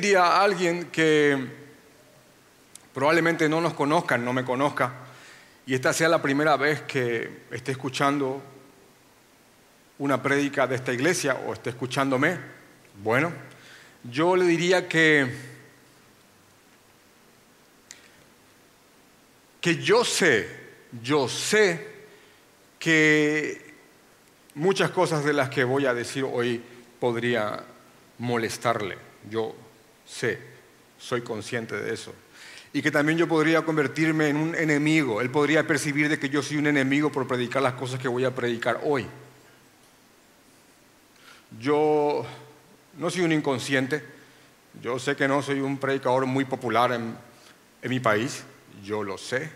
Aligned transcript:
diría 0.00 0.22
a 0.22 0.44
alguien 0.44 0.84
que 0.92 1.36
probablemente 2.94 3.48
no 3.48 3.60
nos 3.60 3.74
conozca, 3.74 4.16
no 4.16 4.32
me 4.32 4.44
conozca, 4.44 4.92
y 5.66 5.74
esta 5.74 5.92
sea 5.92 6.08
la 6.08 6.22
primera 6.22 6.56
vez 6.56 6.82
que 6.82 7.46
esté 7.50 7.72
escuchando 7.72 8.40
una 9.98 10.22
prédica 10.22 10.68
de 10.68 10.76
esta 10.76 10.92
iglesia 10.92 11.34
o 11.34 11.52
esté 11.52 11.70
escuchándome, 11.70 12.38
bueno, 13.02 13.32
yo 14.04 14.36
le 14.36 14.44
diría 14.44 14.88
que, 14.88 15.32
que 19.60 19.82
yo 19.82 20.04
sé, 20.04 20.48
yo 21.02 21.28
sé 21.28 21.88
que 22.78 23.74
muchas 24.54 24.92
cosas 24.92 25.24
de 25.24 25.32
las 25.32 25.50
que 25.50 25.64
voy 25.64 25.86
a 25.86 25.94
decir 25.94 26.22
hoy 26.24 26.62
podría 27.00 27.64
molestarle. 28.18 28.96
Yo 29.28 29.56
sé, 30.08 30.38
soy 30.98 31.20
consciente 31.22 31.76
de 31.76 31.92
eso 31.92 32.14
y 32.72 32.82
que 32.82 32.90
también 32.90 33.18
yo 33.18 33.26
podría 33.26 33.62
convertirme 33.62 34.28
en 34.28 34.36
un 34.36 34.54
enemigo. 34.54 35.20
Él 35.20 35.30
podría 35.30 35.66
percibir 35.66 36.08
de 36.08 36.18
que 36.18 36.28
yo 36.28 36.42
soy 36.42 36.58
un 36.58 36.66
enemigo 36.66 37.10
por 37.10 37.26
predicar 37.26 37.62
las 37.62 37.74
cosas 37.74 37.98
que 37.98 38.08
voy 38.08 38.24
a 38.24 38.34
predicar 38.34 38.80
hoy. 38.84 39.06
Yo 41.58 42.26
no 42.98 43.10
soy 43.10 43.22
un 43.22 43.32
inconsciente, 43.32 44.04
yo 44.82 44.98
sé 44.98 45.16
que 45.16 45.26
no 45.26 45.40
soy 45.40 45.60
un 45.60 45.78
predicador 45.78 46.26
muy 46.26 46.44
popular 46.44 46.92
en, 46.92 47.16
mi 47.88 48.00
país, 48.00 48.42
yo 48.84 49.04
lo 49.04 49.16
sé, 49.16 49.50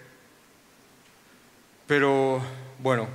pero 1.86 2.40
bueno, 2.78 3.08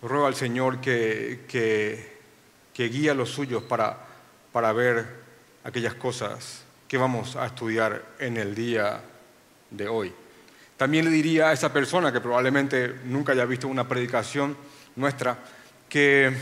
ruego 0.00 0.26
al 0.26 0.34
Señor 0.34 0.80
que, 0.80 1.42
que, 1.46 2.18
que 2.72 2.88
guíe 2.88 3.10
a 3.10 3.14
los 3.14 3.28
suyos 3.28 3.62
para, 3.62 3.98
para 4.52 4.72
ver 4.72 5.21
aquellas 5.64 5.94
cosas 5.94 6.62
que 6.88 6.98
vamos 6.98 7.36
a 7.36 7.46
estudiar 7.46 8.02
en 8.18 8.36
el 8.36 8.54
día 8.54 9.00
de 9.70 9.88
hoy. 9.88 10.12
También 10.76 11.04
le 11.04 11.10
diría 11.10 11.48
a 11.48 11.52
esa 11.52 11.72
persona 11.72 12.12
que 12.12 12.20
probablemente 12.20 12.96
nunca 13.04 13.32
haya 13.32 13.44
visto 13.44 13.68
una 13.68 13.86
predicación 13.86 14.56
nuestra, 14.96 15.38
que, 15.88 16.32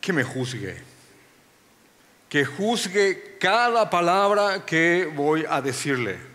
que 0.00 0.12
me 0.12 0.22
juzgue, 0.22 0.76
que 2.28 2.44
juzgue 2.44 3.36
cada 3.40 3.88
palabra 3.88 4.64
que 4.66 5.10
voy 5.14 5.44
a 5.48 5.60
decirle 5.60 6.31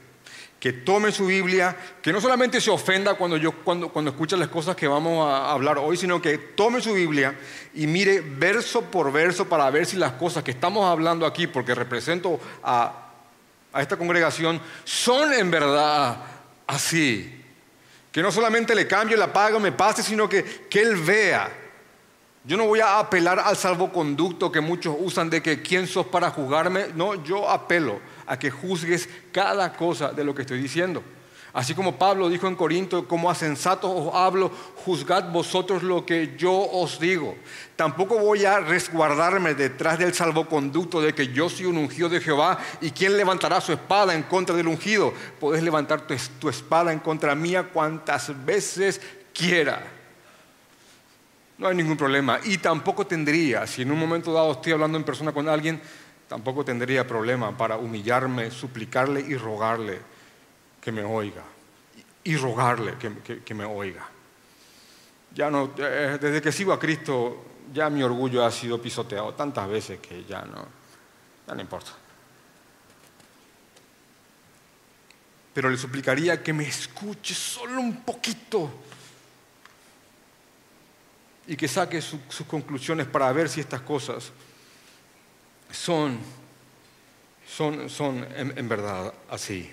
que 0.59 0.73
tome 0.73 1.11
su 1.11 1.27
Biblia, 1.27 1.75
que 2.01 2.11
no 2.11 2.19
solamente 2.19 2.59
se 2.59 2.71
ofenda 2.71 3.13
cuando, 3.13 3.37
yo, 3.37 3.51
cuando, 3.51 3.89
cuando 3.89 4.11
escucha 4.11 4.35
las 4.35 4.47
cosas 4.47 4.75
que 4.75 4.87
vamos 4.87 5.29
a 5.29 5.51
hablar 5.51 5.77
hoy, 5.77 5.97
sino 5.97 6.21
que 6.21 6.37
tome 6.37 6.81
su 6.81 6.93
Biblia 6.93 7.37
y 7.75 7.85
mire 7.85 8.21
verso 8.21 8.81
por 8.81 9.11
verso 9.11 9.47
para 9.47 9.69
ver 9.69 9.85
si 9.85 9.97
las 9.97 10.13
cosas 10.13 10.43
que 10.43 10.51
estamos 10.51 10.89
hablando 10.89 11.25
aquí, 11.25 11.45
porque 11.45 11.75
represento 11.75 12.39
a, 12.63 13.09
a 13.71 13.81
esta 13.81 13.97
congregación, 13.97 14.59
son 14.83 15.33
en 15.33 15.51
verdad 15.51 16.17
así. 16.65 17.33
Que 18.11 18.23
no 18.23 18.31
solamente 18.31 18.73
le 18.73 18.87
cambie, 18.87 19.15
la 19.15 19.31
paga, 19.31 19.59
me 19.59 19.71
pase, 19.71 20.01
sino 20.01 20.27
que, 20.27 20.43
que 20.69 20.81
él 20.81 20.95
vea. 20.95 21.66
Yo 22.47 22.55
no 22.55 22.65
voy 22.65 22.79
a 22.79 22.97
apelar 22.97 23.41
al 23.41 23.57
salvoconducto 23.57 24.49
que 24.49 24.61
muchos 24.61 24.95
usan 24.97 25.29
de 25.29 25.43
que 25.43 25.61
quién 25.61 25.85
sos 25.85 26.05
para 26.05 26.31
juzgarme. 26.31 26.85
No, 26.95 27.21
yo 27.21 27.49
apelo 27.49 27.99
a 28.25 28.39
que 28.39 28.49
juzgues 28.49 29.09
cada 29.33 29.73
cosa 29.73 30.13
de 30.13 30.23
lo 30.23 30.33
que 30.33 30.43
estoy 30.43 30.61
diciendo. 30.61 31.03
Así 31.51 31.75
como 31.75 31.97
Pablo 31.97 32.29
dijo 32.29 32.47
en 32.47 32.55
Corinto, 32.55 33.05
como 33.05 33.29
a 33.29 33.35
sensatos 33.35 33.91
os 33.93 34.15
hablo, 34.15 34.49
juzgad 34.85 35.29
vosotros 35.29 35.83
lo 35.83 36.05
que 36.05 36.35
yo 36.37 36.53
os 36.53 37.01
digo. 37.01 37.35
Tampoco 37.75 38.17
voy 38.17 38.45
a 38.45 38.61
resguardarme 38.61 39.53
detrás 39.53 39.99
del 39.99 40.13
salvoconducto 40.13 41.01
de 41.01 41.13
que 41.13 41.27
yo 41.33 41.49
soy 41.49 41.65
un 41.65 41.77
ungido 41.77 42.07
de 42.07 42.21
Jehová 42.21 42.59
y 42.79 42.91
quién 42.91 43.17
levantará 43.17 43.59
su 43.59 43.73
espada 43.73 44.15
en 44.15 44.23
contra 44.23 44.55
del 44.55 44.69
ungido. 44.69 45.13
Puedes 45.37 45.61
levantar 45.63 46.07
tu, 46.07 46.15
tu 46.39 46.47
espada 46.47 46.93
en 46.93 46.99
contra 46.99 47.35
mía 47.35 47.63
cuantas 47.73 48.45
veces 48.45 49.01
quiera. 49.33 49.96
No 51.57 51.67
hay 51.67 51.75
ningún 51.75 51.97
problema. 51.97 52.39
Y 52.43 52.57
tampoco 52.59 53.07
tendría, 53.07 53.65
si 53.65 53.81
en 53.81 53.91
un 53.91 53.99
momento 53.99 54.31
dado 54.31 54.51
estoy 54.51 54.73
hablando 54.73 54.97
en 54.97 55.03
persona 55.03 55.31
con 55.31 55.49
alguien, 55.49 55.81
tampoco 56.27 56.63
tendría 56.63 57.07
problema 57.07 57.55
para 57.57 57.77
humillarme, 57.77 58.51
suplicarle 58.51 59.21
y 59.21 59.35
rogarle 59.35 59.99
que 60.81 60.91
me 60.91 61.03
oiga. 61.03 61.43
Y 62.23 62.35
rogarle 62.35 62.95
que, 63.43 63.53
me 63.53 63.65
oiga. 63.65 64.07
Ya 65.33 65.49
no, 65.49 65.73
eh, 65.77 66.17
desde 66.19 66.41
que 66.41 66.51
sigo 66.51 66.73
a 66.73 66.79
Cristo, 66.79 67.45
ya 67.73 67.89
mi 67.89 68.03
orgullo 68.03 68.45
ha 68.45 68.51
sido 68.51 68.81
pisoteado 68.81 69.33
tantas 69.33 69.67
veces 69.67 69.99
que 69.99 70.25
ya 70.25 70.41
no, 70.41 70.65
ya 71.47 71.55
no 71.55 71.61
importa. 71.61 71.91
Pero 75.53 75.69
le 75.69 75.77
suplicaría 75.77 76.43
que 76.43 76.53
me 76.53 76.67
escuche 76.67 77.33
solo 77.33 77.81
un 77.81 78.03
poquito 78.03 78.69
y 81.47 81.55
que 81.55 81.67
saque 81.67 82.01
sus 82.01 82.45
conclusiones 82.47 83.07
para 83.07 83.31
ver 83.31 83.47
si 83.47 83.61
estas 83.61 83.81
cosas 83.81 84.31
son, 85.71 86.19
son, 87.47 87.89
son 87.89 88.27
en, 88.35 88.69
verdad 88.69 89.13
así. 89.29 89.71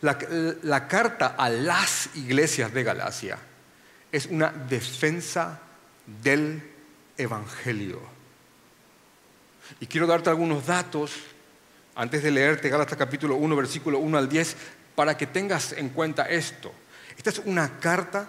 La, 0.00 0.18
la 0.62 0.88
carta 0.88 1.34
a 1.38 1.48
las 1.48 2.10
iglesias 2.16 2.72
de 2.72 2.82
Galacia 2.82 3.38
es 4.10 4.26
una 4.26 4.50
defensa 4.50 5.60
del 6.22 6.62
Evangelio. 7.18 8.00
Y 9.80 9.86
quiero 9.86 10.06
darte 10.06 10.30
algunos 10.30 10.66
datos 10.66 11.12
antes 11.94 12.22
de 12.22 12.30
leerte 12.30 12.68
Gálatas 12.68 12.98
capítulo 12.98 13.36
1, 13.36 13.56
versículo 13.56 13.98
1 13.98 14.18
al 14.18 14.28
10, 14.28 14.56
para 14.94 15.16
que 15.16 15.26
tengas 15.26 15.72
en 15.72 15.90
cuenta 15.90 16.24
esto. 16.24 16.72
Esta 17.16 17.30
es 17.30 17.38
una 17.44 17.78
carta 17.78 18.28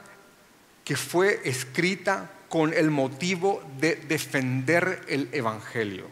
que 0.86 0.96
fue 0.96 1.42
escrita 1.44 2.32
con 2.48 2.72
el 2.72 2.92
motivo 2.92 3.62
de 3.80 3.96
defender 3.96 5.02
el 5.10 5.28
Evangelio. 5.34 6.06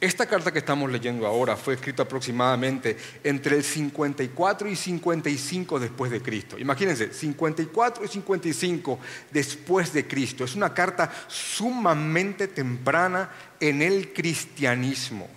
Esta 0.00 0.26
carta 0.26 0.52
que 0.52 0.58
estamos 0.58 0.90
leyendo 0.90 1.26
ahora 1.26 1.56
fue 1.56 1.74
escrita 1.74 2.04
aproximadamente 2.04 2.96
entre 3.22 3.56
el 3.56 3.62
54 3.62 4.68
y 4.68 4.74
55 4.74 5.78
después 5.78 6.10
de 6.10 6.20
Cristo. 6.20 6.58
Imagínense, 6.58 7.12
54 7.12 8.04
y 8.04 8.08
55 8.08 8.98
después 9.30 9.92
de 9.92 10.06
Cristo. 10.06 10.44
Es 10.44 10.56
una 10.56 10.74
carta 10.74 11.12
sumamente 11.28 12.48
temprana 12.48 13.30
en 13.60 13.80
el 13.82 14.12
cristianismo. 14.12 15.28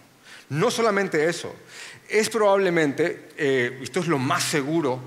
No 0.50 0.72
solamente 0.72 1.29
eso, 1.29 1.53
es 2.09 2.29
probablemente, 2.29 3.29
eh, 3.38 3.79
esto 3.84 4.00
es 4.00 4.07
lo 4.07 4.17
más 4.17 4.44
seguro, 4.44 5.00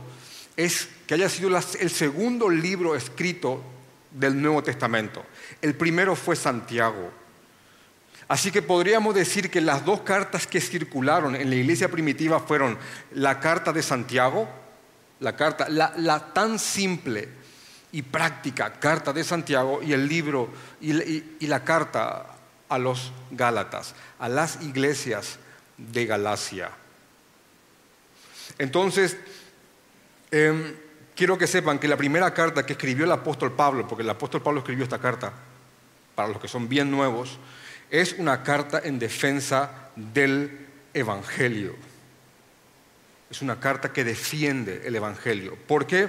es 0.56 0.88
que 1.08 1.14
haya 1.14 1.30
sido 1.30 1.48
el 1.80 1.90
segundo 1.90 2.50
libro 2.50 2.94
escrito 2.94 3.64
del 4.10 4.40
Nuevo 4.40 4.62
Testamento. 4.62 5.24
El 5.62 5.74
primero 5.74 6.14
fue 6.14 6.36
Santiago. 6.36 7.10
Así 8.28 8.50
que 8.50 8.60
podríamos 8.60 9.14
decir 9.14 9.50
que 9.50 9.62
las 9.62 9.86
dos 9.86 10.02
cartas 10.02 10.46
que 10.46 10.60
circularon 10.60 11.34
en 11.34 11.48
la 11.48 11.56
iglesia 11.56 11.90
primitiva 11.90 12.40
fueron 12.40 12.76
la 13.12 13.40
carta 13.40 13.72
de 13.72 13.82
Santiago, 13.82 14.46
la 15.20 15.34
carta, 15.34 15.70
la, 15.70 16.32
tan 16.34 16.58
simple 16.58 17.26
y 17.90 18.02
práctica 18.02 18.74
carta 18.74 19.10
de 19.14 19.24
Santiago 19.24 19.80
y 19.82 19.94
el 19.94 20.06
libro 20.06 20.50
y, 20.78 21.46
la 21.46 21.64
carta 21.64 22.36
a 22.68 22.78
los 22.78 23.12
Gálatas, 23.30 23.94
a 24.18 24.28
las 24.28 24.60
iglesias 24.60 25.38
de 25.78 26.04
Galacia. 26.04 26.70
Entonces, 28.58 29.16
em, 30.30 30.74
quiero 31.18 31.36
que 31.36 31.48
sepan 31.48 31.80
que 31.80 31.88
la 31.88 31.96
primera 31.96 32.32
carta 32.32 32.64
que 32.64 32.74
escribió 32.74 33.04
el 33.04 33.10
apóstol 33.10 33.52
Pablo, 33.52 33.88
porque 33.88 34.04
el 34.04 34.10
apóstol 34.10 34.40
Pablo 34.40 34.60
escribió 34.60 34.84
esta 34.84 35.00
carta, 35.00 35.32
para 36.14 36.28
los 36.28 36.40
que 36.40 36.46
son 36.46 36.68
bien 36.68 36.92
nuevos, 36.92 37.40
es 37.90 38.14
una 38.18 38.44
carta 38.44 38.80
en 38.84 39.00
defensa 39.00 39.90
del 39.96 40.68
Evangelio. 40.94 41.74
Es 43.28 43.42
una 43.42 43.58
carta 43.58 43.92
que 43.92 44.04
defiende 44.04 44.82
el 44.84 44.94
Evangelio. 44.94 45.58
¿Por 45.66 45.88
qué? 45.88 46.08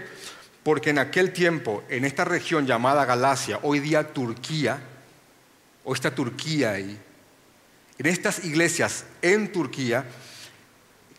Porque 0.61 0.91
en 0.91 0.99
aquel 0.99 1.33
tiempo, 1.33 1.83
en 1.89 2.05
esta 2.05 2.23
región 2.23 2.67
llamada 2.67 3.03
Galacia, 3.03 3.57
hoy 3.63 3.79
día 3.79 4.13
Turquía, 4.13 4.79
o 5.85 5.95
esta 5.95 6.13
Turquía 6.13 6.73
ahí, 6.73 6.99
en 7.97 8.05
estas 8.05 8.45
iglesias 8.45 9.05
en 9.23 9.51
Turquía, 9.51 10.05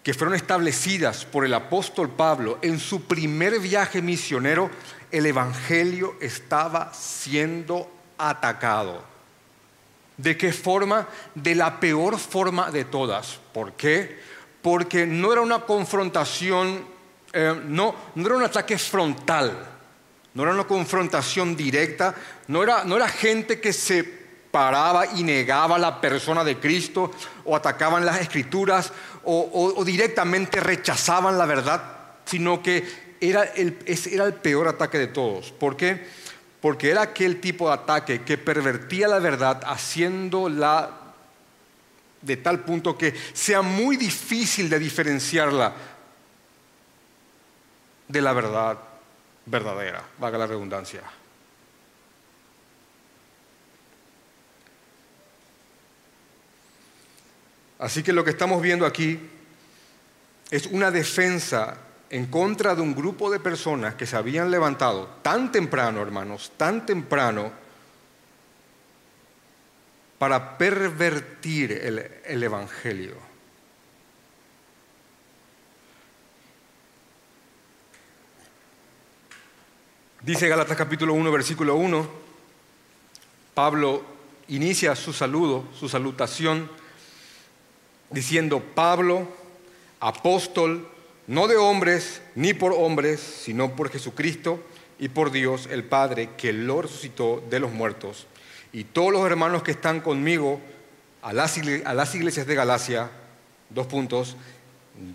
que 0.02 0.14
fueron 0.14 0.34
establecidas 0.34 1.24
por 1.24 1.44
el 1.44 1.52
apóstol 1.52 2.10
Pablo 2.10 2.58
en 2.62 2.78
su 2.78 3.04
primer 3.04 3.58
viaje 3.60 4.00
misionero, 4.00 4.70
el 5.10 5.26
Evangelio 5.26 6.16
estaba 6.20 6.92
siendo 6.94 7.90
atacado. 8.16 9.04
¿De 10.16 10.36
qué 10.36 10.52
forma? 10.52 11.08
De 11.34 11.54
la 11.54 11.80
peor 11.80 12.18
forma 12.18 12.70
de 12.70 12.84
todas. 12.84 13.38
¿Por 13.52 13.72
qué? 13.72 14.20
Porque 14.62 15.06
no 15.06 15.32
era 15.32 15.40
una 15.40 15.60
confrontación, 15.60 16.84
eh, 17.32 17.60
no, 17.66 17.94
no 18.14 18.26
era 18.26 18.36
un 18.36 18.42
ataque 18.42 18.78
frontal, 18.78 19.66
no 20.34 20.42
era 20.42 20.52
una 20.52 20.64
confrontación 20.64 21.56
directa, 21.56 22.14
no 22.48 22.62
era, 22.62 22.84
no 22.84 22.96
era 22.96 23.08
gente 23.08 23.60
que 23.60 23.72
se 23.72 24.20
paraba 24.50 25.06
y 25.06 25.22
negaba 25.22 25.78
la 25.78 26.00
persona 26.00 26.44
de 26.44 26.58
Cristo 26.58 27.12
o 27.44 27.56
atacaban 27.56 28.04
las 28.04 28.20
escrituras 28.20 28.92
o, 29.24 29.82
directamente 29.84 30.60
rechazaban 30.60 31.38
la 31.38 31.46
verdad, 31.46 31.82
sino 32.24 32.62
que 32.62 33.16
era 33.20 33.44
el, 33.44 33.78
era 33.86 34.24
el 34.24 34.34
peor 34.34 34.68
ataque 34.68 34.98
de 34.98 35.08
todos. 35.08 35.52
¿Por 35.52 35.76
qué? 35.76 36.06
Porque 36.60 36.90
era 36.90 37.02
aquel 37.02 37.40
tipo 37.40 37.68
de 37.68 37.74
ataque 37.74 38.22
que 38.22 38.38
pervertía 38.38 39.08
la 39.08 39.18
verdad 39.18 39.62
haciéndola 39.64 40.90
de 42.20 42.36
tal 42.36 42.60
punto 42.60 42.98
que 42.98 43.14
sea 43.32 43.62
muy 43.62 43.96
difícil 43.96 44.68
de 44.68 44.78
diferenciarla 44.78 45.72
de 48.08 48.20
la 48.20 48.32
verdad 48.32 48.78
verdadera, 49.46 50.02
valga 50.18 50.38
la 50.38 50.46
redundancia. 50.46 51.02
Así 57.80 58.02
que 58.02 58.12
lo 58.12 58.22
que 58.22 58.30
estamos 58.30 58.60
viendo 58.60 58.84
aquí 58.84 59.18
es 60.50 60.66
una 60.66 60.90
defensa 60.90 61.78
en 62.10 62.26
contra 62.26 62.74
de 62.74 62.82
un 62.82 62.94
grupo 62.94 63.30
de 63.30 63.40
personas 63.40 63.94
que 63.94 64.06
se 64.06 64.16
habían 64.16 64.50
levantado 64.50 65.06
tan 65.22 65.50
temprano, 65.50 66.02
hermanos, 66.02 66.52
tan 66.58 66.84
temprano, 66.84 67.50
para 70.18 70.58
pervertir 70.58 71.72
el, 71.72 72.42
Evangelio. 72.42 73.16
Dice 80.20 80.48
Galatas 80.48 80.76
capítulo 80.76 81.14
1, 81.14 81.32
versículo 81.32 81.76
1, 81.76 82.10
Pablo 83.54 84.04
inicia 84.48 84.94
su 84.94 85.14
saludo, 85.14 85.64
su 85.72 85.88
salutación 85.88 86.79
diciendo, 88.10 88.62
Pablo, 88.74 89.28
apóstol, 90.00 90.88
no 91.26 91.46
de 91.46 91.56
hombres 91.56 92.22
ni 92.34 92.54
por 92.54 92.72
hombres, 92.72 93.20
sino 93.20 93.76
por 93.76 93.90
Jesucristo 93.90 94.60
y 94.98 95.08
por 95.08 95.30
Dios 95.30 95.68
el 95.70 95.84
Padre, 95.84 96.30
que 96.36 96.52
lo 96.52 96.82
resucitó 96.82 97.42
de 97.48 97.60
los 97.60 97.72
muertos. 97.72 98.26
Y 98.72 98.84
todos 98.84 99.12
los 99.12 99.26
hermanos 99.26 99.62
que 99.62 99.70
están 99.70 100.00
conmigo 100.00 100.60
a 101.22 101.32
las, 101.32 101.56
iglesias 101.56 102.46
de 102.46 102.54
Galacia, 102.54 103.10
dos 103.68 103.86
puntos, 103.86 104.36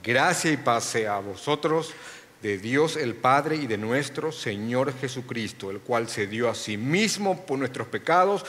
gracia 0.03 0.51
y 0.51 0.57
paz 0.57 0.85
sea 0.85 1.17
a 1.17 1.19
vosotros, 1.19 1.93
de 2.41 2.57
Dios 2.57 2.95
el 2.95 3.15
Padre 3.15 3.55
y 3.55 3.65
de 3.65 3.77
nuestro 3.77 4.31
Señor 4.31 4.93
Jesucristo, 4.99 5.71
el 5.71 5.79
cual 5.79 6.09
se 6.09 6.27
dio 6.27 6.49
a 6.49 6.55
sí 6.55 6.77
mismo 6.77 7.45
por 7.45 7.57
nuestros 7.57 7.87
pecados 7.87 8.45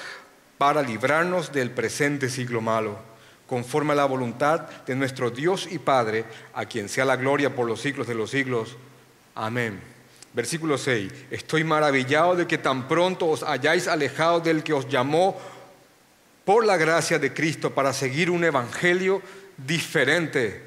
para 0.59 0.83
librarnos 0.83 1.53
del 1.53 1.71
presente 1.71 2.29
siglo 2.29 2.61
malo 2.61 3.16
conforme 3.47 3.93
a 3.93 3.97
la 3.97 4.05
voluntad 4.05 4.69
de 4.87 4.95
nuestro 4.97 5.31
Dios 5.31 5.69
y 5.71 5.79
Padre, 5.79 6.25
a 6.55 6.67
quien 6.67 6.89
sea 6.89 7.05
la 7.05 7.17
gloria 7.17 7.55
por 7.55 7.67
los 7.67 7.81
siglos 7.81 8.07
de 8.07 8.15
los 8.15 8.31
siglos. 8.31 8.77
Amén. 9.35 9.81
Versículo 10.33 10.77
6. 10.77 11.13
Estoy 11.31 11.65
maravillado 11.65 12.37
de 12.37 12.47
que 12.47 12.59
tan 12.59 12.89
pronto 12.89 13.27
os 13.27 13.43
hayáis 13.43 13.89
alejado 13.89 14.41
del 14.41 14.63
que 14.63 14.73
os 14.73 14.89
llamó 14.89 15.37
por 16.45 16.65
la 16.65 16.77
gracia 16.77 17.19
de 17.19 17.33
Cristo 17.33 17.75
para 17.75 17.93
seguir 17.93 18.31
un 18.31 18.45
evangelio 18.45 19.23
diferente. 19.57 20.63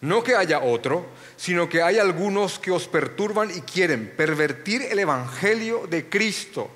No 0.00 0.22
que 0.22 0.34
haya 0.34 0.60
otro, 0.60 1.06
sino 1.36 1.68
que 1.68 1.82
hay 1.82 1.98
algunos 1.98 2.58
que 2.58 2.70
os 2.70 2.88
perturban 2.88 3.50
y 3.50 3.60
quieren 3.60 4.12
pervertir 4.16 4.82
el 4.82 4.98
evangelio 4.98 5.86
de 5.88 6.08
Cristo. 6.08 6.70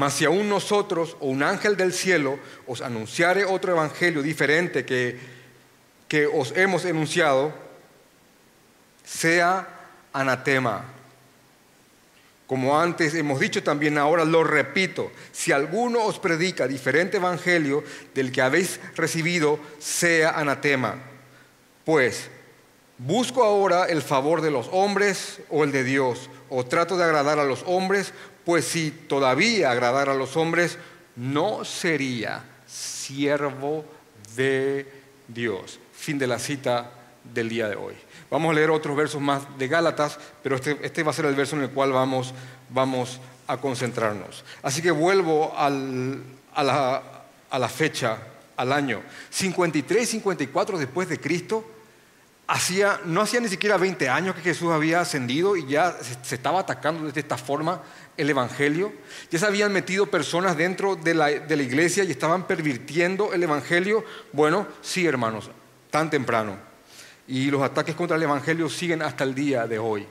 Mas 0.00 0.14
si 0.14 0.24
aún 0.24 0.48
nosotros 0.48 1.14
o 1.20 1.26
un 1.28 1.42
ángel 1.42 1.76
del 1.76 1.92
cielo 1.92 2.38
os 2.66 2.80
anunciare 2.80 3.44
otro 3.44 3.72
evangelio 3.76 4.22
diferente 4.22 4.86
que, 4.86 5.20
que 6.08 6.24
os 6.24 6.56
hemos 6.56 6.86
enunciado, 6.86 7.52
sea 9.04 9.68
anatema. 10.14 10.88
Como 12.46 12.80
antes 12.80 13.12
hemos 13.12 13.40
dicho 13.40 13.62
también, 13.62 13.98
ahora 13.98 14.24
lo 14.24 14.42
repito, 14.42 15.12
si 15.32 15.52
alguno 15.52 16.02
os 16.06 16.18
predica 16.18 16.66
diferente 16.66 17.18
evangelio 17.18 17.84
del 18.14 18.32
que 18.32 18.40
habéis 18.40 18.80
recibido, 18.96 19.60
sea 19.80 20.30
anatema. 20.30 20.94
Pues, 21.84 22.30
¿busco 22.96 23.44
ahora 23.44 23.84
el 23.84 24.00
favor 24.00 24.40
de 24.40 24.50
los 24.50 24.66
hombres 24.72 25.40
o 25.50 25.62
el 25.62 25.72
de 25.72 25.84
Dios? 25.84 26.30
¿O 26.48 26.64
trato 26.64 26.96
de 26.96 27.04
agradar 27.04 27.38
a 27.38 27.44
los 27.44 27.62
hombres? 27.66 28.14
Pues 28.44 28.64
si 28.64 28.90
todavía 28.90 29.70
agradara 29.70 30.12
a 30.12 30.16
los 30.16 30.36
hombres, 30.36 30.78
no 31.16 31.64
sería 31.64 32.44
siervo 32.66 33.84
de 34.36 34.90
Dios. 35.28 35.78
Fin 35.92 36.18
de 36.18 36.26
la 36.26 36.38
cita 36.38 36.90
del 37.22 37.48
día 37.48 37.68
de 37.68 37.76
hoy. 37.76 37.94
Vamos 38.30 38.50
a 38.50 38.54
leer 38.54 38.70
otros 38.70 38.96
versos 38.96 39.20
más 39.20 39.42
de 39.58 39.68
Gálatas, 39.68 40.18
pero 40.42 40.56
este, 40.56 40.78
este 40.82 41.02
va 41.02 41.10
a 41.10 41.14
ser 41.14 41.26
el 41.26 41.34
verso 41.34 41.56
en 41.56 41.62
el 41.62 41.70
cual 41.70 41.92
vamos, 41.92 42.32
vamos 42.70 43.20
a 43.46 43.56
concentrarnos. 43.56 44.44
Así 44.62 44.80
que 44.80 44.90
vuelvo 44.90 45.52
a, 45.56 45.68
la, 45.68 47.02
a 47.50 47.58
la 47.58 47.68
fecha, 47.68 48.18
al 48.56 48.72
año 48.72 49.02
53, 49.30 50.08
54 50.08 50.78
después 50.78 51.08
de 51.08 51.18
Cristo 51.18 51.64
no 53.04 53.20
hacía 53.20 53.40
ni 53.40 53.48
siquiera 53.48 53.76
20 53.76 54.08
años 54.08 54.34
que 54.34 54.42
Jesús 54.42 54.72
había 54.72 55.00
ascendido 55.00 55.56
y 55.56 55.66
ya 55.66 55.96
se, 56.00 56.34
estaba 56.34 56.60
atacando 56.60 57.10
de 57.10 57.20
esta 57.20 57.36
forma 57.36 57.82
el 58.16 58.28
Evangelio. 58.28 58.92
Ya 59.30 59.38
se 59.38 59.46
habían 59.46 59.72
metido 59.72 60.06
personas 60.06 60.56
dentro 60.56 60.96
de 60.96 61.14
la, 61.14 61.26
de 61.26 61.56
la 61.56 61.62
iglesia 61.62 62.02
y 62.02 62.10
estaban 62.10 62.46
pervirtiendo 62.46 63.32
el 63.32 63.42
Evangelio. 63.42 64.04
Bueno, 64.32 64.66
sí, 64.82 65.06
hermanos, 65.06 65.50
tan 65.90 66.10
temprano. 66.10 66.58
Y 67.28 67.50
los 67.50 67.62
ataques 67.62 67.94
contra 67.94 68.16
el 68.16 68.22
Evangelio 68.24 68.68
siguen 68.68 69.02
hasta 69.02 69.22
el 69.22 69.34
día 69.34 69.68
de 69.68 69.78
hoy. 69.78 70.06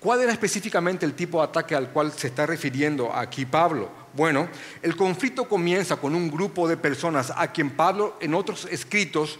¿Cuál 0.00 0.20
era 0.20 0.32
específicamente 0.32 1.06
el 1.06 1.14
tipo 1.14 1.38
de 1.38 1.44
ataque 1.44 1.74
al 1.74 1.90
cual 1.90 2.12
se 2.12 2.26
está 2.26 2.46
refiriendo 2.46 3.14
aquí 3.14 3.46
Pablo? 3.46 3.90
Bueno, 4.12 4.48
el 4.82 4.96
conflicto 4.96 5.48
comienza 5.48 5.96
con 5.96 6.14
un 6.14 6.30
grupo 6.30 6.68
de 6.68 6.76
personas 6.76 7.32
a 7.34 7.50
quien 7.52 7.70
Pablo 7.70 8.16
en 8.20 8.34
otros 8.34 8.66
escritos 8.70 9.38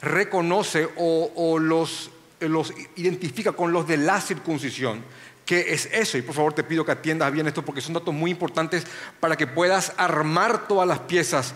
reconoce 0.00 0.88
o, 0.96 1.58
los, 1.58 2.10
los 2.40 2.72
identifica 2.96 3.52
con 3.52 3.72
los 3.72 3.86
de 3.86 3.96
la 3.96 4.20
circuncisión. 4.20 5.02
¿Qué 5.44 5.72
es 5.72 5.86
eso? 5.92 6.18
Y 6.18 6.22
por 6.22 6.34
favor 6.34 6.52
te 6.52 6.62
pido 6.62 6.84
que 6.84 6.92
atiendas 6.92 7.32
bien 7.32 7.46
esto 7.46 7.64
porque 7.64 7.80
son 7.80 7.94
datos 7.94 8.12
muy 8.12 8.30
importantes 8.30 8.84
para 9.18 9.36
que 9.36 9.46
puedas 9.46 9.94
armar 9.96 10.68
todas 10.68 10.86
las 10.86 11.00
piezas 11.00 11.54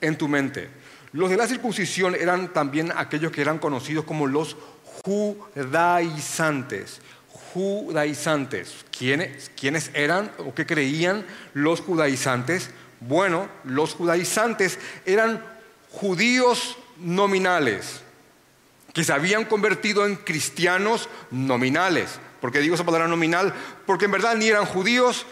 en 0.00 0.16
tu 0.16 0.28
mente. 0.28 0.68
Los 1.12 1.28
de 1.28 1.36
la 1.36 1.46
circuncisión 1.46 2.14
eran 2.14 2.52
también 2.52 2.92
aquellos 2.96 3.32
que 3.32 3.40
eran 3.40 3.58
conocidos 3.58 4.04
como 4.04 4.26
los 4.26 4.56
judaizantes. 5.04 7.00
Judaizantes. 7.52 8.84
¿Quiénes, 8.96 9.50
¿Quiénes 9.58 9.90
eran 9.92 10.30
o 10.38 10.54
qué 10.54 10.64
creían 10.64 11.26
los 11.52 11.80
judaizantes? 11.80 12.70
Bueno, 13.00 13.48
los 13.64 13.94
judaizantes 13.94 14.78
eran 15.04 15.44
judíos 15.90 16.78
nominales, 17.02 18.02
que 18.92 19.04
se 19.04 19.12
habían 19.12 19.44
convertido 19.44 20.06
en 20.06 20.16
cristianos 20.16 21.08
nominales. 21.30 22.18
¿Por 22.40 22.52
qué 22.52 22.60
digo 22.60 22.74
esa 22.74 22.84
palabra 22.84 23.08
nominal? 23.08 23.54
Porque 23.86 24.06
en 24.06 24.10
verdad 24.12 24.34
ni 24.34 24.48
eran 24.48 24.66
judíos, 24.66 25.26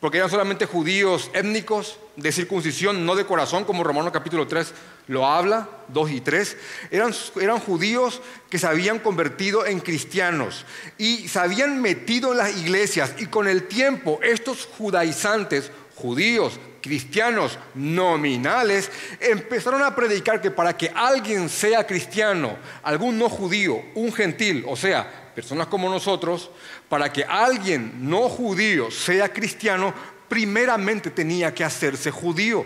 porque 0.00 0.18
eran 0.18 0.30
solamente 0.30 0.66
judíos 0.66 1.30
étnicos, 1.34 1.98
de 2.16 2.32
circuncisión, 2.32 3.04
no 3.04 3.14
de 3.14 3.26
corazón, 3.26 3.64
como 3.64 3.84
Romanos 3.84 4.12
capítulo 4.12 4.46
3 4.46 4.72
lo 5.08 5.26
habla, 5.26 5.68
2 5.88 6.10
y 6.10 6.20
3. 6.20 6.56
Eran, 6.90 7.14
eran 7.40 7.60
judíos 7.60 8.22
que 8.50 8.58
se 8.58 8.66
habían 8.66 8.98
convertido 8.98 9.66
en 9.66 9.80
cristianos 9.80 10.64
y 10.98 11.28
se 11.28 11.38
habían 11.38 11.80
metido 11.80 12.32
en 12.32 12.38
las 12.38 12.56
iglesias 12.56 13.14
y 13.18 13.26
con 13.26 13.46
el 13.46 13.64
tiempo 13.64 14.18
estos 14.22 14.66
judaizantes, 14.66 15.70
judíos, 15.94 16.58
cristianos 16.86 17.58
nominales, 17.74 18.90
empezaron 19.18 19.82
a 19.82 19.96
predicar 19.96 20.40
que 20.40 20.52
para 20.52 20.76
que 20.76 20.88
alguien 20.94 21.48
sea 21.48 21.84
cristiano, 21.84 22.56
algún 22.84 23.18
no 23.18 23.28
judío, 23.28 23.82
un 23.96 24.12
gentil, 24.12 24.64
o 24.68 24.76
sea, 24.76 25.32
personas 25.34 25.66
como 25.66 25.90
nosotros, 25.90 26.48
para 26.88 27.12
que 27.12 27.24
alguien 27.24 28.08
no 28.08 28.28
judío 28.28 28.88
sea 28.92 29.32
cristiano, 29.32 29.92
primeramente 30.28 31.10
tenía 31.10 31.52
que 31.52 31.64
hacerse 31.64 32.12
judío 32.12 32.64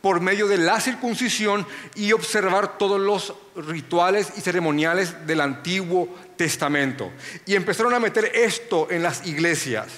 por 0.00 0.22
medio 0.22 0.48
de 0.48 0.56
la 0.56 0.80
circuncisión 0.80 1.66
y 1.94 2.12
observar 2.12 2.78
todos 2.78 2.98
los 2.98 3.34
rituales 3.54 4.32
y 4.38 4.40
ceremoniales 4.40 5.26
del 5.26 5.42
Antiguo 5.42 6.08
Testamento. 6.36 7.12
Y 7.44 7.54
empezaron 7.54 7.92
a 7.92 8.00
meter 8.00 8.32
esto 8.34 8.88
en 8.90 9.02
las 9.02 9.26
iglesias. 9.26 9.88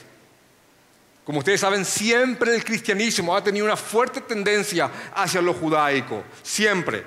Como 1.25 1.39
ustedes 1.39 1.61
saben, 1.61 1.85
siempre 1.85 2.55
el 2.55 2.65
cristianismo 2.65 3.37
ha 3.37 3.45
tenido 3.45 3.65
una 3.65 3.77
fuerte 3.77 4.21
tendencia 4.23 4.91
hacia 5.15 5.41
lo 5.41 5.55
judaico, 5.55 6.25
siempre. 6.43 7.05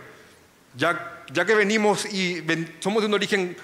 Ya, 0.75 1.23
que 1.33 1.55
venimos 1.55 2.05
y 2.05 2.43
somos 2.79 3.01
de 3.01 3.07
un 3.07 3.13
origen 3.13 3.57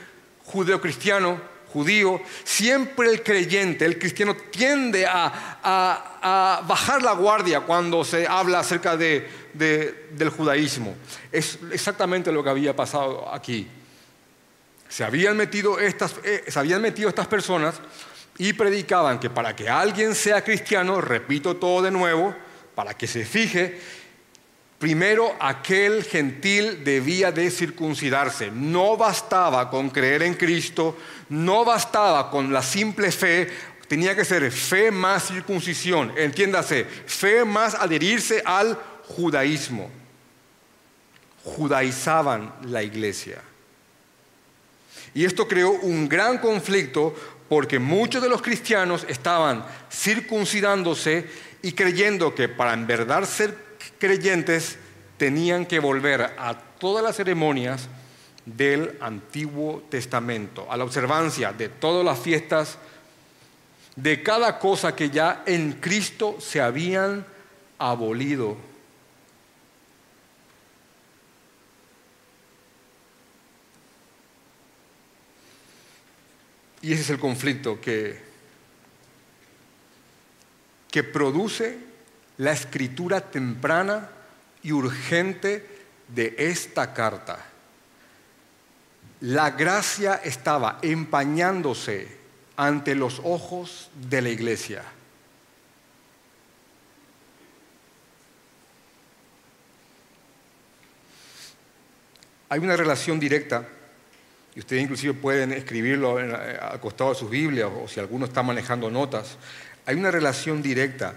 judeocristiano, 0.46 1.40
judío, 1.72 2.22
siempre 2.44 3.10
el 3.10 3.24
creyente, 3.24 3.86
el 3.86 3.98
cristiano, 3.98 4.36
tiende 4.36 5.06
a, 5.08 6.62
bajar 6.68 7.02
la 7.02 7.14
guardia 7.14 7.62
cuando 7.62 8.04
se 8.04 8.28
habla 8.28 8.60
acerca 8.60 8.98
del 8.98 10.30
judaísmo. 10.36 10.96
Es 11.32 11.60
exactamente 11.72 12.30
lo 12.30 12.44
que 12.44 12.50
había 12.50 12.76
pasado 12.76 13.34
aquí. 13.34 13.68
Se 14.90 15.06
habían 15.06 15.38
metido 15.38 15.80
estas, 15.80 16.16
eh, 16.26 16.44
se 16.50 16.60
habían 16.60 16.82
metido 16.82 17.08
estas 17.08 17.28
personas 17.28 17.76
y 18.42 18.54
predicaban 18.54 19.20
que 19.20 19.30
para 19.30 19.56
que 19.56 19.70
alguien 19.70 20.16
sea 20.16 20.44
cristiano, 20.44 21.00
repito 21.00 21.58
todo 21.58 21.84
de 21.84 21.92
nuevo, 21.92 22.36
para 22.74 22.96
que 22.96 23.06
se 23.06 23.24
fije, 23.24 23.80
primero 24.80 25.36
aquel 25.40 26.04
gentil 26.04 26.84
debía 26.84 27.32
de 27.32 27.52
circuncidarse. 27.52 28.50
No 28.50 28.98
bastaba 28.98 29.70
con 29.70 29.92
creer 29.92 30.24
en 30.24 30.34
Cristo, 30.34 30.98
no 31.30 31.64
bastaba 31.64 32.32
con 32.32 32.52
la 32.52 32.64
simple 32.64 33.12
fe, 33.12 33.48
tenía 33.88 34.16
que 34.16 34.26
ser 34.26 34.52
fe 34.52 34.90
más 34.90 35.28
circuncisión, 35.28 36.12
entiéndase, 36.18 36.86
fe 36.86 37.46
más 37.46 37.76
adherirse 37.76 38.42
al 38.44 38.76
judaísmo. 39.08 39.88
Judaizaban 41.44 42.56
la 42.64 42.82
iglesia. 42.82 43.40
Y 45.14 45.26
esto 45.26 45.48
creó 45.48 45.74
un 45.74 46.10
gran 46.10 46.40
conflicto 46.40 47.14
porque 47.52 47.80
muchos 47.80 48.24
de 48.24 48.30
los 48.30 48.42
cristianos 48.42 49.06
estaban 49.10 49.66
circuncidándose 49.92 51.30
y 51.62 51.74
creyendo 51.74 52.34
que 52.34 52.48
para 52.48 52.72
en 52.72 52.88
verdad 52.88 53.26
ser 53.26 53.54
creyentes 54.00 54.78
tenían 55.18 55.66
que 55.66 55.80
volver 55.80 56.22
a 56.22 56.58
todas 56.80 57.04
las 57.04 57.18
ceremonias 57.18 57.90
del 58.46 58.98
Antiguo 59.02 59.84
Testamento, 59.90 60.66
a 60.72 60.78
la 60.78 60.86
observancia 60.86 61.52
de 61.52 61.68
todas 61.68 62.06
las 62.06 62.20
fiestas, 62.20 62.78
de 63.98 64.24
cada 64.24 64.58
cosa 64.58 64.96
que 64.96 65.10
ya 65.10 65.44
en 65.46 65.74
Cristo 65.74 66.38
se 66.40 66.62
habían 66.62 67.26
abolido 67.78 68.56
Y 76.82 76.94
ese 76.94 77.02
es 77.02 77.10
el 77.12 77.20
conflicto 77.20 77.80
que, 77.80 78.20
que 80.90 81.04
produce 81.04 81.78
la 82.38 82.52
escritura 82.52 83.22
temprana 83.22 84.10
y 84.64 84.72
urgente 84.72 85.66
de 86.08 86.36
esta 86.38 86.94
carta. 86.94 87.46
La 89.22 89.52
gracia 89.52 90.16
estaba 90.24 90.80
empañándose 90.82 92.18
ante 92.58 92.96
los 92.96 93.22
ojos 93.24 93.92
de 94.10 94.22
la 94.22 94.30
iglesia. 94.30 94.84
Hay 102.50 102.60
una 102.60 102.76
relación 102.76 103.20
directa 103.20 103.68
y 104.56 104.60
ustedes 104.60 104.84
inclusive 104.84 105.14
pueden 105.14 105.54
escribirlo 105.54 106.18
al 106.18 106.80
costado 106.80 107.12
de 107.12 107.20
sus 107.20 107.30
Biblias 107.30 107.70
o 107.74 107.88
si 107.88 108.00
alguno 108.00 108.26
está 108.26 108.44
manejando 108.44 108.90
notas, 108.92 109.38
hay 109.86 109.96
una 109.96 110.12
relación 110.12 110.62
directa 110.62 111.16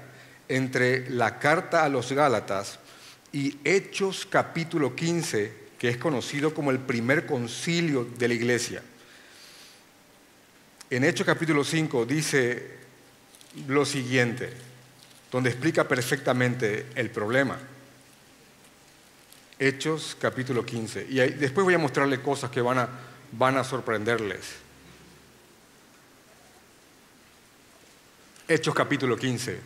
entre 0.49 1.11
la 1.11 1.39
carta 1.39 1.85
a 1.85 1.89
los 1.89 2.13
Gálatas 2.13 2.79
y 3.33 3.59
Hechos 3.65 4.27
capítulo 4.31 4.95
15, 4.95 5.53
que 5.79 5.89
es 5.89 5.97
conocido 5.97 6.55
como 6.55 6.71
el 6.71 6.79
primer 6.79 7.27
concilio 7.27 8.05
de 8.05 8.29
la 8.29 8.35
iglesia. 8.35 8.83
En 10.91 11.03
Hechos 11.03 11.27
capítulo 11.27 11.65
5 11.65 12.07
dice 12.07 12.71
lo 13.67 13.85
siguiente, 13.85 14.51
donde 15.33 15.51
explica 15.51 15.89
perfectamente 15.89 16.87
el 16.95 17.11
problema. 17.11 17.59
Hechos 19.59 20.17
capítulo 20.21 20.65
15. 20.65 21.07
Y 21.09 21.15
después 21.17 21.65
voy 21.65 21.75
a 21.75 21.79
mostrarle 21.79 22.21
cosas 22.21 22.51
que 22.51 22.61
van 22.61 22.79
a 22.79 22.89
van 23.37 23.57
a 23.57 23.65
sorprenderles. 23.65 24.57
Hechos 28.47 28.75
capítulo 28.75 29.17
15. 29.17 29.61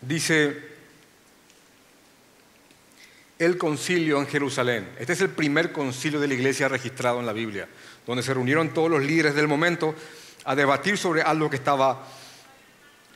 Dice 0.00 0.68
el 3.38 3.56
concilio 3.56 4.18
en 4.18 4.26
Jerusalén. 4.26 4.88
Este 4.98 5.12
es 5.12 5.20
el 5.20 5.30
primer 5.30 5.72
concilio 5.72 6.18
de 6.18 6.28
la 6.28 6.34
iglesia 6.34 6.68
registrado 6.68 7.20
en 7.20 7.26
la 7.26 7.32
Biblia, 7.32 7.68
donde 8.06 8.22
se 8.22 8.34
reunieron 8.34 8.74
todos 8.74 8.90
los 8.90 9.02
líderes 9.02 9.34
del 9.34 9.48
momento 9.48 9.94
a 10.44 10.56
debatir 10.56 10.98
sobre 10.98 11.22
algo 11.22 11.48
que 11.48 11.56
estaba 11.56 12.04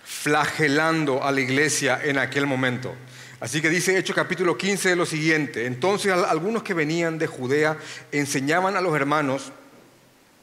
flagelando 0.05 1.25
a 1.25 1.33
la 1.33 1.41
iglesia 1.41 2.01
en 2.03 2.19
aquel 2.19 2.47
momento. 2.47 2.95
Así 3.43 3.61
que 3.61 3.71
dice 3.71 3.99
Hechos 3.99 4.15
capítulo 4.15 4.57
15 4.57 4.95
lo 4.95 5.05
siguiente. 5.05 5.67
Entonces 5.67 6.13
algunos 6.13 6.63
que 6.63 6.75
venían 6.75 7.19
de 7.19 7.27
Judea 7.27 7.77
enseñaban 8.13 8.77
a 8.77 8.81
los 8.81 8.95
hermanos, 8.95 9.51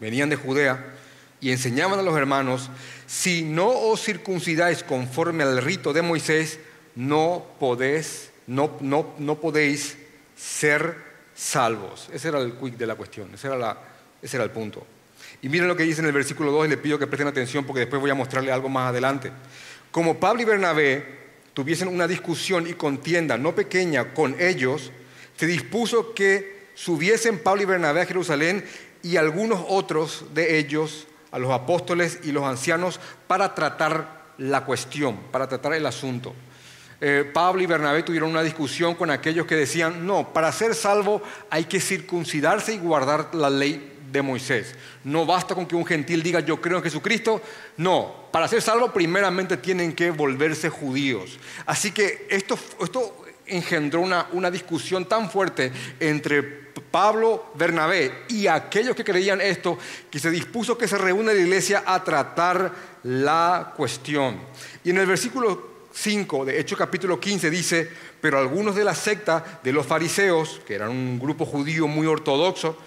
venían 0.02 0.28
de 0.28 0.36
Judea, 0.36 0.98
y 1.40 1.52
enseñaban 1.52 1.98
a 1.98 2.02
los 2.02 2.18
hermanos, 2.18 2.70
si 3.08 3.44
no 3.44 3.70
os 3.70 4.04
circuncidáis 4.04 4.84
conforme 4.84 5.46
al 5.46 5.62
rito 5.62 5.94
de 5.94 6.02
Moisés, 6.02 6.60
no 6.96 7.46
podéis, 7.58 8.32
ser 10.36 10.98
salvos. 11.34 12.10
Ese 12.12 12.28
era 12.28 12.40
el 12.40 12.56
quick 12.56 12.76
de 12.76 12.86
la 12.86 12.96
cuestión, 12.96 13.34
ese 13.34 13.48
era, 13.48 13.78
ese 14.22 14.36
era 14.36 14.44
el 14.44 14.52
punto. 14.52 14.86
Y 15.42 15.48
miren 15.48 15.70
lo 15.70 15.76
que 15.78 15.84
dice 15.84 16.02
en 16.02 16.08
el 16.08 16.14
versículo 16.14 16.52
2 16.52 16.66
y 16.66 16.70
le 16.72 16.76
pido 16.76 17.00
que 17.00 17.08
presten 17.08 17.30
atención 17.30 17.64
porque 17.64 17.80
después 17.80 18.02
voy 18.02 18.12
a 18.12 18.16
mostrarle 18.16 18.52
algo 18.52 18.68
más 18.68 18.90
adelante. 18.90 19.32
Como 19.90 20.20
Pablo 20.20 20.42
y 20.42 20.46
Bernabé 20.46 21.19
tuviesen 21.54 21.88
una 21.88 22.08
discusión 22.08 22.68
y 22.68 22.74
contienda 22.74 23.38
no 23.38 23.56
pequeña 23.56 24.14
con 24.14 24.40
ellos, 24.40 24.92
se 25.36 25.46
dispuso 25.46 26.14
que 26.14 26.70
subiesen 26.76 27.40
Pablo 27.40 27.64
y 27.64 27.66
Bernabé 27.66 28.02
a 28.02 28.06
Jerusalén 28.06 28.64
y 29.02 29.18
algunos 29.18 29.64
otros 29.68 30.26
de 30.34 30.58
ellos, 30.58 31.08
a 31.32 31.40
los 31.40 31.52
apóstoles 31.52 32.20
y 32.24 32.32
los 32.32 32.44
ancianos, 32.44 33.00
para 33.28 33.54
tratar 33.56 34.34
la 34.38 34.66
cuestión, 34.66 35.18
para 35.32 35.48
tratar 35.48 35.74
el 35.74 35.86
asunto. 35.86 36.34
Eh, 37.02 37.30
Pablo 37.34 37.62
y 37.62 37.66
Bernabé 37.66 38.04
tuvieron 38.04 38.30
una 38.30 38.44
discusión 38.44 38.96
con 38.96 39.10
aquellos 39.10 39.46
que 39.46 39.56
decían, 39.56 40.06
no, 40.06 40.34
para 40.34 40.52
ser 40.52 40.76
salvo 40.76 41.22
hay 41.50 41.66
que 41.66 41.80
circuncidarse 41.80 42.74
y 42.74 42.78
guardar 42.78 43.34
la 43.34 43.50
ley 43.50 43.99
de 44.12 44.22
Moisés. 44.22 44.76
No 45.04 45.26
basta 45.26 45.56
con 45.56 45.66
que 45.66 45.76
un 45.76 45.86
gentil 45.86 46.24
diga 46.24 46.40
yo 46.40 46.60
creo 46.62 46.78
en 46.78 46.84
Jesucristo. 46.84 47.42
No, 47.78 48.28
para 48.32 48.48
ser 48.48 48.62
salvo 48.62 48.92
primeramente 48.92 49.58
tienen 49.58 49.94
que 49.94 50.12
volverse 50.12 50.70
judíos. 50.70 51.38
Así 51.66 51.92
que 51.92 52.28
esto, 52.30 52.58
esto 52.82 53.26
engendró 53.46 54.02
una, 54.02 54.28
una 54.32 54.52
discusión 54.52 55.06
tan 55.06 55.30
fuerte 55.30 55.72
entre 56.00 56.70
Pablo, 56.92 57.52
Bernabé 57.56 58.24
y 58.30 58.48
aquellos 58.48 58.96
que 58.96 59.04
creían 59.04 59.42
esto, 59.42 59.78
que 60.10 60.20
se 60.20 60.32
dispuso 60.32 60.78
que 60.78 60.88
se 60.88 60.98
reúne 60.98 61.34
la 61.34 61.40
iglesia 61.40 61.84
a 61.86 62.04
tratar 62.04 62.72
la 63.04 63.74
cuestión. 63.76 64.40
Y 64.84 64.92
en 64.92 64.98
el 64.98 65.06
versículo 65.06 65.70
5 65.94 66.46
de 66.46 66.60
Hechos 66.60 66.78
capítulo 66.78 67.20
15 67.20 67.50
dice, 67.50 67.90
pero 68.22 68.40
algunos 68.40 68.76
de 68.76 68.84
la 68.84 68.96
secta 68.96 69.60
de 69.64 69.74
los 69.74 69.86
fariseos, 69.86 70.62
que 70.66 70.76
eran 70.76 70.90
un 70.90 71.20
grupo 71.20 71.46
judío 71.46 71.88
muy 71.88 72.08
ortodoxo, 72.08 72.78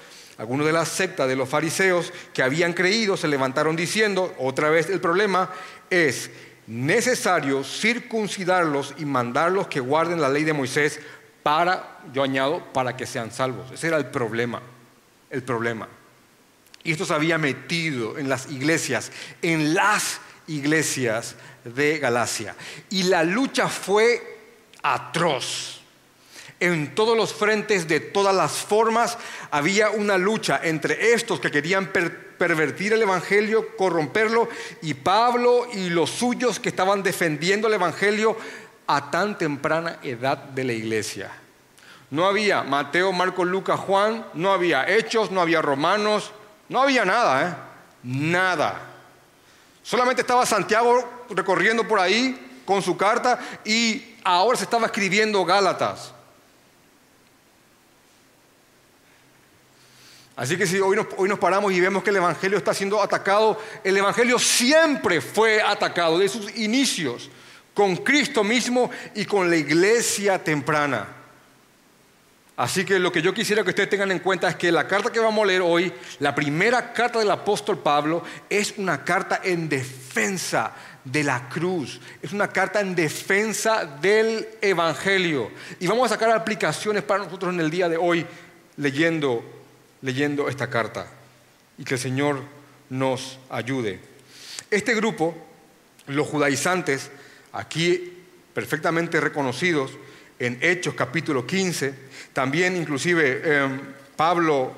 algunos 0.42 0.66
de 0.66 0.72
la 0.72 0.84
secta 0.84 1.28
de 1.28 1.36
los 1.36 1.48
fariseos 1.48 2.12
que 2.34 2.42
habían 2.42 2.72
creído 2.72 3.16
se 3.16 3.28
levantaron 3.28 3.76
diciendo, 3.76 4.34
otra 4.40 4.70
vez 4.70 4.90
el 4.90 5.00
problema 5.00 5.48
es 5.88 6.30
necesario 6.66 7.62
circuncidarlos 7.62 8.92
y 8.98 9.04
mandarlos 9.04 9.68
que 9.68 9.78
guarden 9.78 10.20
la 10.20 10.28
ley 10.28 10.42
de 10.42 10.52
Moisés 10.52 10.98
para, 11.44 12.00
yo 12.12 12.24
añado, 12.24 12.72
para 12.72 12.96
que 12.96 13.06
sean 13.06 13.30
salvos. 13.30 13.70
Ese 13.70 13.86
era 13.86 13.98
el 13.98 14.06
problema, 14.06 14.60
el 15.30 15.44
problema. 15.44 15.86
Y 16.82 16.90
esto 16.90 17.04
se 17.04 17.14
había 17.14 17.38
metido 17.38 18.18
en 18.18 18.28
las 18.28 18.50
iglesias, 18.50 19.12
en 19.42 19.74
las 19.74 20.20
iglesias 20.48 21.36
de 21.64 22.00
Galacia. 22.00 22.56
Y 22.90 23.04
la 23.04 23.22
lucha 23.22 23.68
fue 23.68 24.40
atroz 24.82 25.81
en 26.62 26.94
todos 26.94 27.16
los 27.16 27.34
frentes, 27.34 27.88
de 27.88 27.98
todas 27.98 28.32
las 28.32 28.52
formas, 28.52 29.18
había 29.50 29.90
una 29.90 30.16
lucha 30.16 30.60
entre 30.62 31.12
estos 31.12 31.40
que 31.40 31.50
querían 31.50 31.88
pervertir 31.88 32.92
el 32.92 33.02
Evangelio, 33.02 33.76
corromperlo, 33.76 34.48
y 34.80 34.94
Pablo 34.94 35.66
y 35.72 35.90
los 35.90 36.10
suyos 36.10 36.60
que 36.60 36.68
estaban 36.68 37.02
defendiendo 37.02 37.66
el 37.66 37.74
Evangelio 37.74 38.36
a 38.86 39.10
tan 39.10 39.36
temprana 39.36 39.98
edad 40.04 40.38
de 40.38 40.62
la 40.62 40.72
iglesia. 40.72 41.32
No 42.10 42.26
había 42.26 42.62
Mateo, 42.62 43.10
Marcos, 43.12 43.48
Lucas, 43.48 43.80
Juan, 43.80 44.24
no 44.34 44.52
había 44.52 44.88
Hechos, 44.88 45.32
no 45.32 45.40
había 45.40 45.62
Romanos, 45.62 46.30
no 46.68 46.80
había 46.80 47.04
nada, 47.04 47.48
¿eh? 47.48 47.54
Nada. 48.04 48.82
Solamente 49.82 50.20
estaba 50.20 50.46
Santiago 50.46 51.24
recorriendo 51.30 51.88
por 51.88 51.98
ahí 51.98 52.62
con 52.64 52.82
su 52.82 52.96
carta 52.96 53.40
y 53.64 54.14
ahora 54.22 54.56
se 54.56 54.64
estaba 54.64 54.86
escribiendo 54.86 55.44
Gálatas. 55.44 56.12
Así 60.42 60.56
que 60.56 60.66
si 60.66 60.80
hoy 60.80 60.96
nos, 60.96 61.06
hoy 61.18 61.28
nos 61.28 61.38
paramos 61.38 61.72
y 61.72 61.78
vemos 61.78 62.02
que 62.02 62.10
el 62.10 62.16
Evangelio 62.16 62.58
está 62.58 62.74
siendo 62.74 63.00
atacado, 63.00 63.56
el 63.84 63.96
Evangelio 63.96 64.40
siempre 64.40 65.20
fue 65.20 65.62
atacado 65.62 66.18
de 66.18 66.28
sus 66.28 66.56
inicios, 66.56 67.30
con 67.72 67.94
Cristo 67.98 68.42
mismo 68.42 68.90
y 69.14 69.24
con 69.24 69.48
la 69.48 69.54
iglesia 69.54 70.42
temprana. 70.42 71.06
Así 72.56 72.84
que 72.84 72.98
lo 72.98 73.12
que 73.12 73.22
yo 73.22 73.32
quisiera 73.32 73.62
que 73.62 73.70
ustedes 73.70 73.88
tengan 73.88 74.10
en 74.10 74.18
cuenta 74.18 74.48
es 74.48 74.56
que 74.56 74.72
la 74.72 74.88
carta 74.88 75.12
que 75.12 75.20
vamos 75.20 75.44
a 75.44 75.46
leer 75.46 75.62
hoy, 75.62 75.92
la 76.18 76.34
primera 76.34 76.92
carta 76.92 77.20
del 77.20 77.30
apóstol 77.30 77.78
Pablo, 77.78 78.24
es 78.50 78.74
una 78.78 79.04
carta 79.04 79.42
en 79.44 79.68
defensa 79.68 80.72
de 81.04 81.22
la 81.22 81.48
cruz. 81.48 82.00
Es 82.20 82.32
una 82.32 82.48
carta 82.48 82.80
en 82.80 82.96
defensa 82.96 83.86
del 83.86 84.48
Evangelio. 84.60 85.52
Y 85.78 85.86
vamos 85.86 86.06
a 86.06 86.14
sacar 86.14 86.32
aplicaciones 86.32 87.04
para 87.04 87.22
nosotros 87.22 87.54
en 87.54 87.60
el 87.60 87.70
día 87.70 87.88
de 87.88 87.96
hoy 87.96 88.26
leyendo, 88.76 89.61
leyendo 90.02 90.48
esta 90.48 90.68
carta. 90.68 91.06
Y 91.78 91.84
que 91.84 91.94
el 91.94 92.00
Señor 92.00 92.42
nos 92.90 93.38
ayude. 93.48 94.00
Este 94.70 94.94
grupo, 94.94 95.34
los 96.06 96.28
judaizantes, 96.28 97.10
aquí 97.52 98.18
perfectamente 98.52 99.20
reconocidos 99.20 99.92
en 100.38 100.58
Hechos 100.60 100.94
capítulo 100.94 101.46
15, 101.46 101.94
también 102.32 102.76
inclusive 102.76 103.42
em, 103.44 103.80
Pablo 104.16 104.72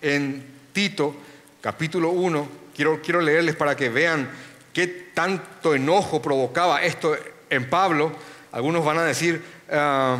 en 0.00 0.46
Tito 0.72 1.16
capítulo 1.60 2.10
1, 2.10 2.48
quiero, 2.76 3.00
quiero 3.02 3.20
leerles 3.20 3.56
para 3.56 3.74
que 3.74 3.88
vean 3.88 4.28
qué 4.72 4.86
tanto 4.86 5.74
enojo 5.74 6.22
provocaba 6.22 6.82
esto 6.82 7.16
en 7.50 7.68
Pablo. 7.68 8.12
Algunos 8.52 8.84
van 8.84 8.98
a 8.98 9.04
decir, 9.04 9.42
ah, 9.70 10.18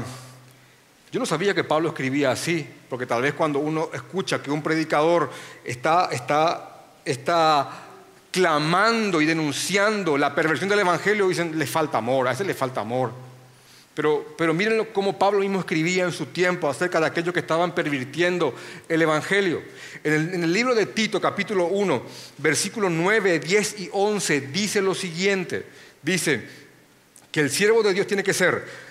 yo 1.12 1.20
no 1.20 1.26
sabía 1.26 1.54
que 1.54 1.62
Pablo 1.62 1.90
escribía 1.90 2.30
así, 2.30 2.66
porque 2.88 3.06
tal 3.06 3.22
vez 3.22 3.34
cuando 3.34 3.58
uno 3.58 3.90
escucha 3.92 4.42
que 4.42 4.50
un 4.50 4.62
predicador 4.62 5.30
está, 5.64 6.08
está, 6.12 6.84
está 7.04 7.86
clamando 8.30 9.20
y 9.20 9.26
denunciando 9.26 10.16
la 10.18 10.34
perversión 10.34 10.68
del 10.68 10.80
Evangelio, 10.80 11.28
dicen, 11.28 11.58
le 11.58 11.66
falta 11.66 11.98
amor, 11.98 12.28
a 12.28 12.32
ese 12.32 12.44
le 12.44 12.54
falta 12.54 12.80
amor. 12.80 13.12
Pero, 13.94 14.34
pero 14.36 14.52
miren 14.52 14.88
cómo 14.92 15.18
Pablo 15.18 15.40
mismo 15.40 15.58
escribía 15.58 16.04
en 16.04 16.12
su 16.12 16.26
tiempo 16.26 16.68
acerca 16.68 17.00
de 17.00 17.06
aquellos 17.06 17.32
que 17.32 17.40
estaban 17.40 17.74
pervirtiendo 17.74 18.54
el 18.90 19.00
Evangelio. 19.00 19.62
En 20.04 20.12
el, 20.12 20.34
en 20.34 20.44
el, 20.44 20.52
libro 20.52 20.74
de 20.74 20.84
Tito, 20.84 21.18
capítulo 21.18 21.68
1, 21.68 22.02
versículos 22.36 22.90
9, 22.92 23.38
10 23.38 23.80
y 23.80 23.88
11, 23.90 24.40
dice 24.42 24.82
lo 24.82 24.94
siguiente. 24.94 25.64
Dice 26.02 26.46
que 27.32 27.40
el 27.40 27.50
siervo 27.50 27.82
de 27.82 27.94
Dios 27.94 28.06
tiene 28.06 28.22
que 28.22 28.34
ser 28.34 28.85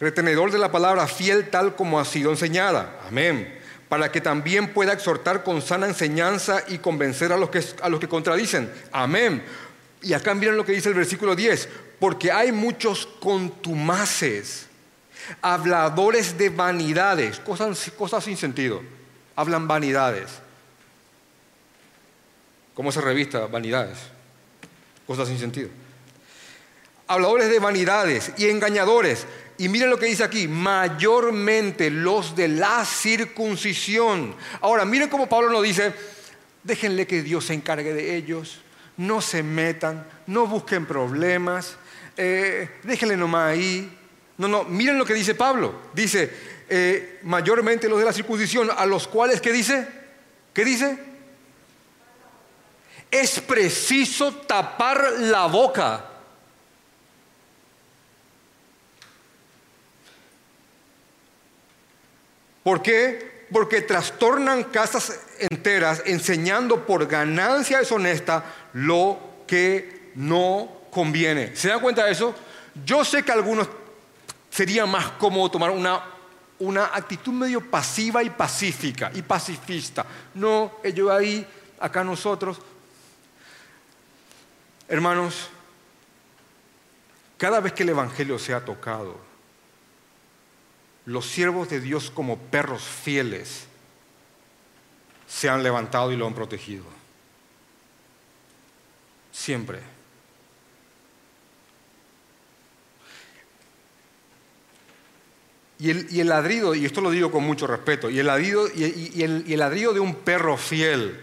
retenedor 0.00 0.50
de 0.50 0.58
la 0.58 0.70
palabra 0.70 1.06
fiel 1.06 1.48
tal 1.48 1.74
como 1.76 1.98
ha 1.98 2.04
sido 2.04 2.30
enseñada. 2.30 3.00
Amén. 3.06 3.58
Para 3.88 4.10
que 4.10 4.20
también 4.20 4.72
pueda 4.72 4.92
exhortar 4.92 5.44
con 5.44 5.62
sana 5.62 5.86
enseñanza 5.86 6.64
y 6.68 6.78
convencer 6.78 7.32
a 7.32 7.36
los 7.36 7.50
que, 7.50 7.62
a 7.82 7.88
los 7.88 8.00
que 8.00 8.08
contradicen. 8.08 8.70
Amén. 8.92 9.42
Y 10.02 10.12
acá 10.12 10.34
miren 10.34 10.56
lo 10.56 10.64
que 10.64 10.72
dice 10.72 10.88
el 10.88 10.94
versículo 10.94 11.34
10 11.34 11.68
porque 11.98 12.30
hay 12.30 12.52
muchos 12.52 13.06
contumaces, 13.20 14.66
habladores 15.40 16.36
de 16.36 16.50
vanidades, 16.50 17.40
cosas, 17.40 17.90
cosas 17.96 18.24
sin 18.24 18.36
sentido, 18.36 18.82
hablan 19.34 19.66
vanidades. 19.66 20.28
¿Cómo 22.74 22.92
se 22.92 23.00
revista 23.00 23.46
vanidades? 23.46 23.98
Cosas 25.06 25.28
sin 25.28 25.38
sentido. 25.38 25.70
Habladores 27.06 27.48
de 27.48 27.58
vanidades 27.58 28.32
y 28.36 28.48
engañadores. 28.48 29.26
Y 29.58 29.68
miren 29.68 29.88
lo 29.88 29.98
que 29.98 30.06
dice 30.06 30.24
aquí, 30.24 30.48
mayormente 30.48 31.90
los 31.90 32.36
de 32.36 32.48
la 32.48 32.84
circuncisión. 32.84 34.34
Ahora, 34.60 34.84
miren 34.84 35.08
cómo 35.08 35.28
Pablo 35.28 35.50
nos 35.50 35.62
dice, 35.62 35.94
déjenle 36.62 37.06
que 37.06 37.22
Dios 37.22 37.46
se 37.46 37.54
encargue 37.54 37.94
de 37.94 38.16
ellos, 38.16 38.60
no 38.98 39.22
se 39.22 39.42
metan, 39.42 40.06
no 40.26 40.46
busquen 40.46 40.84
problemas, 40.84 41.76
eh, 42.16 42.68
déjenle 42.82 43.16
nomás 43.16 43.52
ahí. 43.52 43.90
No, 44.38 44.48
no, 44.48 44.64
miren 44.64 44.98
lo 44.98 45.06
que 45.06 45.14
dice 45.14 45.34
Pablo. 45.34 45.74
Dice, 45.94 46.30
eh, 46.68 47.20
mayormente 47.22 47.88
los 47.88 47.98
de 47.98 48.04
la 48.04 48.12
circuncisión, 48.12 48.68
a 48.76 48.84
los 48.84 49.08
cuales, 49.08 49.40
¿qué 49.40 49.52
dice? 49.52 49.88
¿Qué 50.52 50.64
dice? 50.64 50.98
Es 53.10 53.40
preciso 53.40 54.34
tapar 54.34 55.12
la 55.20 55.46
boca. 55.46 56.15
¿Por 62.66 62.82
qué? 62.82 63.46
Porque 63.52 63.80
trastornan 63.80 64.64
casas 64.64 65.20
enteras 65.38 66.02
enseñando 66.04 66.84
por 66.84 67.06
ganancia 67.06 67.78
deshonesta 67.78 68.44
lo 68.72 69.20
que 69.46 70.10
no 70.16 70.88
conviene. 70.90 71.54
¿Se 71.54 71.68
dan 71.68 71.78
cuenta 71.78 72.04
de 72.04 72.10
eso? 72.10 72.34
Yo 72.84 73.04
sé 73.04 73.22
que 73.22 73.30
a 73.30 73.36
algunos 73.36 73.68
sería 74.50 74.84
más 74.84 75.12
cómodo 75.12 75.48
tomar 75.48 75.70
una, 75.70 76.02
una 76.58 76.86
actitud 76.86 77.32
medio 77.32 77.60
pasiva 77.70 78.24
y 78.24 78.30
pacífica 78.30 79.12
y 79.14 79.22
pacifista. 79.22 80.04
No, 80.34 80.72
ellos 80.82 81.08
ahí, 81.08 81.46
acá 81.78 82.02
nosotros. 82.02 82.58
Hermanos, 84.88 85.50
cada 87.38 87.60
vez 87.60 87.72
que 87.74 87.84
el 87.84 87.90
Evangelio 87.90 88.40
se 88.40 88.52
ha 88.52 88.64
tocado, 88.64 89.25
los 91.06 91.26
siervos 91.26 91.68
de 91.70 91.80
Dios 91.80 92.10
como 92.10 92.36
perros 92.36 92.82
fieles 92.82 93.64
se 95.26 95.48
han 95.48 95.62
levantado 95.62 96.12
y 96.12 96.16
lo 96.16 96.26
han 96.26 96.34
protegido. 96.34 96.84
Siempre. 99.32 99.80
Y 105.78 106.20
el, 106.20 106.28
ladrido, 106.28 106.74
y 106.74 106.86
esto 106.86 107.02
lo 107.02 107.10
digo 107.10 107.30
con 107.30 107.44
mucho 107.44 107.66
respeto, 107.66 108.08
y 108.08 108.18
el, 108.18 108.26
ladrido, 108.26 108.66
y, 108.74 109.22
el, 109.22 109.58
ladrido 109.58 109.92
de 109.92 110.00
un 110.00 110.14
perro 110.14 110.56
fiel 110.56 111.20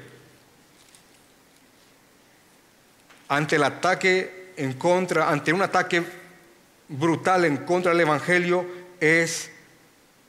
ante 3.30 3.56
el 3.56 3.64
ataque 3.64 4.54
en 4.56 4.74
contra, 4.74 5.32
ante 5.32 5.52
un 5.52 5.64
ataque 5.64 6.04
brutal 6.88 7.46
en 7.46 7.58
contra 7.58 7.94
del 7.94 8.02
Evangelio, 8.02 8.64
es 9.00 9.50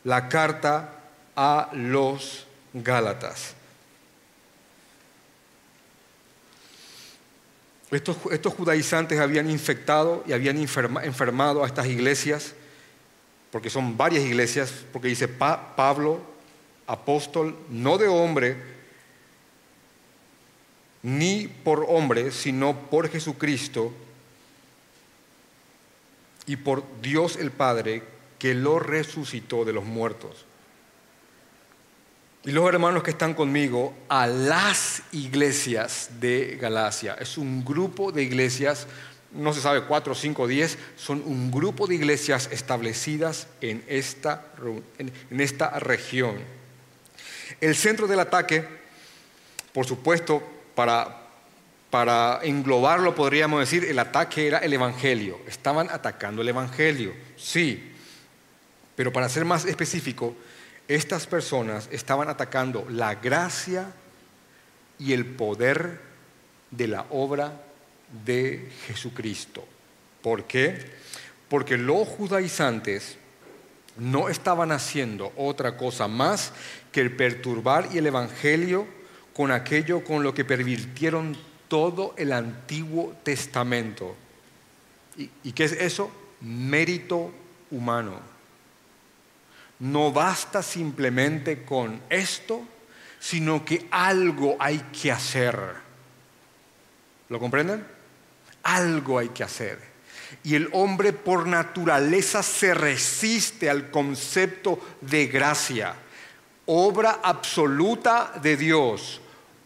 la 0.04 0.28
carta 0.28 0.90
a 1.34 1.70
los 1.72 2.46
Gálatas. 2.72 3.54
Estos, 7.90 8.16
judaizantes 8.54 9.20
habían 9.20 9.48
infectado 9.48 10.24
y 10.26 10.32
habían 10.32 10.58
enfermado 10.58 11.62
a 11.62 11.66
estas 11.66 11.86
iglesias 11.86 12.54
porque 13.54 13.70
son 13.70 13.96
varias 13.96 14.24
iglesias, 14.24 14.84
porque 14.92 15.06
dice 15.06 15.28
Pablo, 15.28 16.20
apóstol, 16.88 17.56
no 17.70 17.98
de 17.98 18.08
hombre, 18.08 18.56
ni 21.04 21.46
por 21.46 21.86
hombre, 21.88 22.32
sino 22.32 22.74
por 22.74 23.08
Jesucristo 23.08 23.92
y 26.46 26.56
por 26.56 26.82
Dios 27.00 27.36
el 27.36 27.52
Padre, 27.52 28.02
que 28.44 28.52
lo 28.52 28.78
resucitó 28.78 29.64
de 29.64 29.72
los 29.72 29.87
muertos. 29.87 30.44
Y 32.44 32.50
los 32.50 32.68
hermanos 32.68 33.02
que 33.02 33.12
están 33.12 33.33
conmigo, 33.33 33.94
a 34.11 34.26
las 34.26 35.02
iglesias 35.12 36.11
de 36.20 36.59
Galacia. 36.61 37.14
Es 37.18 37.38
un 37.38 37.64
grupo 37.64 38.12
de 38.12 38.22
iglesias 38.22 38.87
no 39.33 39.54
se 39.54 39.62
sabe, 39.62 39.85
cuatro, 39.85 40.14
cinco, 40.14 40.46
diez, 40.46 40.76
son 40.94 41.22
un 41.24 41.50
grupo 41.50 41.87
de 41.87 41.94
iglesias 41.94 42.50
establecidas 42.52 43.46
en 43.62 43.83
esta, 43.88 44.52
en 44.98 45.40
esta 45.40 45.78
región. 45.78 46.37
El 47.62 47.74
centro 47.74 48.07
del 48.07 48.20
ataque, 48.20 48.62
por 49.72 49.87
supuesto, 49.87 50.42
para, 50.74 51.30
para 51.88 52.40
englobarlo 52.42 53.14
podríamos 53.14 53.61
decir, 53.61 53.87
el 53.87 53.98
ataque 53.98 54.46
era 54.46 54.59
el 54.59 54.74
Evangelio. 54.74 55.40
Estaban 55.48 55.88
atacando 55.88 56.42
el 56.42 56.48
Evangelio, 56.48 57.14
sí, 57.38 57.92
pero 58.96 59.12
para 59.12 59.28
ser 59.28 59.44
más 59.44 59.64
específico, 59.64 60.35
estas 60.88 61.26
personas 61.26 61.88
estaban 61.90 62.28
atacando 62.28 62.87
la 62.90 63.14
gracia 63.14 63.92
y 64.98 65.12
el 65.12 65.24
poder 65.26 66.00
de 66.70 66.88
la 66.88 67.07
obra 67.11 67.61
de 68.24 68.70
Jesucristo. 68.87 69.66
¿Por 70.22 70.44
qué? 70.44 70.78
Porque 71.48 71.76
los 71.76 72.07
judaizantes 72.07 73.16
no 73.96 74.28
estaban 74.28 74.72
haciendo 74.72 75.33
otra 75.37 75.76
cosa 75.76 76.09
más 76.09 76.52
que 76.92 77.00
el 77.00 77.14
perturbar 77.14 77.88
y 77.92 77.98
el 77.98 78.07
Evangelio 78.07 78.87
con 79.33 79.50
aquello 79.50 80.04
con 80.04 80.22
lo 80.22 80.35
que 80.35 80.44
pervirtieron 80.44 81.37
todo 81.68 82.14
el 82.16 82.33
Antiguo 82.33 83.14
Testamento. 83.22 84.14
¿Y, 85.16 85.30
¿Y, 85.42 85.52
qué 85.52 85.64
es 85.64 85.72
eso? 85.72 86.11
Mérito 86.40 87.33
humano. 87.70 88.34
No 89.85 90.12
basta 90.12 90.62
simplemente 90.62 91.62
con 91.62 92.01
esto, 92.09 92.62
sino 93.20 93.66
que 93.66 93.87
algo 93.90 94.57
hay 94.59 94.79
que 94.99 95.12
hacer. 95.12 95.59
¿Lo 97.29 97.38
comprenden? 97.38 97.87
Algo 98.62 99.18
hay 99.18 99.29
que 99.29 99.44
hacer. 99.44 99.79
Y 100.42 100.55
el 100.55 100.70
hombre 100.73 101.12
por 101.12 101.47
naturaleza 101.47 102.42
se 102.42 102.73
resiste 102.73 103.68
al 103.68 103.90
concepto 103.90 104.81
de 105.03 105.27
gracia, 105.27 105.94
obra 106.64 107.20
absoluta 107.23 108.33
de 108.42 108.57
Dios, 108.57 109.20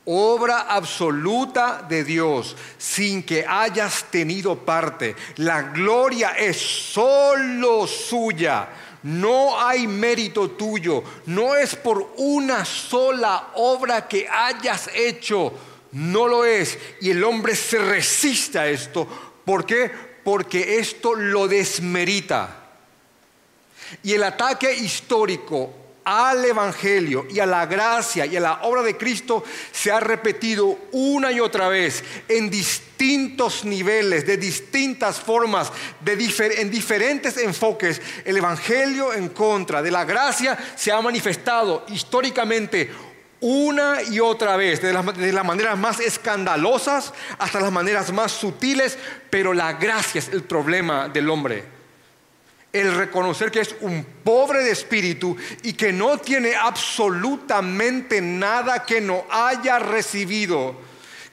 obra 0.04 0.62
absoluta 0.62 1.86
de 1.88 2.02
Dios, 2.02 2.56
sin 2.76 3.22
que 3.22 3.46
hayas 3.46 4.06
tenido 4.10 4.58
parte. 4.64 5.14
La 5.36 5.62
gloria 5.62 6.30
es 6.30 6.56
solo 6.56 7.86
suya. 7.86 8.68
No 9.08 9.58
hay 9.58 9.86
mérito 9.86 10.50
tuyo, 10.50 11.02
no 11.24 11.56
es 11.56 11.74
por 11.74 12.12
una 12.18 12.66
sola 12.66 13.52
obra 13.54 14.06
que 14.06 14.28
hayas 14.28 14.90
hecho, 14.94 15.50
no 15.92 16.28
lo 16.28 16.44
es. 16.44 16.78
Y 17.00 17.12
el 17.12 17.24
hombre 17.24 17.56
se 17.56 17.78
resiste 17.78 18.58
a 18.58 18.68
esto. 18.68 19.08
¿Por 19.46 19.64
qué? 19.64 19.90
Porque 20.22 20.78
esto 20.78 21.14
lo 21.14 21.48
desmerita. 21.48 22.54
Y 24.02 24.12
el 24.12 24.24
ataque 24.24 24.74
histórico 24.74 25.72
al 26.08 26.42
Evangelio 26.42 27.26
y 27.28 27.38
a 27.38 27.44
la 27.44 27.66
gracia 27.66 28.24
y 28.24 28.34
a 28.34 28.40
la 28.40 28.60
obra 28.62 28.82
de 28.82 28.96
Cristo 28.96 29.44
se 29.70 29.92
ha 29.92 30.00
repetido 30.00 30.78
una 30.92 31.30
y 31.30 31.38
otra 31.38 31.68
vez 31.68 32.02
en 32.26 32.48
distintos 32.48 33.66
niveles, 33.66 34.26
de 34.26 34.38
distintas 34.38 35.20
formas, 35.20 35.70
en 36.06 36.70
diferentes 36.70 37.36
enfoques. 37.36 38.00
El 38.24 38.38
Evangelio 38.38 39.12
en 39.12 39.28
contra 39.28 39.82
de 39.82 39.90
la 39.90 40.06
gracia 40.06 40.56
se 40.74 40.90
ha 40.90 40.98
manifestado 41.02 41.84
históricamente 41.88 42.90
una 43.40 44.02
y 44.02 44.18
otra 44.18 44.56
vez, 44.56 44.80
de 44.80 44.94
las 44.94 45.44
maneras 45.44 45.76
más 45.76 46.00
escandalosas 46.00 47.12
hasta 47.38 47.60
las 47.60 47.70
maneras 47.70 48.14
más 48.14 48.32
sutiles, 48.32 48.96
pero 49.28 49.52
la 49.52 49.74
gracia 49.74 50.20
es 50.20 50.28
el 50.28 50.42
problema 50.42 51.10
del 51.10 51.28
hombre 51.28 51.77
el 52.72 52.94
reconocer 52.94 53.50
que 53.50 53.60
es 53.60 53.74
un 53.80 54.04
pobre 54.22 54.62
de 54.62 54.70
espíritu 54.70 55.36
y 55.62 55.72
que 55.72 55.92
no 55.92 56.18
tiene 56.18 56.54
absolutamente 56.54 58.20
nada 58.20 58.84
que 58.84 59.00
no 59.00 59.24
haya 59.30 59.78
recibido, 59.78 60.76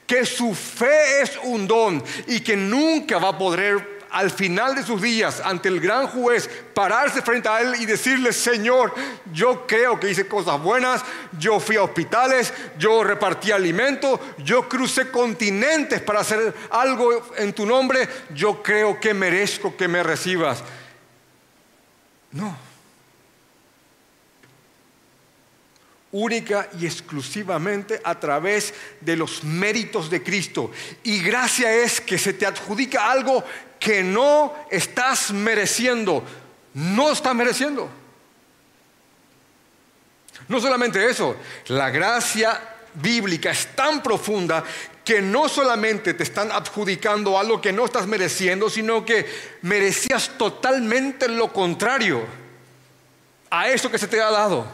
que 0.06 0.24
su 0.24 0.54
fe 0.54 1.22
es 1.22 1.38
un 1.44 1.66
don 1.66 2.02
y 2.26 2.40
que 2.40 2.56
nunca 2.56 3.18
va 3.18 3.30
a 3.30 3.38
poder 3.38 3.96
al 4.10 4.30
final 4.30 4.74
de 4.74 4.82
sus 4.82 5.02
días 5.02 5.42
ante 5.44 5.68
el 5.68 5.78
gran 5.78 6.06
juez 6.06 6.48
pararse 6.72 7.20
frente 7.20 7.50
a 7.50 7.60
él 7.60 7.74
y 7.78 7.84
decirle, 7.84 8.32
Señor, 8.32 8.94
yo 9.32 9.66
creo 9.66 10.00
que 10.00 10.10
hice 10.10 10.26
cosas 10.26 10.58
buenas, 10.62 11.02
yo 11.38 11.60
fui 11.60 11.76
a 11.76 11.82
hospitales, 11.82 12.52
yo 12.78 13.04
repartí 13.04 13.52
alimento, 13.52 14.18
yo 14.38 14.68
crucé 14.70 15.10
continentes 15.10 16.00
para 16.00 16.20
hacer 16.20 16.54
algo 16.70 17.30
en 17.36 17.52
tu 17.52 17.66
nombre, 17.66 18.08
yo 18.34 18.62
creo 18.62 18.98
que 18.98 19.12
merezco 19.12 19.76
que 19.76 19.86
me 19.86 20.02
recibas. 20.02 20.62
No. 22.32 22.56
Única 26.12 26.68
y 26.78 26.86
exclusivamente 26.86 28.00
a 28.02 28.18
través 28.18 28.72
de 29.00 29.16
los 29.16 29.44
méritos 29.44 30.08
de 30.08 30.22
Cristo. 30.22 30.70
Y 31.02 31.20
gracia 31.20 31.72
es 31.72 32.00
que 32.00 32.16
se 32.16 32.32
te 32.32 32.46
adjudica 32.46 33.10
algo 33.10 33.44
que 33.78 34.02
no 34.02 34.54
estás 34.70 35.30
mereciendo. 35.30 36.24
No 36.74 37.12
estás 37.12 37.34
mereciendo. 37.34 37.90
No 40.48 40.60
solamente 40.60 41.04
eso, 41.08 41.36
la 41.68 41.90
gracia 41.90 42.60
bíblica 42.94 43.50
es 43.50 43.74
tan 43.74 44.02
profunda 44.02 44.64
que 45.06 45.22
no 45.22 45.48
solamente 45.48 46.14
te 46.14 46.24
están 46.24 46.50
adjudicando 46.50 47.38
algo 47.38 47.60
que 47.60 47.72
no 47.72 47.84
estás 47.84 48.08
mereciendo, 48.08 48.68
sino 48.68 49.04
que 49.04 49.24
merecías 49.62 50.36
totalmente 50.36 51.28
lo 51.28 51.52
contrario 51.52 52.26
a 53.48 53.68
eso 53.68 53.88
que 53.88 53.98
se 53.98 54.08
te 54.08 54.20
ha 54.20 54.32
dado. 54.32 54.66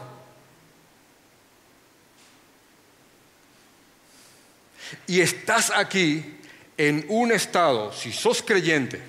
Y 5.05 5.21
estás 5.21 5.69
aquí 5.69 6.39
en 6.77 7.05
un 7.09 7.31
estado, 7.31 7.93
si 7.93 8.11
sos 8.11 8.41
creyente, 8.41 9.03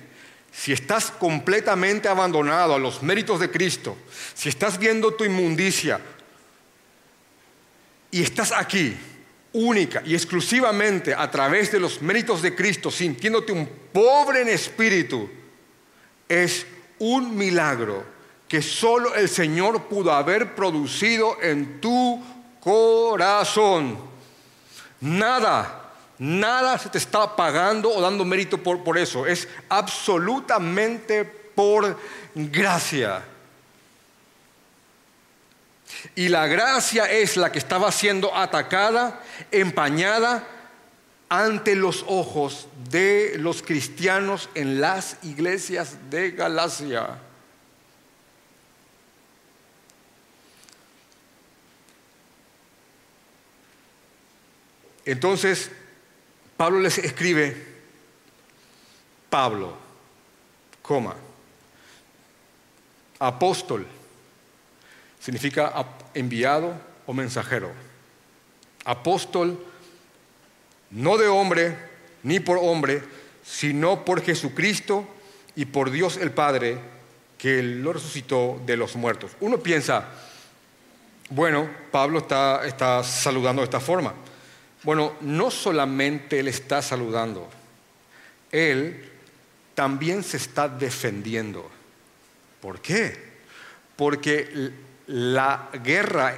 si 0.53 0.73
estás 0.73 1.09
completamente 1.09 2.07
abandonado 2.07 2.75
a 2.75 2.79
los 2.79 3.01
méritos 3.01 3.39
de 3.39 3.49
Cristo, 3.49 3.97
si 4.35 4.49
estás 4.49 4.77
viendo 4.77 5.15
tu 5.15 5.23
inmundicia 5.23 5.99
y 8.11 8.21
estás 8.21 8.51
aquí 8.51 8.95
única 9.55 10.03
y 10.05 10.13
exclusivamente 10.13 11.13
a 11.13 11.31
través 11.31 11.71
de 11.71 11.79
los 11.79 12.01
méritos 12.01 12.41
de 12.41 12.53
Cristo, 12.53 12.91
sintiéndote 12.91 13.53
un 13.53 13.67
pobre 13.91 14.41
en 14.41 14.49
espíritu, 14.49 15.29
es 16.27 16.65
un 16.99 17.35
milagro 17.35 18.03
que 18.47 18.61
solo 18.61 19.15
el 19.15 19.29
Señor 19.29 19.83
pudo 19.83 20.11
haber 20.11 20.55
producido 20.55 21.37
en 21.41 21.79
tu 21.79 22.21
corazón. 22.59 23.97
Nada, 24.99 25.93
nada 26.19 26.77
se 26.77 26.89
te 26.89 26.97
está 26.97 27.35
pagando 27.35 27.89
o 27.89 28.01
dando 28.01 28.25
mérito 28.25 28.57
por, 28.57 28.83
por 28.83 28.97
eso. 28.97 29.25
Es 29.25 29.47
absolutamente 29.69 31.23
por 31.23 31.97
gracia. 32.33 33.23
Y 36.13 36.27
la 36.29 36.47
gracia 36.47 37.11
es 37.11 37.37
la 37.37 37.51
que 37.51 37.59
estaba 37.59 37.91
siendo 37.91 38.35
atacada, 38.35 39.21
empañada 39.51 40.47
ante 41.29 41.75
los 41.75 42.05
ojos 42.07 42.67
de 42.89 43.33
los 43.37 43.61
cristianos 43.61 44.49
en 44.53 44.79
las 44.79 45.17
iglesias 45.23 45.97
de 46.09 46.31
Galacia. 46.31 47.19
Entonces, 55.05 55.71
Pablo 56.57 56.79
les 56.79 56.97
escribe, 56.97 57.55
Pablo, 59.29 59.77
coma, 60.81 61.15
apóstol, 63.19 63.85
significa 65.25 65.73
enviado 66.13 66.79
o 67.07 67.13
mensajero. 67.13 67.71
Apóstol, 68.85 69.57
no 70.91 71.17
de 71.17 71.27
hombre 71.27 71.75
ni 72.21 72.39
por 72.39 72.59
hombre, 72.61 73.01
sino 73.43 74.05
por 74.05 74.21
Jesucristo 74.21 75.07
y 75.55 75.65
por 75.65 75.89
Dios 75.89 76.17
el 76.17 76.29
Padre, 76.29 76.77
que 77.39 77.63
lo 77.63 77.93
resucitó 77.93 78.61
de 78.67 78.77
los 78.77 78.95
muertos. 78.95 79.31
Uno 79.39 79.57
piensa, 79.57 80.09
bueno, 81.31 81.67
Pablo 81.89 82.19
está, 82.19 82.63
está 82.67 83.03
saludando 83.03 83.63
de 83.63 83.65
esta 83.65 83.79
forma. 83.79 84.13
Bueno, 84.83 85.13
no 85.21 85.49
solamente 85.49 86.39
él 86.39 86.49
está 86.49 86.83
saludando, 86.83 87.49
él 88.51 89.11
también 89.73 90.21
se 90.21 90.37
está 90.37 90.69
defendiendo. 90.69 91.67
¿Por 92.61 92.79
qué? 92.79 93.17
Porque 93.95 94.84
la 95.07 95.69
guerra 95.83 96.37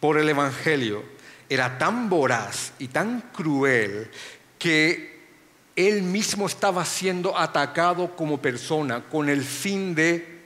por 0.00 0.18
el 0.18 0.28
Evangelio 0.28 1.04
era 1.48 1.78
tan 1.78 2.08
voraz 2.08 2.72
y 2.78 2.88
tan 2.88 3.20
cruel 3.32 4.10
que 4.58 5.18
él 5.76 6.02
mismo 6.02 6.46
estaba 6.46 6.84
siendo 6.84 7.38
atacado 7.38 8.16
como 8.16 8.42
persona 8.42 9.04
con 9.04 9.28
el 9.28 9.42
fin 9.42 9.94
de 9.94 10.38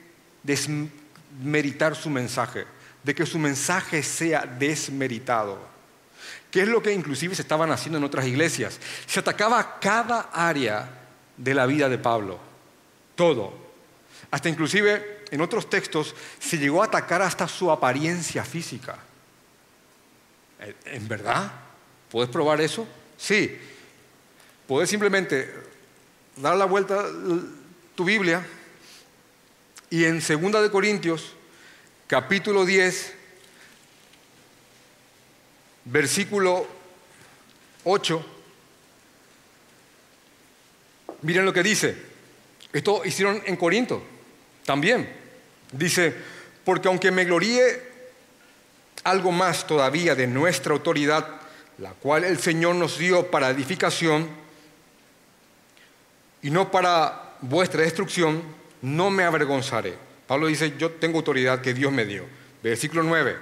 desmeritar 0.43 1.95
su 1.95 2.09
mensaje, 2.09 2.65
de 3.03 3.15
que 3.15 3.25
su 3.25 3.39
mensaje 3.39 4.03
sea 4.03 4.41
desmeritado. 4.45 5.57
¿Qué 6.51 6.61
es 6.61 6.67
lo 6.67 6.83
que 6.83 6.93
inclusive 6.93 7.33
se 7.33 7.41
estaban 7.41 7.71
haciendo 7.71 7.97
en 7.97 8.03
otras 8.03 8.27
iglesias? 8.27 8.79
Se 9.07 9.19
atacaba 9.19 9.79
cada 9.79 10.29
área 10.31 10.87
de 11.35 11.53
la 11.55 11.65
vida 11.65 11.89
de 11.89 11.97
Pablo, 11.97 12.39
todo. 13.15 13.53
Hasta 14.29 14.49
inclusive 14.49 15.22
en 15.33 15.41
otros 15.41 15.67
textos 15.67 16.13
se 16.37 16.59
llegó 16.59 16.83
a 16.83 16.85
atacar 16.85 17.23
hasta 17.23 17.47
su 17.47 17.71
apariencia 17.71 18.45
física. 18.45 18.99
¿En 20.85 21.07
verdad? 21.07 21.51
¿Puedes 22.11 22.29
probar 22.29 22.61
eso? 22.61 22.87
Sí. 23.17 23.57
Puedes 24.67 24.91
simplemente 24.91 25.51
dar 26.35 26.55
la 26.55 26.65
vuelta 26.65 26.99
a 26.99 27.07
tu 27.95 28.05
Biblia 28.05 28.45
y 29.89 30.05
en 30.05 30.19
2 30.19 30.61
de 30.61 30.69
Corintios, 30.69 31.33
capítulo 32.05 32.63
10, 32.63 33.13
versículo 35.85 36.67
8, 37.85 38.25
miren 41.23 41.43
lo 41.43 41.53
que 41.53 41.63
dice. 41.63 41.97
Esto 42.71 43.03
hicieron 43.03 43.41
en 43.47 43.55
Corinto 43.55 44.03
también. 44.63 45.22
Dice, 45.73 46.15
porque 46.63 46.87
aunque 46.87 47.11
me 47.11 47.25
gloríe 47.25 47.81
algo 49.03 49.31
más 49.31 49.67
todavía 49.67 50.15
de 50.15 50.27
nuestra 50.27 50.73
autoridad, 50.73 51.27
la 51.79 51.91
cual 51.91 52.23
el 52.23 52.39
Señor 52.39 52.75
nos 52.75 52.97
dio 52.97 53.29
para 53.29 53.49
edificación 53.49 54.29
y 56.41 56.49
no 56.49 56.71
para 56.71 57.33
vuestra 57.41 57.81
destrucción, 57.81 58.41
no 58.81 59.09
me 59.09 59.23
avergonzaré. 59.23 59.95
Pablo 60.27 60.47
dice, 60.47 60.73
yo 60.77 60.91
tengo 60.91 61.17
autoridad 61.17 61.61
que 61.61 61.73
Dios 61.73 61.91
me 61.91 62.05
dio. 62.05 62.25
Versículo 62.61 63.03
9, 63.03 63.35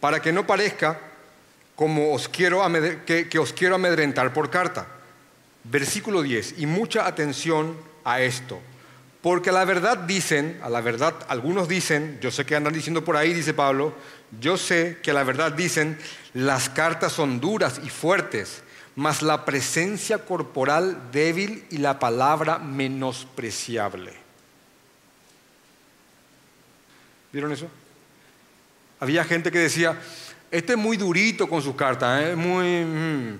para 0.00 0.20
que 0.20 0.32
no 0.32 0.46
parezca 0.46 0.98
como 1.76 2.12
os 2.12 2.28
quiero 2.28 2.62
que, 3.06 3.38
os 3.38 3.52
quiero 3.52 3.74
amedrentar 3.74 4.32
por 4.32 4.50
carta. 4.50 4.86
Versículo 5.64 6.22
10, 6.22 6.58
y 6.58 6.66
mucha 6.66 7.06
atención 7.06 7.76
a 8.04 8.20
esto. 8.20 8.60
Porque 9.24 9.52
la 9.52 9.64
verdad 9.64 9.96
dicen, 9.96 10.60
a 10.62 10.68
la 10.68 10.82
verdad 10.82 11.14
algunos 11.28 11.66
dicen, 11.66 12.18
yo 12.20 12.30
sé 12.30 12.44
que 12.44 12.56
andan 12.56 12.74
diciendo 12.74 13.02
por 13.06 13.16
ahí, 13.16 13.32
dice 13.32 13.54
Pablo, 13.54 13.94
yo 14.38 14.58
sé 14.58 14.98
que 15.02 15.14
la 15.14 15.24
verdad 15.24 15.50
dicen, 15.50 15.98
las 16.34 16.68
cartas 16.68 17.12
son 17.12 17.40
duras 17.40 17.80
y 17.82 17.88
fuertes, 17.88 18.62
mas 18.96 19.22
la 19.22 19.46
presencia 19.46 20.26
corporal 20.26 21.10
débil 21.10 21.64
y 21.70 21.78
la 21.78 21.98
palabra 21.98 22.58
menospreciable. 22.58 24.12
¿Vieron 27.32 27.50
eso? 27.50 27.68
Había 29.00 29.24
gente 29.24 29.50
que 29.50 29.58
decía, 29.60 29.98
este 30.50 30.74
es 30.74 30.78
muy 30.78 30.98
durito 30.98 31.48
con 31.48 31.62
sus 31.62 31.74
cartas, 31.76 32.20
¿eh? 32.20 32.32
es 32.32 32.36
muy... 32.36 32.84
Mm, 32.84 33.38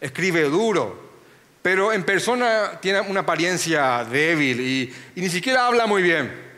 escribe 0.00 0.44
duro 0.44 1.07
pero 1.62 1.92
en 1.92 2.04
persona 2.04 2.78
tiene 2.80 3.00
una 3.00 3.20
apariencia 3.20 4.04
débil 4.04 4.60
y, 4.60 4.94
ni 5.16 5.28
siquiera 5.28 5.66
habla 5.66 5.86
muy 5.86 6.02
bien. 6.02 6.48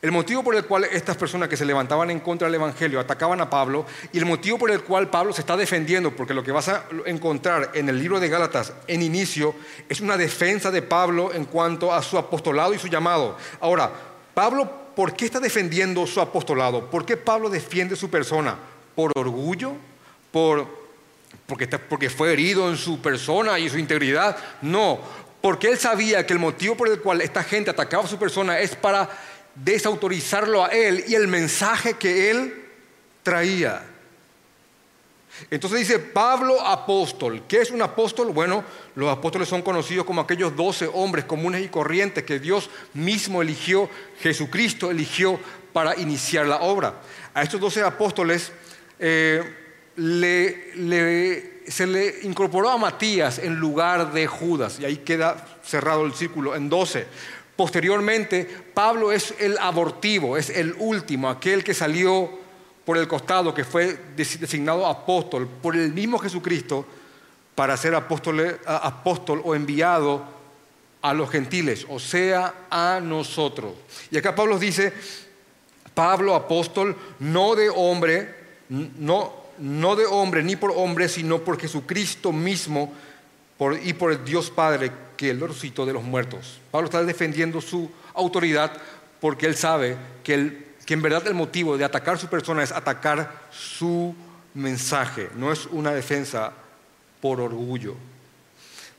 El 0.00 0.12
motivo 0.12 0.44
por 0.44 0.54
el 0.54 0.64
cual 0.64 0.84
estas 0.84 1.16
personas 1.16 1.48
que 1.48 1.56
se 1.56 1.64
levantaban 1.64 2.08
en 2.10 2.20
contra 2.20 2.46
del 2.46 2.54
Evangelio 2.54 3.00
atacaban 3.00 3.40
a 3.40 3.50
Pablo 3.50 3.84
y 4.12 4.18
el 4.18 4.26
motivo 4.26 4.56
por 4.56 4.70
el 4.70 4.82
cual 4.82 5.10
Pablo 5.10 5.32
se 5.32 5.40
está 5.40 5.56
defendiendo, 5.56 6.14
porque 6.14 6.34
lo 6.34 6.44
que 6.44 6.52
vas 6.52 6.68
a 6.68 6.84
encontrar 7.04 7.72
en 7.74 7.88
el 7.88 7.98
libro 7.98 8.20
de 8.20 8.28
Gálatas 8.28 8.72
en 8.86 9.02
inicio 9.02 9.56
es 9.88 10.00
una 10.00 10.16
defensa 10.16 10.70
de 10.70 10.82
Pablo 10.82 11.34
en 11.34 11.46
cuanto 11.46 11.92
a 11.92 12.00
su 12.02 12.16
apostolado 12.16 12.72
y 12.74 12.78
su 12.78 12.86
llamado. 12.86 13.36
Ahora, 13.58 13.90
Pablo, 14.34 14.70
¿por 14.94 15.14
qué 15.14 15.24
está 15.24 15.40
defendiendo 15.40 16.06
su 16.06 16.20
apostolado? 16.20 16.88
¿Por 16.88 17.04
qué 17.04 17.16
Pablo 17.16 17.50
defiende 17.50 17.96
su 17.96 18.08
persona? 18.08 18.56
¿Por 18.94 19.10
orgullo? 19.16 19.72
¿Por 20.30 20.77
porque, 21.48 22.10
fue 22.10 22.34
herido 22.34 22.68
en 22.68 22.76
su 22.76 23.00
persona 23.00 23.58
y 23.58 23.70
su 23.70 23.78
integridad. 23.78 24.36
No, 24.60 25.00
porque 25.40 25.68
él 25.68 25.78
sabía 25.78 26.26
que 26.26 26.34
el 26.34 26.38
motivo 26.38 26.76
por 26.76 26.88
el 26.88 27.00
cual 27.00 27.22
esta 27.22 27.42
gente 27.42 27.70
atacaba 27.70 28.04
a 28.04 28.06
su 28.06 28.18
persona 28.18 28.58
es 28.58 28.76
para 28.76 29.08
desautorizarlo 29.54 30.62
a 30.62 30.68
él 30.68 31.04
y 31.08 31.14
el 31.14 31.26
mensaje 31.26 31.94
que 31.94 32.30
él 32.30 32.66
traía. 33.22 33.82
Entonces 35.50 35.78
dice 35.78 35.98
Pablo 35.98 36.60
apóstol. 36.60 37.42
¿Qué 37.48 37.62
es 37.62 37.70
un 37.70 37.80
apóstol? 37.80 38.30
Bueno, 38.32 38.62
los 38.94 39.10
apóstoles 39.10 39.48
son 39.48 39.62
conocidos 39.62 40.04
como 40.04 40.20
aquellos 40.20 40.54
doce 40.54 40.86
hombres 40.92 41.24
comunes 41.24 41.64
y 41.64 41.68
corrientes 41.68 42.24
que 42.24 42.40
Dios 42.40 42.68
mismo 42.92 43.40
eligió, 43.40 43.88
Jesucristo 44.20 44.90
eligió 44.90 45.40
para 45.72 45.98
iniciar 45.98 46.44
la 46.44 46.58
obra. 46.58 47.00
A 47.32 47.42
estos 47.42 47.58
doce 47.58 47.82
apóstoles 47.82 48.52
eh, 48.98 49.57
se 49.98 51.86
le 51.86 52.14
incorporó 52.22 52.70
a 52.70 52.78
Matías 52.78 53.38
en 53.38 53.56
lugar 53.56 54.12
de 54.12 54.26
Judas, 54.26 54.78
y 54.80 54.84
ahí 54.84 54.98
queda 54.98 55.44
cerrado 55.62 56.06
el 56.06 56.14
círculo 56.14 56.54
en 56.56 56.68
12. 56.68 57.06
Posteriormente, 57.56 58.48
Pablo 58.72 59.10
es 59.10 59.34
el 59.40 59.58
abortivo, 59.58 60.36
es 60.36 60.50
el 60.50 60.74
último, 60.78 61.28
aquel 61.28 61.64
que 61.64 61.74
salió 61.74 62.30
por 62.84 62.96
el 62.96 63.08
costado, 63.08 63.52
que 63.52 63.64
fue 63.64 63.98
designado 64.16 64.86
apóstol 64.86 65.48
por 65.60 65.76
el 65.76 65.92
mismo 65.92 66.18
Jesucristo 66.18 66.86
para 67.54 67.76
ser 67.76 67.94
apóstol, 67.94 68.60
apóstol 68.64 69.42
o 69.44 69.54
enviado 69.54 70.24
a 71.02 71.12
los 71.12 71.28
gentiles, 71.28 71.84
o 71.88 71.98
sea, 71.98 72.66
a 72.70 73.00
nosotros. 73.02 73.72
Y 74.10 74.18
acá 74.18 74.34
Pablo 74.34 74.58
dice, 74.58 74.92
Pablo 75.92 76.34
apóstol, 76.34 76.96
no 77.18 77.56
de 77.56 77.68
hombre, 77.68 78.34
no, 78.68 79.37
no 79.60 79.96
de 79.96 80.06
hombre 80.06 80.42
ni 80.42 80.56
por 80.56 80.72
hombre, 80.74 81.08
sino 81.08 81.38
por 81.40 81.60
Jesucristo 81.60 82.32
mismo 82.32 82.92
y 83.82 83.92
por 83.92 84.12
el 84.12 84.24
Dios 84.24 84.50
Padre 84.50 84.92
que 85.16 85.30
él 85.30 85.40
resucitó 85.40 85.84
de 85.84 85.92
los 85.92 86.02
muertos. 86.02 86.60
Pablo 86.70 86.86
está 86.86 87.02
defendiendo 87.02 87.60
su 87.60 87.90
autoridad 88.14 88.72
porque 89.20 89.46
él 89.46 89.56
sabe 89.56 89.96
que, 90.22 90.68
que 90.86 90.94
en 90.94 91.02
verdad 91.02 91.26
el 91.26 91.34
motivo 91.34 91.76
de 91.76 91.84
atacar 91.84 92.18
su 92.18 92.28
persona 92.28 92.62
es 92.62 92.70
atacar 92.70 93.48
su 93.50 94.14
mensaje, 94.54 95.28
no 95.36 95.52
es 95.52 95.66
una 95.66 95.92
defensa 95.92 96.52
por 97.20 97.40
orgullo. 97.40 97.96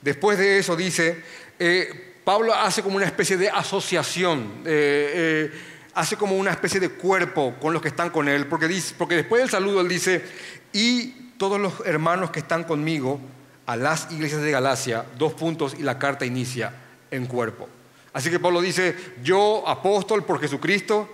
Después 0.02 0.38
de 0.38 0.58
eso 0.58 0.76
dice, 0.76 1.22
eh, 1.58 2.10
Pablo 2.24 2.54
hace 2.54 2.82
como 2.82 2.96
una 2.96 3.06
especie 3.06 3.36
de 3.36 3.48
asociación. 3.48 4.62
Eh, 4.64 5.12
eh, 5.14 5.52
hace 5.94 6.16
como 6.16 6.36
una 6.36 6.50
especie 6.50 6.80
de 6.80 6.90
cuerpo 6.90 7.54
con 7.60 7.72
los 7.72 7.82
que 7.82 7.88
están 7.88 8.10
con 8.10 8.28
él, 8.28 8.46
porque, 8.46 8.68
dice, 8.68 8.94
porque 8.96 9.16
después 9.16 9.42
del 9.42 9.50
saludo 9.50 9.80
él 9.80 9.88
dice, 9.88 10.24
y 10.72 11.32
todos 11.38 11.60
los 11.60 11.80
hermanos 11.84 12.30
que 12.30 12.40
están 12.40 12.64
conmigo 12.64 13.20
a 13.66 13.76
las 13.76 14.10
iglesias 14.10 14.42
de 14.42 14.50
Galacia, 14.50 15.06
dos 15.16 15.34
puntos 15.34 15.74
y 15.78 15.82
la 15.82 15.98
carta 15.98 16.26
inicia 16.26 16.72
en 17.10 17.26
cuerpo. 17.26 17.68
Así 18.12 18.30
que 18.30 18.40
Pablo 18.40 18.60
dice, 18.60 18.96
yo 19.22 19.66
apóstol 19.66 20.24
por 20.24 20.40
Jesucristo, 20.40 21.08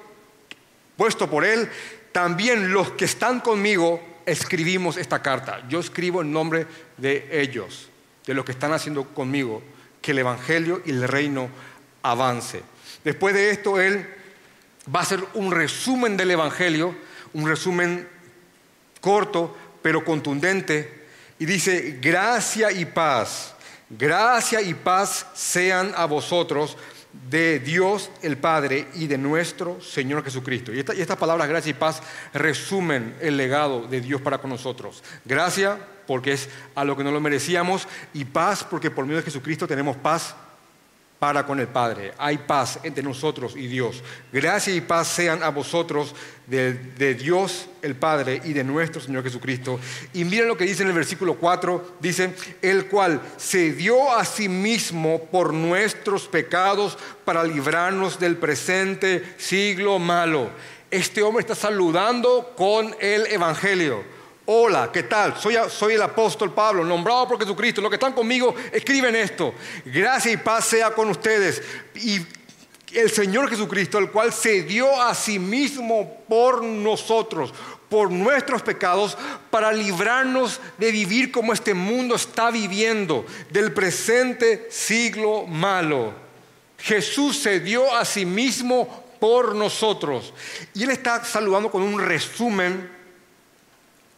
puesto 0.97 1.29
por 1.29 1.45
él, 1.45 1.69
también 2.13 2.73
los 2.73 2.93
que 2.93 3.05
están 3.05 3.41
conmigo 3.41 4.01
escribimos 4.25 4.97
esta 4.97 5.23
carta. 5.23 5.63
Yo 5.69 5.81
escribo 5.81 6.23
en 6.23 6.33
nombre 6.33 6.67
de 6.97 7.29
ellos, 7.31 7.89
de 8.25 8.35
los 8.35 8.45
que 8.45 8.53
están 8.53 8.73
haciendo 8.73 9.05
conmigo, 9.05 9.63
que 10.01 10.13
el 10.13 10.19
Evangelio 10.19 10.83
y 10.85 10.91
el 10.91 11.07
reino 11.07 11.51
avance. 12.03 12.63
Después 13.05 13.35
de 13.35 13.51
esto, 13.51 13.81
él 13.81 14.16
va 14.95 15.01
a 15.01 15.05
ser 15.05 15.25
un 15.35 15.53
resumen 15.53 16.17
del 16.17 16.31
Evangelio, 16.31 16.95
un 17.33 17.49
resumen 17.49 18.09
corto 19.01 19.57
pero 19.83 20.05
contundente, 20.05 21.07
y 21.39 21.47
dice, 21.47 21.99
gracia 22.01 22.73
y 22.73 22.87
paz, 22.87 23.55
gracia 23.91 24.61
y 24.61 24.75
paz 24.75 25.27
sean 25.35 25.93
a 25.97 26.07
vosotros 26.07 26.77
de 27.31 27.59
Dios 27.61 28.11
el 28.23 28.37
Padre 28.37 28.89
y 28.95 29.07
de 29.07 29.19
nuestro 29.19 29.81
Señor 29.81 30.25
Jesucristo. 30.25 30.73
Y, 30.73 30.81
estas 30.81 31.17
palabras, 31.17 31.49
gracia 31.49 31.71
y 31.71 31.75
paz, 31.75 32.03
resumen 32.33 33.17
el 33.21 33.37
legado 33.37 33.87
de 33.87 34.01
Dios 34.01 34.21
para 34.21 34.39
con 34.39 34.51
nosotros. 34.51 35.03
Gracia 35.25 35.79
porque 36.07 36.33
es 36.33 36.49
a 36.75 36.85
lo 36.85 36.97
que 36.97 37.05
no 37.05 37.11
lo 37.11 37.21
merecíamos 37.21 37.89
y 38.15 38.25
paz 38.25 38.65
porque 38.65 38.91
por 38.91 39.05
medio 39.05 39.19
de 39.19 39.25
Jesucristo 39.25 39.67
tenemos 39.67 39.97
paz 39.97 40.37
para 41.19 41.47
con 41.47 41.61
el 41.61 41.69
Padre. 41.69 42.13
Hay 42.19 42.39
paz 42.39 42.79
entre 42.83 43.03
nosotros 43.03 43.55
y 43.57 43.67
Dios. 43.67 44.03
Gracia 44.33 44.75
y 44.75 44.81
paz 44.81 45.09
sean 45.09 45.43
a 45.43 45.49
vosotros 45.49 46.15
de, 46.47 47.15
Dios 47.15 47.69
el 47.83 47.97
Padre 47.97 48.41
y 48.45 48.53
de 48.53 48.65
nuestro 48.65 49.01
Señor 49.01 49.25
Jesucristo. 49.25 49.81
Y 50.13 50.25
miren 50.25 50.49
lo 50.49 50.57
que 50.57 50.65
dice 50.65 50.83
en 50.83 50.89
el 50.89 50.95
versículo 50.95 51.37
4, 51.37 51.97
dice, 52.01 52.35
el 52.63 52.87
cual 52.87 53.21
se 53.37 53.73
dio 53.73 54.15
a 54.15 54.25
sí 54.25 54.49
mismo 54.49 55.25
por 55.25 55.55
nuestros 55.55 56.29
pecados 56.29 56.99
para 57.25 57.45
librarnos 57.45 58.19
del 58.19 58.37
presente 58.37 59.35
siglo 59.39 59.99
malo. 59.99 60.51
Este 60.91 61.23
hombre 61.23 61.41
está 61.41 61.55
saludando 61.55 62.53
con 62.57 62.95
el 63.01 63.27
Evangelio. 63.27 64.16
Hola, 64.49 64.91
¿qué 64.93 65.03
tal? 65.03 65.35
Soy, 65.37 65.95
el 65.95 66.03
apóstol 66.03 66.55
Pablo, 66.55 66.85
nombrado 66.85 67.27
por 67.27 67.41
Jesucristo. 67.41 67.81
Los 67.81 67.91
que 67.91 67.97
están 67.97 68.13
conmigo 68.13 68.55
escriben 68.73 69.17
esto. 69.17 69.53
Gracia 69.85 70.31
y 70.31 70.37
paz 70.37 70.67
sea 70.67 70.93
con 70.93 71.11
ustedes. 71.11 71.61
Y 71.97 72.25
el 72.93 73.11
Señor 73.11 73.51
Jesucristo, 73.51 73.99
el 73.99 74.13
cual 74.13 74.33
se 74.33 74.63
dio 74.63 75.03
a 75.03 75.17
sí 75.17 75.41
mismo 75.41 76.23
por 76.29 76.63
nosotros, 76.63 77.53
por 77.89 78.13
nuestros 78.13 78.63
pecados, 78.63 79.19
para 79.51 79.73
librarnos 79.73 80.61
de 80.79 80.93
vivir 80.93 81.33
como 81.33 81.53
este 81.53 81.75
mundo 81.75 82.15
está 82.15 82.53
viviendo, 82.53 83.27
del 83.51 83.73
presente 83.73 84.69
siglo 84.71 85.45
malo. 85.49 86.15
Jesús 86.79 87.37
se 87.37 87.59
dio 87.59 87.93
a 87.93 88.05
sí 88.05 88.25
mismo 88.25 89.05
por 89.19 89.57
nosotros. 89.57 90.33
Y 90.73 90.85
Él 90.85 90.91
está 90.91 91.25
saludando 91.25 91.69
con 91.69 91.83
un 91.83 92.01
resumen 92.01 92.96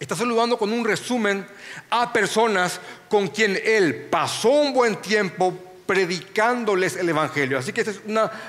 Está 0.00 0.14
saludando 0.14 0.56
con 0.58 0.72
un 0.72 0.84
resumen 0.84 1.46
a 1.90 2.12
personas 2.12 2.80
con 3.08 3.28
quien 3.28 3.58
él 3.64 4.06
pasó 4.10 4.50
un 4.50 4.72
buen 4.72 4.96
tiempo 4.96 5.56
predicándoles 5.86 6.96
el 6.96 7.08
Evangelio. 7.08 7.58
Así 7.58 7.72
que 7.72 7.80
este 7.80 8.00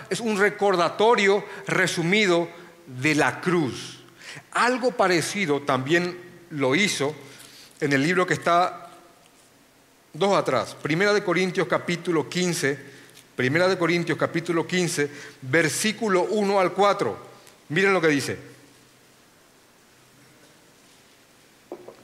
es, 0.09 0.19
un 0.19 0.37
recordatorio 0.37 1.43
resumido 1.65 2.49
de 2.85 3.15
la 3.15 3.41
cruz. 3.41 3.99
Algo 4.51 4.91
parecido 4.91 5.61
también 5.61 6.19
lo 6.51 6.75
hizo 6.75 7.15
en 7.79 7.93
el 7.93 8.03
libro 8.03 8.27
que 8.27 8.33
está 8.33 8.91
dos 10.13 10.37
atrás, 10.37 10.75
Primera 10.75 11.13
de 11.13 11.23
Corintios 11.23 11.67
capítulo 11.67 12.27
15, 12.27 12.77
Primera 13.35 13.67
de 13.67 13.77
Corintios 13.77 14.17
capítulo 14.17 14.67
15, 14.67 15.09
versículo 15.43 16.23
1 16.23 16.59
al 16.59 16.73
4. 16.73 17.17
Miren 17.69 17.93
lo 17.93 18.01
que 18.01 18.07
dice. 18.07 18.37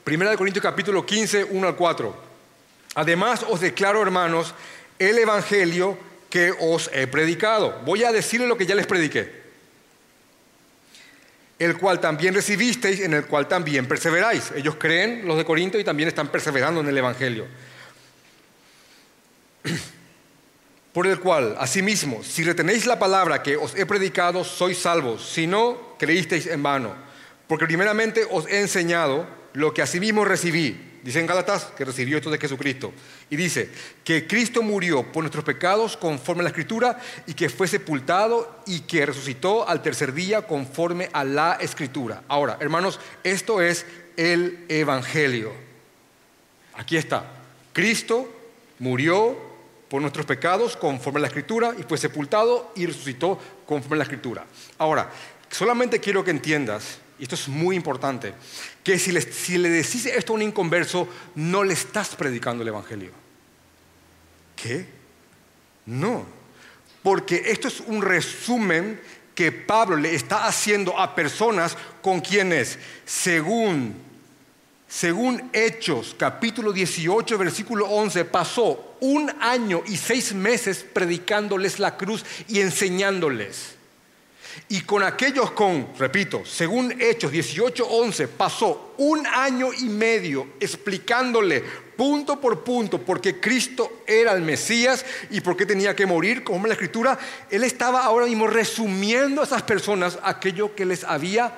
Primera 0.05 0.29
de 0.29 0.37
Corintios 0.37 0.61
capítulo 0.61 1.03
15, 1.03 1.45
1 1.45 1.67
al 1.67 1.75
4. 1.75 2.15
Además 2.93 3.43
os 3.49 3.59
declaro, 3.59 4.03
hermanos, 4.03 4.53
el 4.99 5.17
evangelio 5.17 5.97
que 6.29 6.51
os 6.51 6.91
he 6.93 7.07
predicado. 7.07 7.81
Voy 7.83 8.03
a 8.03 8.11
decirles 8.11 8.47
lo 8.47 8.55
que 8.55 8.67
ya 8.67 8.75
les 8.75 8.85
prediqué. 8.85 9.31
El 11.57 11.75
cual 11.79 11.99
también 11.99 12.35
recibisteis, 12.35 12.99
en 12.99 13.15
el 13.15 13.25
cual 13.25 13.47
también 13.47 13.87
perseveráis. 13.87 14.51
Ellos 14.55 14.75
creen, 14.75 15.27
los 15.27 15.37
de 15.37 15.45
Corinto, 15.45 15.79
y 15.79 15.83
también 15.83 16.07
están 16.07 16.27
perseverando 16.27 16.81
en 16.81 16.87
el 16.87 16.97
evangelio. 16.99 17.47
Por 20.93 21.07
el 21.07 21.19
cual, 21.19 21.55
asimismo, 21.57 22.23
si 22.23 22.43
retenéis 22.43 22.85
la 22.85 22.99
palabra 22.99 23.41
que 23.41 23.57
os 23.57 23.73
he 23.73 23.87
predicado, 23.87 24.43
sois 24.43 24.77
salvos. 24.77 25.27
Si 25.27 25.47
no, 25.47 25.95
creísteis 25.97 26.45
en 26.45 26.61
vano. 26.61 26.93
Porque 27.47 27.65
primeramente 27.65 28.27
os 28.29 28.45
he 28.45 28.61
enseñado 28.61 29.43
lo 29.55 29.73
que 29.73 29.81
asimismo 29.81 30.23
recibí 30.25 30.95
Dice 31.05 31.19
en 31.19 31.27
Gálatas 31.27 31.65
que 31.77 31.85
recibió 31.85 32.17
esto 32.17 32.31
de 32.31 32.39
Jesucristo. 32.39 32.91
Y 33.29 33.35
dice 33.35 33.69
que 34.03 34.25
Cristo 34.25 34.63
murió 34.63 35.03
por 35.03 35.21
nuestros 35.21 35.45
pecados 35.45 35.95
conforme 35.97 36.41
a 36.41 36.45
la 36.45 36.49
Escritura 36.49 36.99
y 37.27 37.35
que 37.35 37.47
fue 37.47 37.67
sepultado 37.67 38.63
y 38.65 38.79
que 38.79 39.05
resucitó 39.05 39.69
al 39.69 39.83
tercer 39.83 40.13
día 40.13 40.47
conforme 40.47 41.11
a 41.13 41.23
la 41.23 41.59
Escritura. 41.61 42.23
Ahora, 42.27 42.57
hermanos, 42.59 42.99
esto 43.23 43.61
es 43.61 43.85
el 44.17 44.65
Evangelio. 44.67 45.51
Aquí 46.73 46.97
está. 46.97 47.23
Cristo 47.71 48.27
murió 48.79 49.37
por 49.87 50.01
nuestros 50.01 50.25
pecados 50.25 50.75
conforme 50.75 51.19
a 51.19 51.21
la 51.21 51.27
Escritura 51.27 51.75
y 51.77 51.83
fue 51.83 51.99
sepultado 51.99 52.71
y 52.75 52.87
resucitó 52.87 53.39
conforme 53.67 53.97
a 53.97 53.99
la 53.99 54.03
Escritura. 54.05 54.43
Ahora, 54.79 55.11
solamente 55.51 55.99
quiero 55.99 56.23
que 56.23 56.31
entiendas 56.31 56.97
y 57.17 57.23
esto 57.23 57.35
es 57.35 57.47
muy 57.47 57.75
importante, 57.75 58.33
que 58.83 58.99
si 58.99 59.11
le, 59.11 59.21
si 59.21 59.57
le 59.57 59.69
decís 59.69 60.05
esto 60.05 60.33
a 60.33 60.35
un 60.35 60.41
inconverso, 60.41 61.07
no 61.35 61.63
le 61.63 61.73
estás 61.73 62.15
predicando 62.15 62.61
el 62.61 62.69
Evangelio. 62.69 63.11
¿Qué? 64.55 64.85
No, 65.85 66.25
porque 67.03 67.43
esto 67.45 67.67
es 67.67 67.79
un 67.81 68.01
resumen 68.01 68.99
que 69.35 69.51
Pablo 69.51 69.97
le 69.97 70.15
está 70.15 70.47
haciendo 70.47 70.99
a 70.99 71.13
personas 71.13 71.77
con 72.01 72.21
quienes, 72.21 72.79
según, 73.05 73.95
según 74.87 75.49
Hechos, 75.53 76.15
capítulo 76.17 76.71
18, 76.71 77.37
versículo 77.37 77.87
11, 77.87 78.25
pasó 78.25 78.95
un 79.01 79.31
año 79.41 79.83
y 79.85 79.97
seis 79.97 80.33
meses 80.33 80.85
predicándoles 80.91 81.79
la 81.79 81.97
cruz 81.97 82.25
y 82.47 82.61
enseñándoles. 82.61 83.74
Y 84.69 84.81
con 84.81 85.03
aquellos 85.03 85.51
con, 85.51 85.89
repito, 85.97 86.43
según 86.45 86.99
Hechos 87.01 87.31
18:11, 87.31 88.27
pasó 88.27 88.93
un 88.97 89.25
año 89.27 89.73
y 89.73 89.85
medio 89.85 90.47
explicándole 90.59 91.63
punto 91.95 92.39
por 92.39 92.63
punto 92.63 92.99
por 93.01 93.21
qué 93.21 93.39
Cristo 93.39 94.03
era 94.05 94.33
el 94.33 94.41
Mesías 94.41 95.05
y 95.29 95.41
por 95.41 95.55
qué 95.55 95.65
tenía 95.65 95.95
que 95.95 96.05
morir, 96.05 96.43
como 96.43 96.65
en 96.65 96.69
la 96.69 96.73
Escritura. 96.73 97.17
Él 97.49 97.63
estaba 97.63 98.03
ahora 98.03 98.25
mismo 98.25 98.47
resumiendo 98.47 99.41
a 99.41 99.45
esas 99.45 99.63
personas 99.63 100.17
aquello 100.23 100.75
que 100.75 100.85
les 100.85 101.03
había 101.03 101.53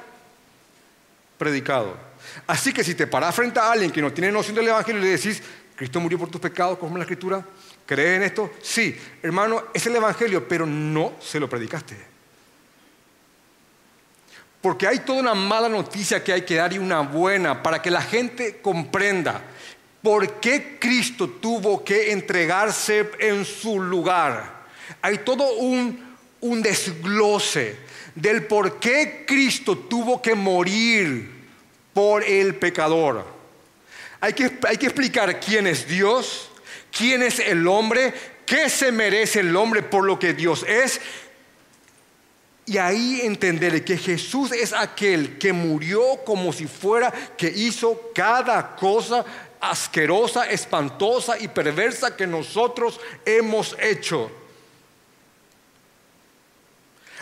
predicado. 1.38 1.96
Así 2.46 2.74
que 2.74 2.84
si 2.84 2.96
te 2.96 3.08
paras 3.08 3.36
frente 3.36 3.60
a 3.60 3.72
alguien 3.72 3.92
que 3.92 4.02
no 4.02 4.12
tiene 4.12 4.32
noción 4.32 4.56
del 4.56 4.68
Evangelio 4.68 5.02
y 5.02 5.06
le 5.06 5.12
decís, 5.12 5.42
Cristo 5.76 6.00
murió 6.00 6.18
por 6.18 6.30
tus 6.30 6.42
pecados, 6.42 6.78
como 6.78 6.94
en 6.94 7.00
la 7.00 7.04
Escritura, 7.04 7.46
¿crees 7.86 8.18
en 8.18 8.24
esto? 8.24 8.52
Sí, 8.62 8.96
hermano, 9.22 9.66
es 9.74 9.86
el 9.86 9.96
Evangelio, 9.96 10.48
pero 10.48 10.66
no 10.66 11.14
se 11.22 11.40
lo 11.40 11.48
predicaste. 11.50 12.17
Porque 14.62 14.88
hay 14.88 15.00
toda 15.00 15.20
una 15.20 15.36
mala 15.36 15.70
noticia 15.70 16.24
que 16.24 16.34
hay 16.34 16.42
que 16.42 16.56
dar 16.56 16.74
y 16.74 16.78
una 16.78 17.02
buena 17.02 17.62
para 17.62 17.82
que 17.82 17.92
la 17.92 18.02
gente 18.02 18.60
comprenda 18.62 19.42
por 20.02 20.40
qué 20.40 20.78
Cristo 20.80 21.30
tuvo 21.30 21.84
que 21.84 22.12
entregarse 22.12 23.12
en 23.20 23.46
su 23.46 23.80
lugar. 23.80 24.68
Hay 25.02 25.20
todo 25.20 25.54
un, 25.58 26.06
desglose 26.62 27.76
del 28.16 28.46
por 28.46 28.80
qué 28.80 29.26
Cristo 29.28 29.78
tuvo 29.78 30.22
que 30.22 30.34
morir 30.34 31.30
por 31.94 32.24
el 32.24 32.56
pecador. 32.56 33.26
Hay 34.20 34.34
que, 34.34 34.58
hay 34.68 34.78
que 34.78 34.88
explicar 34.88 35.40
quién 35.40 35.68
es 35.68 35.88
Dios, 35.88 36.50
quién 36.92 37.22
es 37.22 37.40
el 37.40 37.68
hombre, 37.68 38.14
qué 38.46 38.70
se 38.70 38.92
merece 38.92 39.42
el 39.42 39.56
hombre 39.56 39.84
por 39.84 40.04
lo 40.06 40.18
que 40.18 40.34
Dios 40.34 40.66
es 40.68 41.00
y 42.68 42.78
ahí 42.78 43.22
entender 43.22 43.84
que 43.86 43.98
Jesús 43.98 44.52
es 44.52 44.74
aquel 44.74 45.38
que 45.38 45.54
murió 45.54 46.02
como 46.26 46.52
si 46.52 46.68
fuera 46.68 47.14
que 47.38 47.48
hizo 47.48 48.12
cada 48.14 48.76
cosa 48.76 49.24
asquerosa, 49.62 50.50
espantosa 50.50 51.40
y 51.40 51.48
perversa 51.48 52.18
que 52.18 52.28
nosotros 52.28 53.00
hemos 53.26 53.74
hecho. 53.80 54.30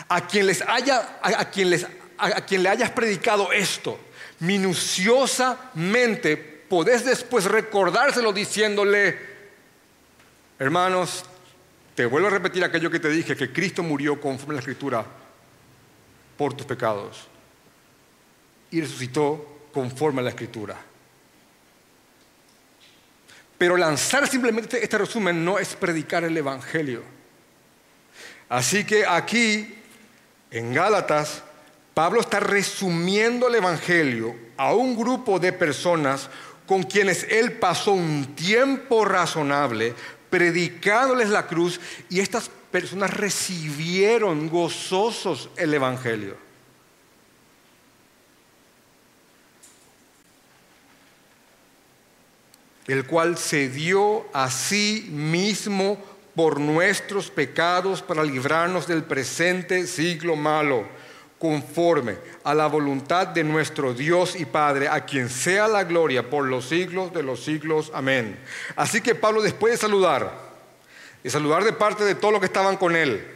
A 0.08 0.26
quien 0.26 0.48
les 0.48 0.62
haya, 0.62 1.20
a, 1.22 1.48
quien 1.48 1.70
les, 1.70 1.86
a 2.18 2.44
quien 2.44 2.64
le 2.64 2.68
hayas 2.68 2.90
predicado 2.90 3.52
esto 3.52 4.00
minuciosamente, 4.40 6.36
podés 6.36 7.04
después 7.04 7.44
recordárselo 7.44 8.32
diciéndole, 8.32 9.16
hermanos, 10.58 11.24
te 11.94 12.04
vuelvo 12.04 12.26
a 12.26 12.30
repetir 12.30 12.64
aquello 12.64 12.90
que 12.90 12.98
te 12.98 13.10
dije, 13.10 13.36
que 13.36 13.52
Cristo 13.52 13.84
murió 13.84 14.20
conforme 14.20 14.54
a 14.54 14.56
la 14.56 14.60
Escritura 14.60 15.06
por 16.36 16.54
tus 16.54 16.66
pecados 16.66 17.28
y 18.70 18.80
resucitó 18.80 19.68
conforme 19.72 20.20
a 20.20 20.24
la 20.24 20.30
escritura. 20.30 20.76
Pero 23.58 23.76
lanzar 23.76 24.28
simplemente 24.28 24.82
este 24.82 24.98
resumen 24.98 25.44
no 25.44 25.58
es 25.58 25.74
predicar 25.74 26.24
el 26.24 26.36
Evangelio. 26.36 27.02
Así 28.48 28.84
que 28.84 29.06
aquí, 29.06 29.74
en 30.50 30.74
Gálatas, 30.74 31.42
Pablo 31.94 32.20
está 32.20 32.40
resumiendo 32.40 33.48
el 33.48 33.54
Evangelio 33.54 34.36
a 34.56 34.74
un 34.74 34.96
grupo 34.96 35.38
de 35.38 35.52
personas 35.52 36.28
con 36.66 36.82
quienes 36.82 37.24
él 37.30 37.52
pasó 37.52 37.92
un 37.92 38.34
tiempo 38.34 39.04
razonable 39.04 39.94
predicándoles 40.28 41.30
la 41.30 41.46
cruz 41.46 41.80
y 42.10 42.20
estas 42.20 42.50
personas 42.70 43.12
recibieron 43.14 44.48
gozosos 44.48 45.50
el 45.56 45.74
Evangelio. 45.74 46.46
el 52.86 53.04
cual 53.04 53.36
se 53.36 53.68
dio 53.68 54.26
a 54.32 54.50
sí 54.50 55.08
mismo 55.10 55.98
por 56.34 56.60
nuestros 56.60 57.30
pecados 57.30 58.02
para 58.02 58.22
librarnos 58.22 58.86
del 58.86 59.02
presente 59.04 59.86
siglo 59.86 60.36
malo, 60.36 60.86
conforme 61.38 62.16
a 62.44 62.54
la 62.54 62.66
voluntad 62.66 63.28
de 63.28 63.42
nuestro 63.42 63.92
Dios 63.92 64.36
y 64.38 64.44
Padre, 64.44 64.88
a 64.88 65.04
quien 65.04 65.28
sea 65.28 65.66
la 65.66 65.84
gloria 65.84 66.28
por 66.28 66.44
los 66.44 66.68
siglos 66.68 67.12
de 67.12 67.22
los 67.22 67.42
siglos. 67.42 67.90
Amén. 67.92 68.38
Así 68.76 69.00
que 69.00 69.14
Pablo, 69.14 69.42
después 69.42 69.72
de 69.72 69.78
saludar, 69.78 70.45
y 71.26 71.30
saludar 71.30 71.64
de 71.64 71.72
parte 71.72 72.04
de 72.04 72.14
todos 72.14 72.30
los 72.30 72.40
que 72.40 72.46
estaban 72.46 72.76
con 72.76 72.94
él, 72.94 73.26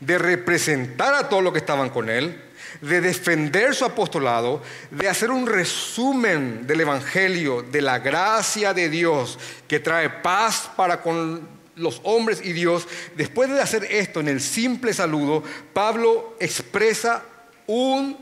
de 0.00 0.18
representar 0.18 1.14
a 1.14 1.30
todos 1.30 1.42
los 1.42 1.54
que 1.54 1.60
estaban 1.60 1.88
con 1.88 2.10
él, 2.10 2.38
de 2.82 3.00
defender 3.00 3.74
su 3.74 3.86
apostolado, 3.86 4.62
de 4.90 5.08
hacer 5.08 5.30
un 5.30 5.46
resumen 5.46 6.66
del 6.66 6.82
Evangelio, 6.82 7.62
de 7.62 7.80
la 7.80 8.00
gracia 8.00 8.74
de 8.74 8.90
Dios 8.90 9.38
que 9.66 9.80
trae 9.80 10.10
paz 10.10 10.70
para 10.76 11.00
con 11.00 11.48
los 11.76 12.02
hombres 12.04 12.42
y 12.44 12.52
Dios. 12.52 12.86
Después 13.16 13.48
de 13.48 13.62
hacer 13.62 13.84
esto 13.84 14.20
en 14.20 14.28
el 14.28 14.42
simple 14.42 14.92
saludo, 14.92 15.42
Pablo 15.72 16.36
expresa 16.38 17.22
una 17.66 18.18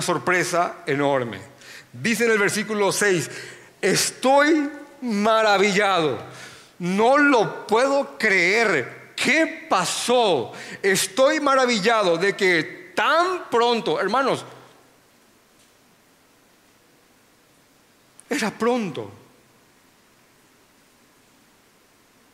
sorpresa 0.00 0.76
enorme. 0.86 1.38
Dice 1.92 2.24
en 2.24 2.30
el 2.30 2.38
versículo 2.38 2.92
6, 2.92 3.30
estoy 3.82 4.70
maravillado 5.02 6.18
no 6.78 7.18
lo 7.18 7.66
puedo 7.66 8.18
creer. 8.18 9.12
¿Qué 9.16 9.66
pasó? 9.68 10.52
Estoy 10.82 11.40
maravillado 11.40 12.18
de 12.18 12.36
que 12.36 12.92
tan 12.94 13.48
pronto, 13.50 14.00
hermanos, 14.00 14.44
era 18.28 18.50
pronto. 18.50 19.10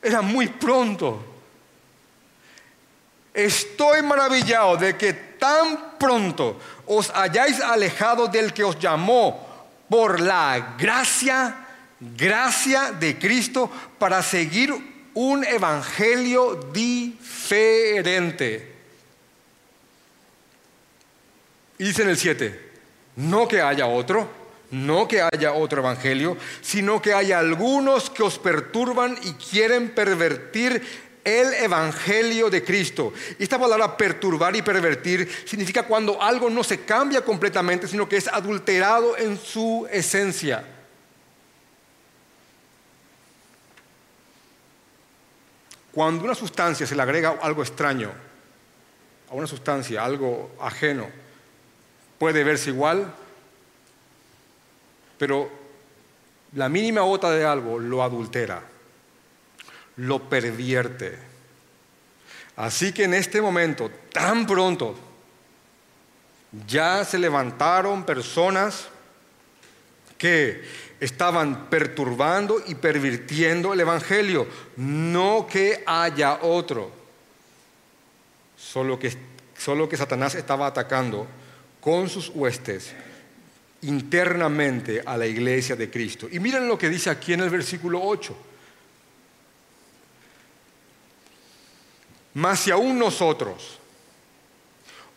Era 0.03 0.23
muy 0.23 0.49
pronto. 0.49 1.25
Estoy 3.33 4.03
maravillado 4.03 4.77
de 4.77 4.97
que 4.97 5.13
tan 5.13 5.97
pronto 5.99 6.59
os 6.87 7.11
hayáis 7.15 7.61
alejado 7.61 8.27
del 8.27 8.53
que 8.53 8.65
os 8.65 8.79
llamó 8.79 9.47
por 9.89 10.21
la 10.21 10.75
gracia 10.77 11.62
gracia 12.17 12.93
de 12.93 13.19
Cristo 13.19 13.71
para 13.99 14.23
seguir 14.23 14.73
un 15.15 15.45
evangelio 15.45 16.71
diferente. 16.73 18.73
Y 21.79 21.85
dice 21.85 22.03
en 22.03 22.09
el 22.09 22.17
7, 22.17 22.71
no 23.17 23.47
que 23.47 23.61
haya 23.61 23.87
otro, 23.87 24.29
no 24.71 25.07
que 25.07 25.21
haya 25.21 25.53
otro 25.53 25.81
evangelio, 25.81 26.37
sino 26.61 27.03
que 27.03 27.13
haya 27.13 27.39
algunos 27.39 28.11
que 28.11 28.23
os 28.23 28.39
perturban 28.39 29.19
y 29.23 29.33
quieren 29.35 29.91
pervertir 29.91 31.11
el 31.25 31.55
evangelio 31.55 32.51
de 32.51 32.65
Cristo. 32.65 33.13
Y 33.39 33.45
esta 33.45 33.59
palabra 33.59 33.97
perturbar 33.97 34.57
y 34.57 34.63
pervertir 34.63 35.31
significa 35.45 35.85
cuando 35.85 36.21
algo 36.21 36.51
no 36.51 36.65
se 36.65 36.81
cambia 36.81 37.23
completamente, 37.23 37.87
sino 37.87 38.09
que 38.09 38.17
es 38.17 38.29
adulterado 38.29 39.17
en 39.17 39.39
su 39.39 39.87
esencia. 39.91 40.65
Cuando 45.93 46.25
una 46.25 46.35
sustancia 46.35 46.87
se 46.87 46.97
le 46.97 47.03
agrega 47.03 47.39
algo 47.43 47.63
extraño 47.63 48.11
a 49.31 49.35
una 49.35 49.47
sustancia, 49.47 50.05
algo 50.05 50.53
ajeno, 50.61 51.09
puede 52.19 52.45
verse 52.45 52.71
igual, 52.71 53.15
pero 55.19 55.51
la 56.55 56.69
mínima 56.69 57.03
gota 57.03 57.31
de 57.31 57.45
algo 57.45 57.79
lo 57.79 58.03
adultera, 58.03 58.63
lo 59.97 60.29
pervierte. 60.29 61.19
Así 62.57 62.93
que 62.93 63.05
en 63.05 63.15
este 63.15 63.41
momento, 63.41 63.91
tan 64.13 64.47
pronto, 64.47 64.99
ya 66.67 67.05
se 67.05 67.19
levantaron 67.19 68.05
personas 68.05 68.89
que 70.19 70.63
estaban 71.03 71.69
perturbando 71.69 72.63
y 72.65 72.77
pervirtiendo 72.77 73.73
el 73.73 73.81
Evangelio, 73.81 74.47
no 74.77 75.49
que 75.51 75.83
haya 75.85 76.39
otro, 76.43 76.93
solo 78.57 79.01
que, 79.01 79.13
solo 79.59 79.89
que 79.89 79.97
Satanás 79.97 80.37
estaba 80.37 80.69
atacando 80.69 81.27
con 81.81 82.09
sus 82.09 82.29
huestes 82.29 82.93
internamente 83.81 85.03
a 85.05 85.17
la 85.17 85.27
iglesia 85.27 85.75
de 85.75 85.91
Cristo. 85.91 86.29
Y 86.31 86.39
miren 86.39 86.69
lo 86.69 86.79
que 86.79 86.89
dice 86.89 87.11
aquí 87.11 87.33
en 87.33 87.41
el 87.41 87.51
versículo 87.51 88.01
8. 88.01 88.37
Mas 92.35 92.61
si 92.61 92.71
aún 92.71 92.97
nosotros 92.97 93.81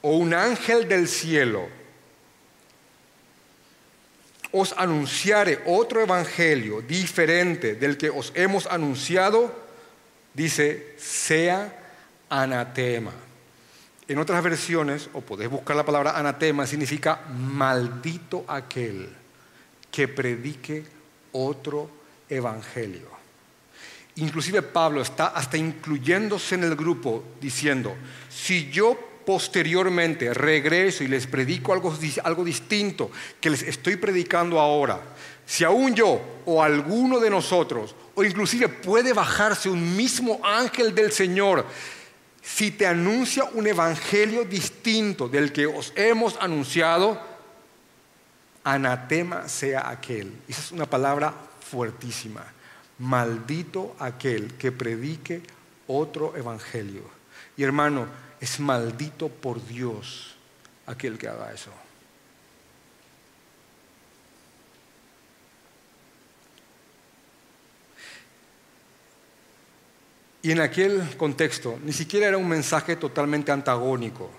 o 0.01 0.15
un 0.15 0.33
ángel 0.33 0.87
del 0.87 1.07
cielo 1.07 1.84
os 4.55 4.71
anunciare 4.77 5.59
otro 5.67 5.99
evangelio 5.99 6.79
diferente 6.79 7.75
del 7.75 7.99
que 7.99 8.09
os 8.09 8.31
hemos 8.35 8.65
anunciado, 8.67 9.51
dice, 10.33 10.95
sea 10.95 11.75
anatema. 12.29 13.11
En 14.07 14.17
otras 14.17 14.41
versiones, 14.41 15.09
o 15.11 15.19
podés 15.19 15.49
buscar 15.49 15.75
la 15.75 15.83
palabra 15.83 16.15
anatema, 16.17 16.65
significa 16.65 17.27
maldito 17.27 18.45
aquel 18.47 19.09
que 19.91 20.07
predique 20.07 20.85
otro 21.33 21.89
evangelio. 22.29 23.11
Inclusive 24.15 24.61
Pablo 24.61 25.01
está 25.01 25.35
hasta 25.35 25.57
incluyéndose 25.57 26.55
en 26.55 26.63
el 26.63 26.77
grupo 26.77 27.35
diciendo, 27.41 27.93
si 28.29 28.71
yo 28.71 28.97
posteriormente 29.25 30.33
regreso 30.33 31.03
y 31.03 31.07
les 31.07 31.27
predico 31.27 31.73
algo, 31.73 31.93
algo 32.23 32.43
distinto 32.43 33.11
que 33.41 33.49
les 33.49 33.63
estoy 33.63 33.95
predicando 33.95 34.59
ahora, 34.59 35.01
si 35.45 35.63
aún 35.63 35.93
yo 35.95 36.21
o 36.45 36.61
alguno 36.63 37.19
de 37.19 37.29
nosotros, 37.29 37.95
o 38.15 38.23
inclusive 38.23 38.69
puede 38.69 39.13
bajarse 39.13 39.69
un 39.69 39.95
mismo 39.95 40.39
ángel 40.43 40.93
del 40.95 41.11
Señor, 41.11 41.65
si 42.41 42.71
te 42.71 42.85
anuncia 42.85 43.43
un 43.53 43.67
evangelio 43.67 44.45
distinto 44.45 45.27
del 45.27 45.51
que 45.51 45.65
os 45.65 45.91
hemos 45.95 46.37
anunciado, 46.39 47.19
anatema 48.63 49.47
sea 49.49 49.89
aquel. 49.89 50.31
Esa 50.47 50.61
es 50.61 50.71
una 50.71 50.85
palabra 50.85 51.33
fuertísima. 51.59 52.45
Maldito 52.99 53.95
aquel 53.99 54.53
que 54.53 54.71
predique 54.71 55.41
otro 55.87 56.35
evangelio. 56.37 57.03
Y 57.57 57.63
hermano, 57.63 58.07
es 58.45 58.59
maldito 58.59 59.27
por 59.27 59.65
Dios 59.65 60.35
aquel 60.85 61.17
que 61.17 61.27
haga 61.27 61.51
eso. 61.51 61.71
Y 70.43 70.51
en 70.51 70.59
aquel 70.59 71.17
contexto 71.17 71.79
ni 71.83 71.91
siquiera 71.91 72.27
era 72.27 72.37
un 72.37 72.47
mensaje 72.47 72.95
totalmente 72.95 73.51
antagónico, 73.51 74.29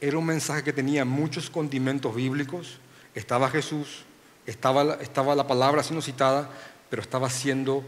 era 0.00 0.16
un 0.16 0.24
mensaje 0.24 0.64
que 0.64 0.72
tenía 0.72 1.04
muchos 1.04 1.50
condimentos 1.50 2.14
bíblicos, 2.14 2.78
estaba 3.14 3.50
Jesús, 3.50 4.06
estaba, 4.46 4.94
estaba 4.94 5.34
la 5.34 5.46
palabra 5.46 5.82
siendo 5.82 6.00
citada, 6.00 6.48
pero 6.88 7.02
estaba 7.02 7.28
siendo 7.28 7.84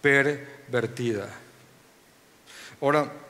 pervertida. 0.00 1.28
Ahora, 2.80 3.27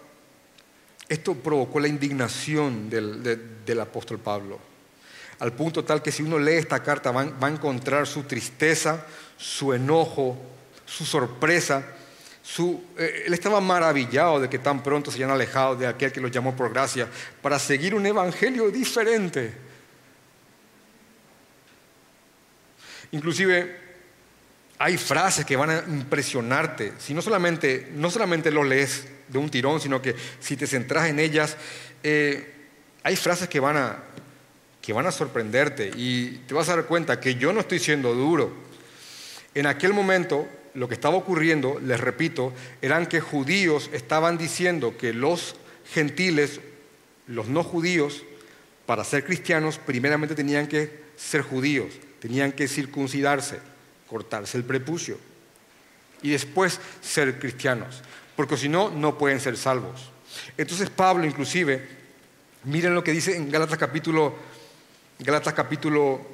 esto 1.08 1.34
provocó 1.34 1.80
la 1.80 1.88
indignación 1.88 2.90
del, 2.90 3.80
apóstol 3.80 4.18
Pablo, 4.18 4.58
al 5.38 5.52
punto 5.52 5.84
tal 5.84 6.02
que 6.02 6.12
si 6.12 6.22
uno 6.22 6.38
lee 6.38 6.54
esta 6.54 6.82
carta 6.82 7.10
va, 7.12 7.22
a 7.22 7.48
encontrar 7.48 8.06
su 8.06 8.24
tristeza, 8.24 9.06
su 9.36 9.72
enojo, 9.72 10.36
su 10.84 11.04
sorpresa. 11.04 11.94
Su, 12.42 12.82
eh, 12.96 13.24
él 13.26 13.34
estaba 13.34 13.60
maravillado 13.60 14.40
de 14.40 14.48
que 14.48 14.58
tan 14.58 14.82
pronto 14.82 15.10
se 15.10 15.18
hayan 15.18 15.30
alejado 15.30 15.76
de 15.76 15.86
aquel 15.86 16.10
que 16.10 16.20
los 16.20 16.30
llamó 16.30 16.56
por 16.56 16.72
gracia 16.72 17.06
para 17.42 17.58
seguir 17.58 17.94
un 17.94 18.06
evangelio 18.06 18.70
diferente. 18.70 19.54
Inclusive 23.12 23.78
hay 24.78 24.96
frases 24.96 25.44
que 25.44 25.56
van 25.56 25.70
a 25.70 25.84
impresionarte, 25.88 26.94
si 26.98 27.12
no 27.12 27.20
solamente, 27.20 27.90
no 27.94 28.10
solamente 28.10 28.50
lo 28.50 28.64
lees 28.64 29.06
de 29.28 29.38
un 29.38 29.50
tirón, 29.50 29.80
sino 29.80 30.00
que 30.00 30.14
si 30.40 30.56
te 30.56 30.66
centras 30.66 31.08
en 31.08 31.18
ellas, 31.18 31.56
eh, 32.02 32.54
hay 33.02 33.16
frases 33.16 33.48
que 33.48 33.60
van, 33.60 33.76
a, 33.76 34.02
que 34.80 34.92
van 34.92 35.06
a 35.06 35.12
sorprenderte 35.12 35.90
y 35.96 36.42
te 36.46 36.54
vas 36.54 36.68
a 36.68 36.76
dar 36.76 36.86
cuenta 36.86 37.20
que 37.20 37.34
yo 37.34 37.52
no 37.52 37.60
estoy 37.60 37.78
siendo 37.78 38.14
duro. 38.14 38.52
En 39.54 39.66
aquel 39.66 39.92
momento 39.92 40.46
lo 40.74 40.88
que 40.88 40.94
estaba 40.94 41.16
ocurriendo, 41.16 41.80
les 41.84 42.00
repito, 42.00 42.52
eran 42.82 43.06
que 43.06 43.20
judíos 43.20 43.90
estaban 43.92 44.38
diciendo 44.38 44.96
que 44.96 45.12
los 45.12 45.56
gentiles, 45.92 46.60
los 47.26 47.48
no 47.48 47.64
judíos, 47.64 48.22
para 48.86 49.04
ser 49.04 49.24
cristianos, 49.24 49.78
primeramente 49.78 50.34
tenían 50.34 50.66
que 50.66 51.08
ser 51.16 51.42
judíos, 51.42 51.94
tenían 52.20 52.52
que 52.52 52.68
circuncidarse 52.68 53.58
cortarse 54.08 54.56
el 54.56 54.64
prepucio 54.64 55.18
y 56.22 56.30
después 56.30 56.80
ser 57.00 57.38
cristianos, 57.38 58.02
porque 58.38 58.56
si 58.56 58.68
no, 58.68 58.88
no 58.88 59.18
pueden 59.18 59.40
ser 59.40 59.56
salvos. 59.56 60.12
Entonces 60.56 60.88
Pablo 60.90 61.26
inclusive, 61.26 61.88
miren 62.62 62.94
lo 62.94 63.02
que 63.02 63.10
dice 63.10 63.36
en 63.36 63.50
Gálatas 63.50 63.76
capítulo, 63.76 64.32
Gálatas 65.18 65.54
capítulo 65.54 66.24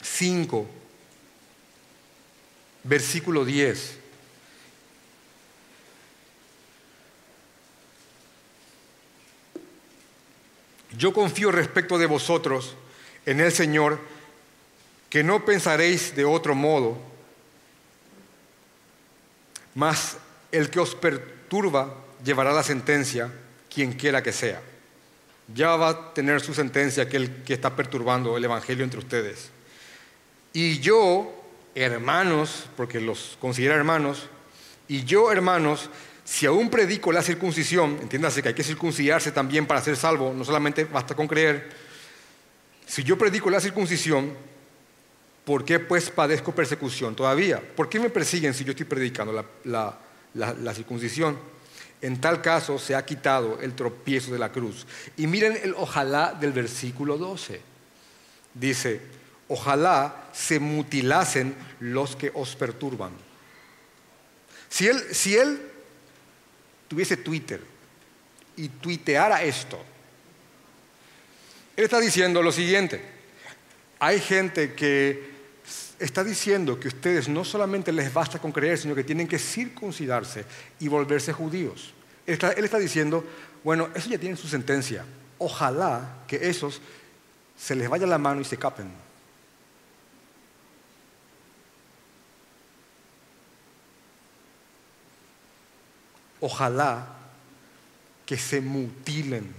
5, 0.00 0.66
versículo 2.84 3.44
10. 3.44 3.98
Yo 10.96 11.12
confío 11.12 11.52
respecto 11.52 11.98
de 11.98 12.06
vosotros 12.06 12.76
en 13.26 13.40
el 13.40 13.52
Señor, 13.52 14.00
que 15.10 15.22
no 15.22 15.44
pensaréis 15.44 16.16
de 16.16 16.24
otro 16.24 16.54
modo, 16.54 16.96
mas 19.74 20.16
el 20.52 20.70
que 20.70 20.80
os 20.80 20.94
perturba 20.94 21.94
llevará 22.24 22.52
la 22.52 22.62
sentencia, 22.62 23.32
quien 23.72 23.92
quiera 23.92 24.22
que 24.22 24.32
sea. 24.32 24.60
Ya 25.54 25.76
va 25.76 25.88
a 25.88 26.14
tener 26.14 26.40
su 26.40 26.54
sentencia 26.54 27.04
aquel 27.04 27.42
que 27.42 27.54
está 27.54 27.74
perturbando 27.74 28.36
el 28.36 28.44
Evangelio 28.44 28.84
entre 28.84 29.00
ustedes. 29.00 29.50
Y 30.52 30.78
yo, 30.80 31.32
hermanos, 31.74 32.66
porque 32.76 33.00
los 33.00 33.36
considera 33.40 33.74
hermanos, 33.74 34.28
y 34.88 35.04
yo, 35.04 35.30
hermanos, 35.30 35.90
si 36.24 36.46
aún 36.46 36.70
predico 36.70 37.12
la 37.12 37.22
circuncisión, 37.22 37.98
entiéndase 38.00 38.42
que 38.42 38.48
hay 38.48 38.54
que 38.54 38.64
circuncidarse 38.64 39.32
también 39.32 39.66
para 39.66 39.82
ser 39.82 39.96
salvo, 39.96 40.32
no 40.32 40.44
solamente 40.44 40.84
basta 40.84 41.14
con 41.14 41.26
creer, 41.26 41.70
si 42.86 43.02
yo 43.04 43.16
predico 43.16 43.50
la 43.50 43.60
circuncisión, 43.60 44.34
¿Por 45.44 45.64
qué 45.64 45.80
pues 45.80 46.10
padezco 46.10 46.54
persecución 46.54 47.16
todavía? 47.16 47.60
¿Por 47.60 47.88
qué 47.88 47.98
me 47.98 48.10
persiguen 48.10 48.54
si 48.54 48.64
yo 48.64 48.70
estoy 48.70 48.86
predicando 48.86 49.44
la, 49.64 49.98
circuncisión? 50.74 51.38
En 52.02 52.20
tal 52.20 52.40
caso 52.40 52.78
se 52.78 52.94
ha 52.94 53.04
quitado 53.04 53.60
el 53.60 53.74
tropiezo 53.74 54.32
de 54.32 54.38
la 54.38 54.52
cruz. 54.52 54.86
Y 55.16 55.26
miren 55.26 55.58
el 55.62 55.74
ojalá 55.74 56.32
del 56.32 56.52
versículo 56.52 57.18
12. 57.18 57.60
Dice, 58.54 59.00
ojalá 59.48 60.28
se 60.32 60.58
mutilasen 60.58 61.54
los 61.80 62.16
que 62.16 62.30
os 62.34 62.56
perturban. 62.56 63.12
Si 64.68 64.86
él, 64.86 65.02
si 65.12 65.36
él 65.36 65.60
tuviese 66.88 67.16
Twitter 67.16 67.60
y 68.56 68.68
tuiteara 68.68 69.42
esto, 69.42 69.82
Él 71.76 71.84
está 71.84 72.00
diciendo 72.00 72.42
lo 72.42 72.52
siguiente. 72.52 73.00
Hay 73.98 74.20
gente 74.20 74.74
que 74.74 75.30
está 76.00 76.24
diciendo 76.24 76.80
que 76.80 76.88
ustedes 76.88 77.28
no 77.28 77.44
solamente 77.44 77.92
les 77.92 78.12
basta 78.12 78.38
con 78.38 78.52
creer, 78.52 78.78
sino 78.78 78.94
que 78.94 79.04
tienen 79.04 79.28
que 79.28 79.38
circuncidarse 79.38 80.44
y 80.80 80.88
volverse 80.88 81.32
judíos. 81.32 81.92
Él 82.26 82.64
está, 82.64 82.78
diciendo, 82.78 83.24
bueno, 83.62 83.90
eso 83.94 84.08
ya 84.08 84.18
tiene 84.18 84.36
su 84.36 84.48
sentencia. 84.48 85.04
Ojalá 85.38 86.22
que 86.26 86.48
esos 86.48 86.80
se 87.56 87.74
les 87.74 87.88
vaya 87.88 88.06
la 88.06 88.18
mano 88.18 88.40
y 88.40 88.44
se 88.44 88.56
capen. 88.56 88.90
Ojalá 96.40 97.06
que 98.24 98.38
se 98.38 98.62
mutilen 98.62 99.52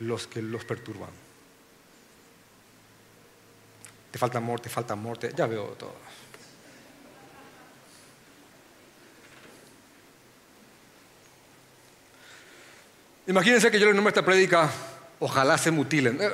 los 0.00 0.26
que 0.26 0.42
los 0.42 0.64
perturban. 0.66 1.25
Te 4.10 4.18
falta 4.18 4.38
amor, 4.38 4.60
te 4.60 4.68
falta 4.68 4.92
amor, 4.94 5.18
ya 5.34 5.46
veo 5.46 5.66
todo. 5.78 5.94
Imagínense 13.26 13.70
que 13.70 13.80
yo 13.80 13.86
le 13.86 13.94
nombre 13.94 14.10
esta 14.10 14.24
prédica, 14.24 14.70
ojalá 15.18 15.58
se 15.58 15.70
mutilen. 15.70 16.18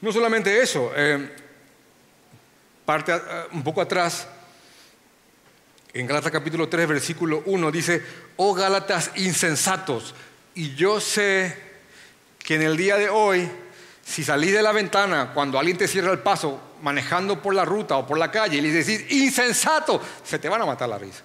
No 0.00 0.12
solamente 0.12 0.62
eso, 0.62 0.92
eh, 0.94 1.28
parte 2.84 3.12
eh, 3.12 3.20
un 3.50 3.64
poco 3.64 3.80
atrás, 3.80 4.28
en 5.92 6.06
Gálatas 6.06 6.30
capítulo 6.30 6.68
3, 6.68 6.86
versículo 6.86 7.42
1, 7.46 7.70
dice, 7.72 8.04
oh 8.36 8.54
Gálatas 8.54 9.10
insensatos, 9.16 10.14
y 10.54 10.76
yo 10.76 11.00
sé 11.00 11.67
que 12.48 12.54
en 12.54 12.62
el 12.62 12.78
día 12.78 12.96
de 12.96 13.10
hoy, 13.10 13.46
si 14.02 14.24
salís 14.24 14.54
de 14.54 14.62
la 14.62 14.72
ventana 14.72 15.34
cuando 15.34 15.58
alguien 15.58 15.76
te 15.76 15.86
cierra 15.86 16.12
el 16.12 16.20
paso 16.20 16.58
manejando 16.80 17.42
por 17.42 17.54
la 17.54 17.62
ruta 17.66 17.98
o 17.98 18.06
por 18.06 18.16
la 18.16 18.30
calle 18.30 18.56
y 18.56 18.62
le 18.62 18.70
decís, 18.72 19.04
insensato, 19.10 20.00
se 20.24 20.38
te 20.38 20.48
van 20.48 20.62
a 20.62 20.64
matar 20.64 20.88
la 20.88 20.96
risa. 20.96 21.22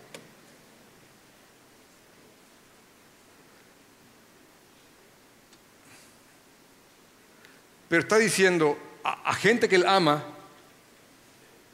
Pero 7.88 8.02
está 8.02 8.18
diciendo 8.18 8.78
a, 9.06 9.34
gente 9.34 9.70
que 9.70 9.78
él 9.78 9.88
ama, 9.88 10.26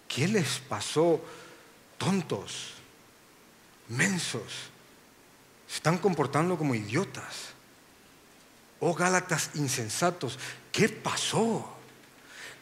¿qué 0.08 0.28
les 0.28 0.60
pasó? 0.60 1.26
Tontos, 1.97 2.76
mensos, 3.88 4.70
se 5.68 5.78
están 5.78 5.97
comportando 5.97 6.56
como 6.56 6.76
idiotas. 6.76 7.58
Oh 8.80 8.94
Gálatas 8.94 9.52
insensatos, 9.56 10.40
¿qué 10.72 10.90
pasó? 10.90 11.76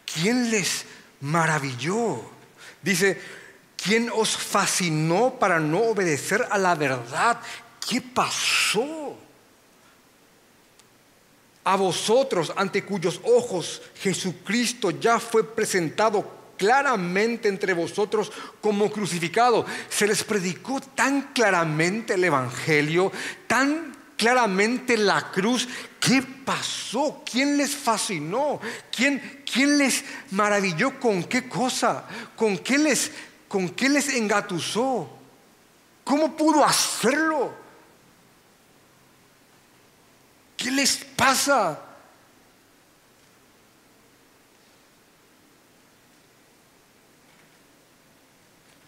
¿Quién 0.05 0.49
les 0.49 0.85
maravilló? 1.21 2.21
Dice, 2.81 3.21
¿quién 3.75 4.09
os 4.13 4.35
fascinó 4.35 5.37
para 5.37 5.59
no 5.59 5.79
obedecer 5.79 6.47
a 6.49 6.57
la 6.57 6.75
verdad? 6.75 7.39
¿Qué 7.87 8.01
pasó? 8.01 9.17
a 11.67 11.75
vosotros 11.75 12.53
ante 12.55 12.85
cuyos 12.85 13.19
ojos 13.25 13.81
Jesucristo 13.99 14.89
ya 14.89 15.19
fue 15.19 15.43
presentado 15.43 16.53
claramente 16.57 17.49
entre 17.49 17.73
vosotros 17.73 18.31
como 18.61 18.89
crucificado. 18.89 19.65
Se 19.89 20.07
les 20.07 20.23
predicó 20.23 20.79
tan 20.79 21.33
claramente 21.33 22.13
el 22.13 22.23
Evangelio, 22.23 23.11
tan 23.47 23.96
claramente 24.17 24.97
la 24.97 25.31
cruz. 25.31 25.69
¿Qué 25.99 26.21
pasó? 26.21 27.23
¿Quién 27.29 27.57
les 27.57 27.75
fascinó? 27.75 28.59
¿Quién, 28.91 29.43
quién 29.51 29.77
les 29.77 30.03
maravilló 30.31 30.99
con 30.99 31.23
qué 31.23 31.47
cosa? 31.47 32.05
¿Con 32.35 32.57
qué 32.57 32.77
les, 32.77 33.11
con 33.47 33.69
qué 33.69 33.87
les 33.87 34.09
engatusó? 34.09 35.09
¿Cómo 36.03 36.35
pudo 36.35 36.65
hacerlo? 36.65 37.53
¿Qué 40.57 40.71
les 40.71 40.97
pasa? 40.97 41.83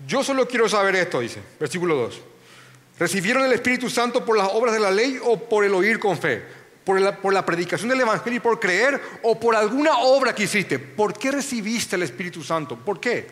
Yo 0.07 0.23
solo 0.23 0.47
quiero 0.47 0.67
saber 0.67 0.95
esto, 0.95 1.19
dice, 1.19 1.43
versículo 1.59 1.95
2. 1.95 2.21
¿Recibieron 2.99 3.45
el 3.45 3.53
Espíritu 3.53 3.89
Santo 3.89 4.25
por 4.25 4.37
las 4.37 4.49
obras 4.51 4.73
de 4.73 4.81
la 4.81 4.91
ley 4.91 5.17
o 5.23 5.39
por 5.39 5.63
el 5.63 5.73
oír 5.73 5.99
con 5.99 6.17
fe? 6.17 6.43
¿Por 6.83 6.99
la, 7.31 7.45
predicación 7.45 7.89
del 7.89 8.01
Evangelio 8.01 8.37
y 8.37 8.41
por 8.41 8.59
creer 8.59 8.99
o 9.23 9.39
por 9.39 9.55
alguna 9.55 9.99
obra 9.99 10.35
que 10.35 10.43
hiciste? 10.43 10.79
¿Por 10.79 11.17
qué 11.17 11.31
recibiste 11.31 11.95
el 11.95 12.03
Espíritu 12.03 12.43
Santo? 12.43 12.75
¿Por 12.75 12.99
qué? 12.99 13.25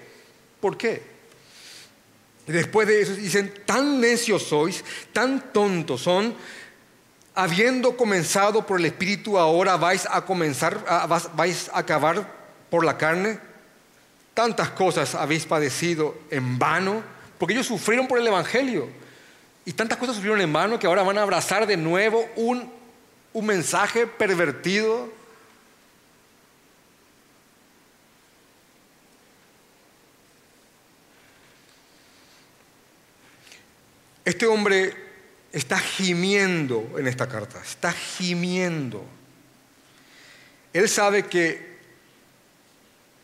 ¿Por 0.61 0.77
qué? 0.77 1.17
después 2.45 2.87
de 2.87 3.01
eso 3.01 3.13
dicen, 3.13 3.53
tan 3.65 3.99
necios 3.99 4.43
sois, 4.43 4.81
tan 5.11 5.51
tontos 5.51 5.99
son, 5.99 6.33
habiendo 7.35 7.97
comenzado 7.97 8.65
por 8.65 8.79
el 8.79 8.85
Espíritu, 8.85 9.37
ahora 9.37 9.75
vais 9.75 10.07
a 10.09 10.21
comenzar, 10.21 10.85
vais 11.35 11.69
a 11.73 11.79
acabar 11.79 12.25
por 12.69 12.85
la 12.85 12.97
carne. 12.97 13.37
Tantas 14.33 14.69
cosas 14.69 15.13
habéis 15.13 15.45
padecido 15.45 16.15
en 16.29 16.57
vano, 16.57 17.03
porque 17.37 17.53
ellos 17.53 17.67
sufrieron 17.67 18.07
por 18.07 18.17
el 18.17 18.27
Evangelio. 18.27 18.87
Y 19.67 19.73
tantas 19.73 19.97
cosas 19.97 20.15
sufrieron 20.15 20.39
en 20.39 20.53
vano 20.53 20.79
que 20.79 20.87
ahora 20.87 21.03
van 21.03 21.17
a 21.17 21.23
abrazar 21.23 21.67
de 21.67 21.75
nuevo 21.75 22.25
un, 22.37 22.71
un 23.33 23.45
mensaje 23.45 24.07
pervertido. 24.07 25.11
Este 34.23 34.45
hombre 34.45 34.93
está 35.51 35.77
gimiendo 35.79 36.93
en 36.97 37.05
esta 37.05 37.27
carta, 37.27 37.61
está 37.61 37.91
gimiendo. 37.91 39.03
Él 40.71 40.87
sabe 40.87 41.23
que 41.23 41.75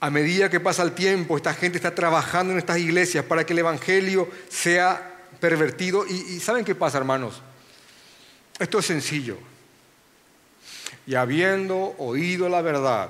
a 0.02 0.10
medida 0.10 0.50
que 0.50 0.60
pasa 0.60 0.84
el 0.84 0.92
tiempo, 0.92 1.38
esta 1.38 1.54
gente 1.54 1.78
está 1.78 1.96
trabajando 1.96 2.52
en 2.52 2.60
estas 2.60 2.80
iglesias 2.80 3.24
para 3.24 3.46
que 3.46 3.54
el 3.54 3.60
Evangelio 3.60 4.30
sea 4.50 5.13
pervertido. 5.44 6.08
Y, 6.08 6.40
¿saben 6.40 6.64
qué 6.64 6.74
pasa, 6.74 6.98
hermanos? 6.98 7.42
Esto 8.58 8.80
es 8.80 8.86
sencillo. 8.86 9.38
Y 11.06 11.16
habiendo 11.16 11.96
oído 11.98 12.48
la 12.48 12.62
verdad, 12.62 13.10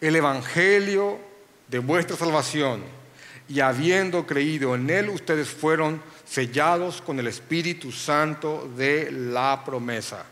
el 0.00 0.14
Evangelio 0.14 1.18
de 1.66 1.80
vuestra 1.80 2.16
salvación, 2.16 2.84
y 3.48 3.58
habiendo 3.58 4.24
creído 4.24 4.76
en 4.76 4.88
él, 4.88 5.08
ustedes 5.08 5.48
fueron 5.48 6.00
sellados 6.24 7.02
con 7.02 7.18
el 7.18 7.26
Espíritu 7.26 7.90
Santo 7.90 8.70
de 8.76 9.10
la 9.10 9.64
promesa. 9.64 10.24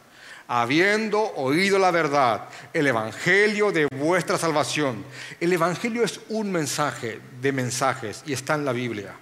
Habiendo 0.47 1.21
oído 1.21 1.81
la 1.81 1.91
verdad, 1.91 2.45
el 2.73 2.87
Evangelio 2.87 3.73
de 3.73 3.87
vuestra 3.87 4.39
salvación. 4.39 5.05
El 5.41 5.53
Evangelio 5.53 6.05
es 6.05 6.21
un 6.29 6.53
mensaje 6.53 7.19
de 7.41 7.51
mensajes 7.51 8.23
y 8.25 8.33
está 8.33 8.55
en 8.55 8.65
la 8.65 8.73
Biblia. 8.73 9.17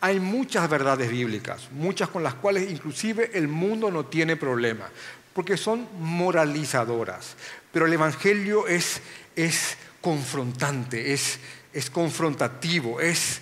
Hay 0.00 0.20
muchas 0.20 0.70
verdades 0.70 1.10
bíblicas, 1.10 1.70
muchas 1.72 2.08
con 2.08 2.22
las 2.22 2.34
cuales 2.34 2.70
inclusive 2.70 3.30
el 3.34 3.48
mundo 3.48 3.90
no 3.90 4.06
tiene 4.06 4.36
problema, 4.36 4.88
porque 5.32 5.56
son 5.56 5.88
moralizadoras. 5.98 7.34
Pero 7.72 7.86
el 7.86 7.92
Evangelio 7.92 8.68
es, 8.68 9.00
es 9.34 9.76
confrontante, 10.00 11.12
es, 11.12 11.40
es 11.72 11.90
confrontativo, 11.90 13.00
es, 13.00 13.40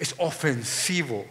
es 0.00 0.14
ofensivo. 0.18 1.24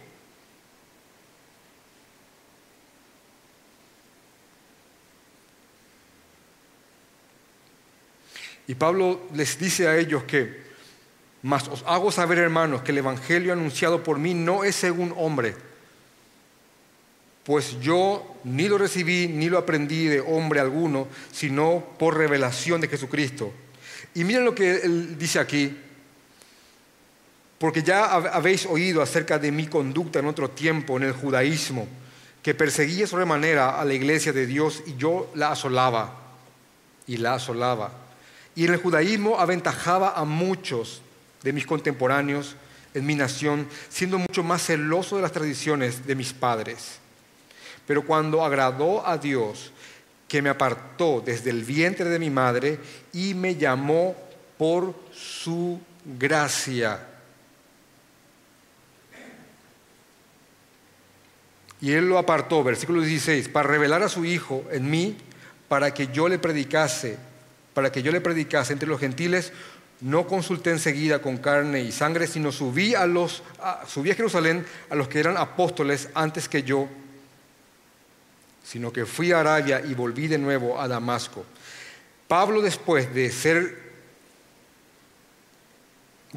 Y 8.66 8.74
Pablo 8.74 9.28
les 9.34 9.58
dice 9.58 9.86
a 9.86 9.98
ellos 9.98 10.24
que, 10.24 10.63
mas 11.44 11.68
os 11.68 11.84
hago 11.84 12.10
saber, 12.10 12.38
hermanos, 12.38 12.80
que 12.80 12.92
el 12.92 13.04
Evangelio 13.04 13.52
anunciado 13.52 14.02
por 14.02 14.18
mí 14.18 14.32
no 14.32 14.64
es 14.64 14.76
según 14.76 15.12
hombre, 15.14 15.54
pues 17.44 17.78
yo 17.80 18.38
ni 18.44 18.66
lo 18.66 18.78
recibí 18.78 19.28
ni 19.28 19.50
lo 19.50 19.58
aprendí 19.58 20.06
de 20.06 20.22
hombre 20.22 20.60
alguno, 20.60 21.06
sino 21.30 21.84
por 21.98 22.16
revelación 22.16 22.80
de 22.80 22.88
Jesucristo. 22.88 23.52
Y 24.14 24.24
miren 24.24 24.46
lo 24.46 24.54
que 24.54 24.76
él 24.76 25.18
dice 25.18 25.38
aquí, 25.38 25.76
porque 27.58 27.82
ya 27.82 28.06
habéis 28.06 28.64
oído 28.64 29.02
acerca 29.02 29.38
de 29.38 29.52
mi 29.52 29.66
conducta 29.66 30.20
en 30.20 30.26
otro 30.26 30.48
tiempo 30.48 30.96
en 30.96 31.02
el 31.02 31.12
judaísmo, 31.12 31.86
que 32.42 32.54
perseguía 32.54 33.06
sobremanera 33.06 33.78
a 33.78 33.84
la 33.84 33.92
iglesia 33.92 34.32
de 34.32 34.46
Dios 34.46 34.82
y 34.86 34.96
yo 34.96 35.30
la 35.34 35.50
asolaba 35.50 36.22
y 37.06 37.18
la 37.18 37.34
asolaba. 37.34 37.92
Y 38.54 38.64
en 38.64 38.72
el 38.72 38.80
judaísmo 38.80 39.38
aventajaba 39.38 40.14
a 40.16 40.24
muchos 40.24 41.02
de 41.44 41.52
mis 41.52 41.66
contemporáneos 41.66 42.56
en 42.94 43.06
mi 43.06 43.14
nación, 43.14 43.68
siendo 43.88 44.18
mucho 44.18 44.42
más 44.42 44.62
celoso 44.64 45.16
de 45.16 45.22
las 45.22 45.32
tradiciones 45.32 46.06
de 46.06 46.14
mis 46.14 46.32
padres. 46.32 46.98
Pero 47.86 48.04
cuando 48.04 48.44
agradó 48.44 49.06
a 49.06 49.18
Dios, 49.18 49.72
que 50.26 50.42
me 50.42 50.48
apartó 50.48 51.22
desde 51.24 51.50
el 51.50 51.64
vientre 51.64 52.08
de 52.08 52.18
mi 52.18 52.30
madre 52.30 52.80
y 53.12 53.34
me 53.34 53.56
llamó 53.56 54.16
por 54.58 54.94
su 55.12 55.80
gracia. 56.18 57.06
Y 61.80 61.92
él 61.92 62.08
lo 62.08 62.18
apartó, 62.18 62.64
versículo 62.64 63.02
16, 63.02 63.48
para 63.50 63.68
revelar 63.68 64.02
a 64.02 64.08
su 64.08 64.24
Hijo 64.24 64.64
en 64.70 64.90
mí, 64.90 65.16
para 65.68 65.92
que 65.92 66.06
yo 66.06 66.28
le 66.28 66.38
predicase, 66.38 67.18
para 67.74 67.92
que 67.92 68.02
yo 68.02 68.10
le 68.10 68.22
predicase 68.22 68.72
entre 68.72 68.88
los 68.88 68.98
gentiles 68.98 69.52
no 70.04 70.26
consulté 70.26 70.68
enseguida 70.68 71.22
con 71.22 71.38
carne 71.38 71.80
y 71.80 71.90
sangre, 71.90 72.26
sino 72.26 72.52
subí 72.52 72.94
a, 72.94 73.06
los, 73.06 73.42
subí 73.86 74.10
a 74.10 74.14
Jerusalén 74.14 74.66
a 74.90 74.94
los 74.94 75.08
que 75.08 75.18
eran 75.18 75.38
apóstoles 75.38 76.10
antes 76.12 76.46
que 76.46 76.62
yo, 76.62 76.90
sino 78.62 78.92
que 78.92 79.06
fui 79.06 79.32
a 79.32 79.40
Arabia 79.40 79.80
y 79.82 79.94
volví 79.94 80.26
de 80.28 80.36
nuevo 80.36 80.78
a 80.78 80.88
Damasco. 80.88 81.46
Pablo 82.28 82.60
después 82.60 83.14
de 83.14 83.32
ser 83.32 83.82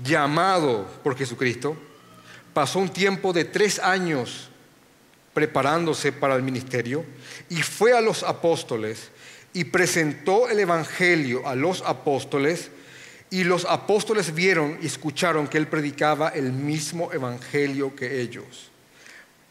llamado 0.01 0.87
por 1.03 1.17
Jesucristo, 1.17 1.75
pasó 2.53 2.79
un 2.79 2.89
tiempo 2.89 3.33
de 3.33 3.43
tres 3.43 3.79
años 3.79 4.49
preparándose 5.33 6.13
para 6.13 6.35
el 6.35 6.41
ministerio 6.41 7.03
y 7.49 7.57
fue 7.57 7.91
a 7.91 7.99
los 7.99 8.23
apóstoles 8.23 9.09
y 9.51 9.65
presentó 9.65 10.47
el 10.47 10.59
Evangelio 10.59 11.45
a 11.45 11.53
los 11.53 11.81
apóstoles 11.81 12.71
y 13.29 13.43
los 13.43 13.65
apóstoles 13.65 14.33
vieron 14.33 14.77
y 14.81 14.87
escucharon 14.87 15.47
que 15.47 15.57
él 15.57 15.67
predicaba 15.67 16.29
el 16.29 16.51
mismo 16.51 17.11
evangelio 17.11 17.95
que 17.95 18.21
ellos. 18.21 18.71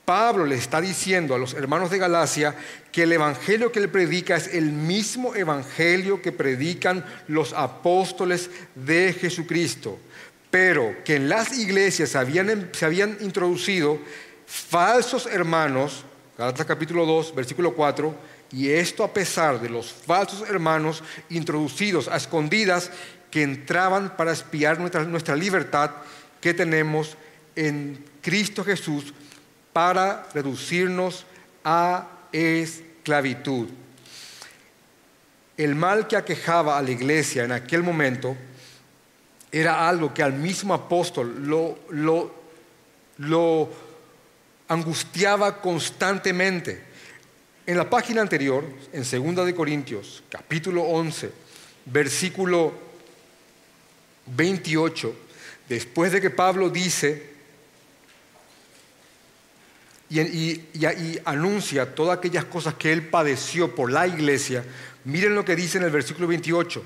Pablo 0.06 0.46
le 0.46 0.54
está 0.54 0.80
diciendo 0.80 1.34
a 1.34 1.38
los 1.38 1.54
hermanos 1.54 1.90
de 1.90 1.98
Galacia 1.98 2.54
que 2.92 3.02
el 3.02 3.12
evangelio 3.12 3.72
que 3.72 3.80
él 3.80 3.88
predica 3.88 4.36
es 4.36 4.46
el 4.54 4.70
mismo 4.70 5.34
evangelio 5.34 6.22
que 6.22 6.30
predican 6.30 7.04
los 7.26 7.52
apóstoles 7.52 8.48
de 8.76 9.12
Jesucristo, 9.12 9.98
pero 10.48 10.94
que 11.04 11.16
en 11.16 11.28
las 11.28 11.58
iglesias 11.58 12.14
habían, 12.14 12.70
se 12.72 12.84
habían 12.84 13.18
introducido 13.20 13.98
falsos 14.46 15.26
hermanos, 15.26 16.04
Galatas 16.38 16.66
capítulo 16.66 17.04
2, 17.04 17.34
versículo 17.34 17.74
4, 17.74 18.14
y 18.52 18.70
esto 18.70 19.02
a 19.02 19.12
pesar 19.12 19.60
de 19.60 19.68
los 19.68 19.92
falsos 19.92 20.48
hermanos 20.48 21.02
introducidos 21.30 22.06
a 22.06 22.16
escondidas 22.16 22.92
que 23.36 23.42
entraban 23.42 24.16
para 24.16 24.32
espiar 24.32 24.80
nuestra, 24.80 25.04
nuestra 25.04 25.36
libertad 25.36 25.90
que 26.40 26.54
tenemos 26.54 27.18
en 27.54 28.02
Cristo 28.22 28.64
Jesús 28.64 29.12
para 29.74 30.26
reducirnos 30.32 31.26
a 31.62 32.08
esclavitud. 32.32 33.68
El 35.54 35.74
mal 35.74 36.08
que 36.08 36.16
aquejaba 36.16 36.78
a 36.78 36.82
la 36.82 36.92
iglesia 36.92 37.44
en 37.44 37.52
aquel 37.52 37.82
momento 37.82 38.34
era 39.52 39.86
algo 39.86 40.14
que 40.14 40.22
al 40.22 40.32
mismo 40.32 40.72
apóstol 40.72 41.46
lo, 41.46 41.80
lo, 41.90 42.34
lo 43.18 43.68
angustiaba 44.66 45.60
constantemente. 45.60 46.84
En 47.66 47.76
la 47.76 47.90
página 47.90 48.22
anterior, 48.22 48.64
en 48.94 49.34
2 49.34 49.44
de 49.44 49.54
Corintios, 49.54 50.22
capítulo 50.30 50.84
11, 50.84 51.30
versículo 51.84 52.85
28, 54.26 55.14
después 55.68 56.12
de 56.12 56.20
que 56.20 56.30
Pablo 56.30 56.70
dice 56.70 57.36
y, 60.08 61.20
anuncia 61.24 61.94
todas 61.94 62.18
aquellas 62.18 62.44
cosas 62.44 62.74
que 62.74 62.92
él 62.92 63.08
padeció 63.08 63.74
por 63.74 63.90
la 63.90 64.06
iglesia, 64.06 64.64
miren 65.04 65.34
lo 65.34 65.44
que 65.44 65.56
dice 65.56 65.78
en 65.78 65.84
el 65.84 65.90
versículo 65.90 66.28
28. 66.28 66.82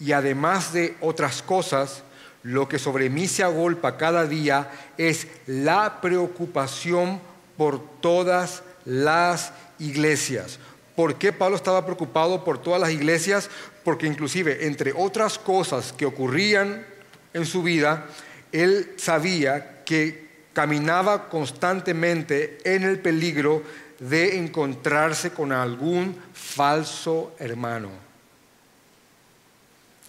Y 0.00 0.12
además 0.12 0.72
de 0.72 0.96
otras 1.00 1.42
cosas, 1.42 2.02
lo 2.42 2.68
que 2.68 2.78
sobre 2.78 3.08
mí 3.08 3.28
se 3.28 3.42
agolpa 3.42 3.96
cada 3.96 4.26
día 4.26 4.70
es 4.98 5.26
la 5.46 6.00
preocupación 6.00 7.20
por 7.56 8.00
todas 8.00 8.62
las 8.84 9.52
iglesias. 9.78 10.58
¿Por 10.94 11.16
qué 11.16 11.32
Pablo 11.32 11.56
estaba 11.56 11.84
preocupado 11.84 12.44
por 12.44 12.58
todas 12.58 12.80
las 12.80 12.90
iglesias? 12.90 13.50
Porque 13.86 14.08
inclusive, 14.08 14.66
entre 14.66 14.92
otras 14.92 15.38
cosas 15.38 15.92
que 15.92 16.06
ocurrían 16.06 16.84
en 17.32 17.46
su 17.46 17.62
vida, 17.62 18.08
él 18.50 18.94
sabía 18.96 19.84
que 19.84 20.26
caminaba 20.52 21.28
constantemente 21.28 22.58
en 22.64 22.82
el 22.82 22.98
peligro 22.98 23.62
de 24.00 24.38
encontrarse 24.38 25.30
con 25.30 25.52
algún 25.52 26.20
falso 26.34 27.36
hermano. 27.38 27.90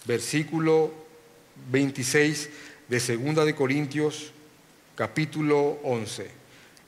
Versículo 0.05 0.91
26 1.69 2.49
de 2.87 2.99
2 3.15 3.45
de 3.45 3.53
Corintios, 3.53 4.31
capítulo 4.95 5.77
11. 5.83 6.31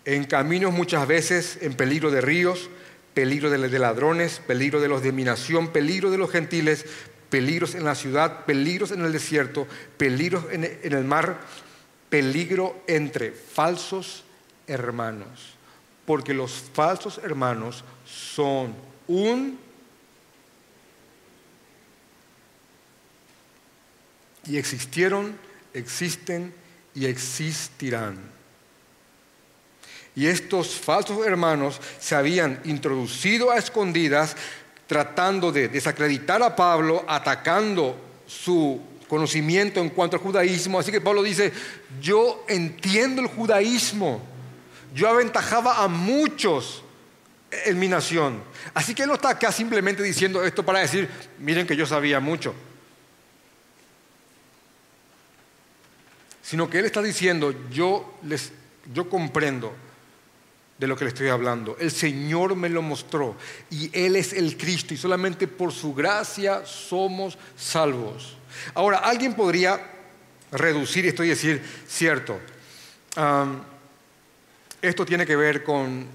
En 0.06 0.24
caminos 0.24 0.74
muchas 0.74 1.08
veces 1.08 1.60
en 1.62 1.76
peligro 1.76 2.10
de 2.10 2.22
ríos, 2.22 2.68
peligro 3.20 3.50
de 3.50 3.80
ladrones, 3.80 4.40
peligro 4.48 4.80
de 4.80 4.88
los 4.88 5.04
de 5.04 5.12
mi 5.12 5.26
nación, 5.26 5.74
peligro 5.74 6.10
de 6.10 6.18
los 6.18 6.32
gentiles, 6.32 6.86
peligros 7.30 7.76
en 7.76 7.84
la 7.84 7.94
ciudad, 7.94 8.46
peligros 8.46 8.92
en 8.92 9.04
el 9.04 9.12
desierto, 9.12 9.68
peligros 9.98 10.46
en 10.50 10.94
el 10.94 11.04
mar, 11.04 11.38
peligro 12.10 12.82
entre 12.88 13.34
falsos 13.34 14.24
hermanos. 14.68 15.58
Porque 16.06 16.34
los 16.34 16.64
falsos 16.74 17.18
hermanos 17.22 17.84
son 18.06 18.74
un 19.10 19.60
y 24.46 24.56
existieron, 24.56 25.38
existen 25.74 26.54
y 26.96 27.06
existirán. 27.06 28.39
Y 30.20 30.28
estos 30.28 30.76
falsos 30.76 31.26
hermanos 31.26 31.80
se 31.98 32.14
habían 32.14 32.60
introducido 32.66 33.52
a 33.52 33.58
escondidas 33.58 34.36
tratando 34.86 35.50
de 35.50 35.70
desacreditar 35.70 36.44
a 36.44 36.58
Pablo, 36.58 37.06
atacando 37.08 37.98
su 38.28 38.82
conocimiento 39.08 39.80
en 39.80 39.88
cuanto 39.88 40.18
al 40.18 40.22
judaísmo. 40.22 40.78
Así 40.78 40.92
que 40.92 41.00
Pablo 41.00 41.24
dice, 41.24 41.54
yo 42.02 42.44
entiendo 42.50 43.22
el 43.22 43.30
judaísmo, 43.30 44.22
yo 44.94 45.08
aventajaba 45.08 45.82
a 45.82 45.88
muchos 45.88 46.84
en 47.50 47.80
mi 47.80 47.88
nación. 47.88 48.44
Así 48.74 48.94
que 48.94 49.04
él 49.04 49.08
no 49.08 49.16
está 49.16 49.30
acá 49.30 49.54
simplemente 49.54 50.04
diciendo 50.04 50.44
esto 50.44 50.66
para 50.66 50.80
decir, 50.80 51.10
miren 51.38 51.66
que 51.66 51.78
yo 51.78 51.86
sabía 51.86 52.20
mucho. 52.20 52.54
Sino 56.44 56.70
que 56.70 56.80
él 56.80 56.84
está 56.84 57.02
diciendo, 57.02 57.56
yo, 57.72 58.18
les, 58.24 58.52
yo 58.94 59.10
comprendo 59.10 59.74
de 60.80 60.88
lo 60.88 60.96
que 60.96 61.04
le 61.04 61.10
estoy 61.10 61.28
hablando. 61.28 61.76
El 61.78 61.92
Señor 61.92 62.56
me 62.56 62.70
lo 62.70 62.82
mostró 62.82 63.36
y 63.70 63.92
Él 63.94 64.16
es 64.16 64.32
el 64.32 64.58
Cristo 64.58 64.94
y 64.94 64.98
solamente 64.98 65.48
por 65.48 65.74
su 65.74 65.94
gracia 65.94 66.66
somos 66.66 67.38
salvos. 67.58 68.38
Ahora, 68.74 69.00
alguien 69.00 69.36
podría 69.36 69.80
reducir 70.52 71.06
esto 71.06 71.24
y 71.24 71.30
decir, 71.30 71.62
cierto, 71.86 72.40
esto 74.82 75.06
tiene 75.06 75.26
que 75.26 75.36
ver 75.36 75.64
con 75.64 76.08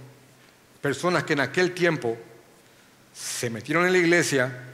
personas 0.81 1.25
que 1.25 1.35
en 1.35 1.41
aquel 1.41 1.73
tiempo 1.75 2.17
se 3.13 3.51
metieron 3.51 3.87
en 3.87 3.93
la 3.93 3.99
iglesia 3.99 4.65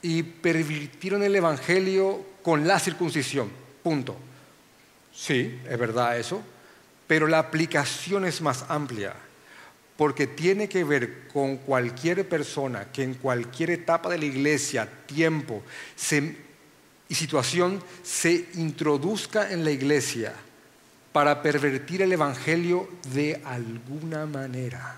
y 0.00 0.22
pervirtieron 0.22 1.22
el 1.24 1.34
Evangelio 1.34 2.24
con 2.42 2.66
la 2.66 2.78
circuncisión. 2.78 3.50
Punto. 3.82 4.16
Sí, 5.12 5.60
es 5.68 5.78
verdad 5.78 6.16
eso, 6.16 6.42
pero 7.08 7.26
la 7.26 7.40
aplicación 7.40 8.24
es 8.24 8.40
más 8.40 8.64
amplia 8.68 9.14
porque 9.96 10.26
tiene 10.26 10.68
que 10.68 10.84
ver 10.84 11.28
con 11.32 11.58
cualquier 11.58 12.28
persona 12.28 12.90
que 12.92 13.02
en 13.02 13.14
cualquier 13.14 13.70
etapa 13.70 14.08
de 14.10 14.18
la 14.18 14.24
iglesia, 14.24 14.88
tiempo 15.06 15.62
y 17.08 17.14
situación 17.14 17.82
se 18.02 18.48
introduzca 18.54 19.50
en 19.50 19.64
la 19.64 19.70
iglesia 19.70 20.34
para 21.12 21.42
pervertir 21.42 22.02
el 22.02 22.12
Evangelio 22.12 22.88
de 23.12 23.40
alguna 23.44 24.24
manera. 24.26 24.96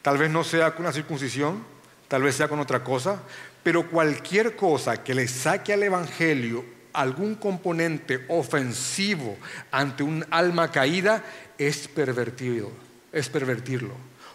Tal 0.00 0.18
vez 0.18 0.30
no 0.30 0.44
sea 0.44 0.74
con 0.74 0.84
una 0.84 0.92
circuncisión, 0.92 1.64
tal 2.08 2.22
vez 2.22 2.36
sea 2.36 2.46
con 2.46 2.60
otra 2.60 2.84
cosa, 2.84 3.22
pero 3.62 3.90
cualquier 3.90 4.54
cosa 4.54 5.02
que 5.02 5.14
le 5.14 5.26
saque 5.26 5.72
al 5.72 5.82
Evangelio 5.82 6.64
algún 6.92 7.34
componente 7.34 8.24
ofensivo 8.28 9.36
ante 9.70 10.02
un 10.02 10.24
alma 10.30 10.70
caída 10.70 11.24
es 11.58 11.88
pervertido, 11.88 12.70
es 13.12 13.28
pervertirlo. 13.28 13.94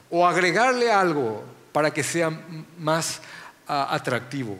O 0.09 0.25
agregarle 0.25 0.91
algo 0.91 1.43
para 1.71 1.91
que 1.91 2.03
sea 2.03 2.29
más 2.77 3.21
ah, 3.67 3.87
atractivo. 3.91 4.57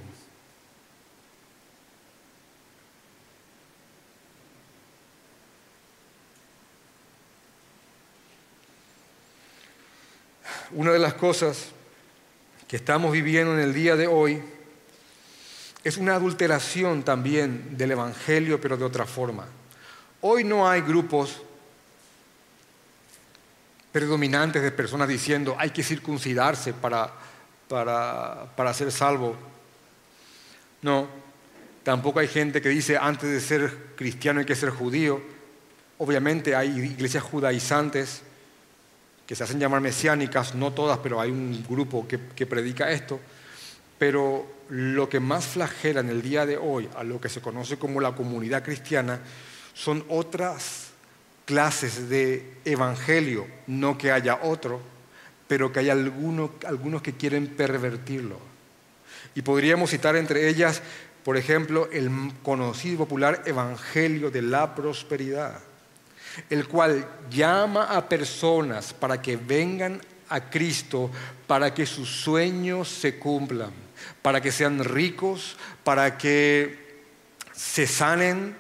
Una 10.71 10.91
de 10.91 10.99
las 10.99 11.15
cosas 11.15 11.69
que 12.67 12.75
estamos 12.75 13.11
viviendo 13.11 13.53
en 13.53 13.59
el 13.59 13.73
día 13.73 13.95
de 13.95 14.05
hoy 14.05 14.43
es 15.83 15.97
una 15.97 16.13
adulteración 16.13 17.01
también 17.01 17.75
del 17.75 17.91
Evangelio, 17.91 18.61
pero 18.61 18.77
de 18.77 18.85
otra 18.85 19.05
forma. 19.05 19.47
Hoy 20.21 20.43
no 20.43 20.69
hay 20.69 20.81
grupos 20.81 21.41
predominantes 23.91 24.61
de 24.61 24.71
personas 24.71 25.07
diciendo 25.07 25.55
hay 25.57 25.71
que 25.71 25.83
circuncidarse 25.83 26.73
para, 26.73 27.11
para, 27.67 28.73
ser 28.73 28.91
salvo. 28.91 29.35
No, 30.81 31.07
tampoco 31.83 32.19
hay 32.19 32.27
gente 32.27 32.61
que 32.61 32.69
dice 32.69 32.97
antes 32.97 33.29
de 33.29 33.41
ser 33.41 33.93
cristiano 33.95 34.39
hay 34.39 34.45
que 34.45 34.55
ser 34.55 34.69
judío. 34.69 35.21
Obviamente 35.97 36.55
hay 36.55 36.69
iglesias 36.69 37.23
judaizantes 37.23 38.21
que 39.25 39.35
se 39.35 39.43
hacen 39.43 39.59
llamar 39.59 39.81
mesiánicas, 39.81 40.55
no 40.55 40.73
todas, 40.73 40.99
pero 40.99 41.21
hay 41.21 41.29
un 41.29 41.63
grupo 41.67 42.07
que, 42.07 42.19
que 42.35 42.45
predica 42.45 42.89
esto. 42.89 43.19
Pero 43.97 44.45
lo 44.69 45.09
que 45.09 45.19
más 45.19 45.45
flagela 45.45 45.99
en 45.99 46.09
el 46.09 46.21
día 46.21 46.45
de 46.45 46.57
hoy 46.57 46.89
a 46.95 47.03
lo 47.03 47.19
que 47.19 47.29
se 47.29 47.41
conoce 47.41 47.77
como 47.77 47.99
la 47.99 48.13
comunidad 48.15 48.63
cristiana 48.63 49.19
son 49.73 50.05
otras 50.09 50.88
clases 51.49 52.09
de 52.09 52.43
evangelio, 52.63 53.47
no 53.65 53.97
que 53.97 54.11
haya 54.11 54.37
otro, 54.43 54.79
pero 55.47 55.73
que 55.73 55.79
hay 55.79 55.89
algunos, 55.89 56.51
algunos 56.63 57.01
que 57.01 57.13
quieren 57.13 57.47
pervertirlo. 57.47 58.37
Y 59.33 59.41
podríamos 59.41 59.89
citar 59.89 60.15
entre 60.15 60.47
ellas, 60.47 60.83
por 61.23 61.37
ejemplo, 61.37 61.89
el 61.91 62.11
conocido 62.43 62.93
y 62.93 62.97
popular 62.97 63.41
Evangelio 63.47 64.29
de 64.29 64.43
la 64.43 64.75
Prosperidad, 64.75 65.59
el 66.51 66.67
cual 66.67 67.07
llama 67.31 67.85
a 67.85 68.07
personas 68.07 68.93
para 68.93 69.19
que 69.19 69.35
vengan 69.35 69.99
a 70.29 70.51
Cristo, 70.51 71.09
para 71.47 71.73
que 71.73 71.87
sus 71.87 72.09
sueños 72.09 72.89
se 72.89 73.17
cumplan, 73.17 73.71
para 74.21 74.39
que 74.39 74.51
sean 74.51 74.83
ricos, 74.83 75.57
para 75.83 76.15
que 76.15 77.01
se 77.53 77.87
sanen, 77.87 78.55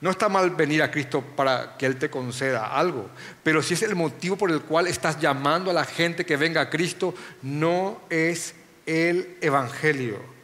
no 0.00 0.10
está 0.10 0.28
mal 0.28 0.50
venir 0.50 0.82
a 0.82 0.90
Cristo 0.90 1.22
para 1.22 1.76
que 1.76 1.86
Él 1.86 1.96
te 1.96 2.10
conceda 2.10 2.74
algo, 2.74 3.08
pero 3.42 3.62
si 3.62 3.74
es 3.74 3.82
el 3.82 3.94
motivo 3.94 4.36
por 4.36 4.50
el 4.50 4.62
cual 4.62 4.86
estás 4.86 5.20
llamando 5.20 5.70
a 5.70 5.74
la 5.74 5.84
gente 5.84 6.24
que 6.24 6.36
venga 6.36 6.62
a 6.62 6.70
Cristo, 6.70 7.14
no 7.42 8.00
es 8.08 8.54
el 8.86 9.36
Evangelio. 9.40 10.40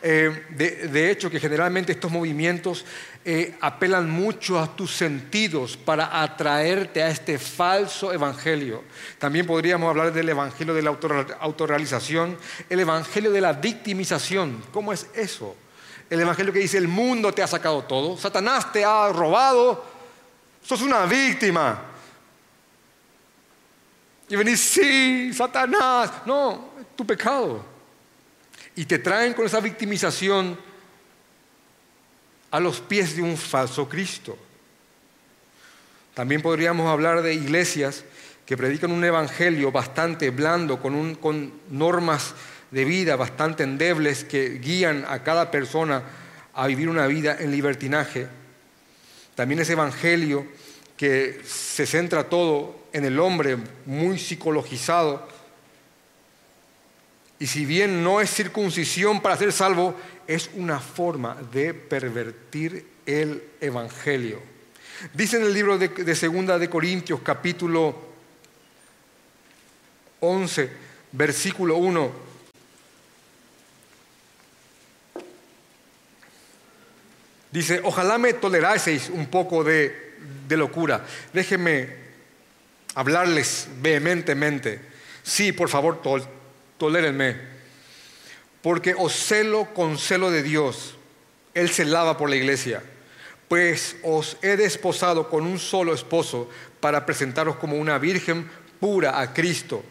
Eh, 0.00 0.44
de, 0.50 1.10
hecho, 1.10 1.28
que 1.28 1.40
generalmente 1.40 1.90
estos 1.90 2.12
movimientos 2.12 2.84
eh, 3.24 3.56
apelan 3.60 4.08
mucho 4.08 4.60
a 4.60 4.76
tus 4.76 4.94
sentidos 4.94 5.76
para 5.76 6.22
atraerte 6.22 7.02
a 7.02 7.08
este 7.08 7.36
falso 7.36 8.12
evangelio. 8.12 8.84
También 9.18 9.44
podríamos 9.44 9.90
hablar 9.90 10.12
del 10.12 10.28
evangelio 10.28 10.72
de 10.72 10.82
la 10.82 10.96
autorrealización, 11.40 12.38
el 12.70 12.78
evangelio 12.78 13.32
de 13.32 13.40
la 13.40 13.54
victimización. 13.54 14.62
¿Cómo 14.72 14.92
es 14.92 15.08
eso? 15.14 15.56
El 16.10 16.20
evangelio 16.20 16.52
que 16.52 16.60
dice, 16.60 16.78
el 16.78 16.88
mundo 16.88 17.32
te 17.32 17.42
ha 17.42 17.46
sacado 17.46 17.84
todo, 17.84 18.16
Satanás 18.16 18.72
te 18.72 18.84
ha 18.84 19.08
robado, 19.10 19.84
sos 20.64 20.80
una 20.82 21.04
víctima. 21.04 21.82
Y 24.28 24.36
venís, 24.36 24.60
sí, 24.60 25.32
Satanás, 25.32 26.10
no, 26.26 26.70
tu 26.96 27.06
pecado. 27.06 27.64
Y 28.76 28.84
te 28.84 28.98
traen 28.98 29.34
con 29.34 29.46
esa 29.46 29.60
victimización 29.60 30.58
a 32.50 32.60
los 32.60 32.80
pies 32.80 33.16
de 33.16 33.22
un 33.22 33.36
falso 33.36 33.88
Cristo. 33.88 34.38
También 36.14 36.42
podríamos 36.42 36.88
hablar 36.88 37.22
de 37.22 37.34
iglesias 37.34 38.04
que 38.44 38.56
predican 38.56 38.90
un 38.92 39.04
evangelio 39.04 39.70
bastante 39.70 40.30
blando, 40.30 40.80
con, 40.80 41.14
con 41.16 41.52
normas 41.70 42.34
de 42.70 42.84
vida 42.84 43.16
bastante 43.16 43.62
endebles 43.62 44.24
que 44.24 44.58
guían 44.58 45.04
a 45.08 45.22
cada 45.22 45.50
persona 45.50 46.02
a 46.54 46.66
vivir 46.66 46.88
una 46.88 47.06
vida 47.06 47.36
en 47.38 47.50
libertinaje. 47.50 48.26
También 49.34 49.60
ese 49.60 49.72
evangelio 49.72 50.46
que 50.96 51.40
se 51.44 51.86
centra 51.86 52.24
todo 52.24 52.88
en 52.92 53.04
el 53.04 53.18
hombre, 53.20 53.56
muy 53.86 54.18
psicologizado. 54.18 55.28
Y 57.38 57.46
si 57.46 57.64
bien 57.64 58.02
no 58.02 58.20
es 58.20 58.30
circuncisión 58.30 59.22
para 59.22 59.36
ser 59.36 59.52
salvo, 59.52 59.94
es 60.26 60.50
una 60.54 60.80
forma 60.80 61.36
de 61.52 61.72
pervertir 61.72 62.84
el 63.06 63.42
evangelio. 63.60 64.40
Dice 65.14 65.36
en 65.36 65.44
el 65.44 65.54
libro 65.54 65.78
de, 65.78 65.88
de 65.88 66.16
Segunda 66.16 66.58
de 66.58 66.68
Corintios, 66.68 67.20
capítulo 67.22 67.94
11, 70.20 70.70
versículo 71.12 71.76
1, 71.76 72.27
Dice, 77.58 77.80
ojalá 77.82 78.18
me 78.18 78.34
toleraseis 78.34 79.10
un 79.10 79.26
poco 79.26 79.64
de, 79.64 80.14
locura. 80.50 81.04
Déjenme 81.32 81.88
hablarles 82.94 83.66
vehementemente. 83.82 84.80
Sí, 85.24 85.50
por 85.50 85.68
favor, 85.68 86.00
tolérenme. 86.78 87.36
Porque 88.62 88.94
os 88.96 89.12
celo 89.12 89.74
con 89.74 89.98
celo 89.98 90.30
de 90.30 90.44
Dios. 90.44 90.96
Él 91.52 91.68
se 91.70 91.84
lava 91.84 92.16
por 92.16 92.30
la 92.30 92.36
iglesia. 92.36 92.80
Pues 93.48 93.96
os 94.04 94.36
he 94.40 94.56
desposado 94.56 95.28
con 95.28 95.44
un 95.44 95.58
solo 95.58 95.94
esposo 95.94 96.48
para 96.78 97.04
presentaros 97.04 97.56
como 97.56 97.76
una 97.76 97.98
virgen 97.98 98.48
pura 98.78 99.20
a 99.20 99.34
Cristo. 99.34 99.82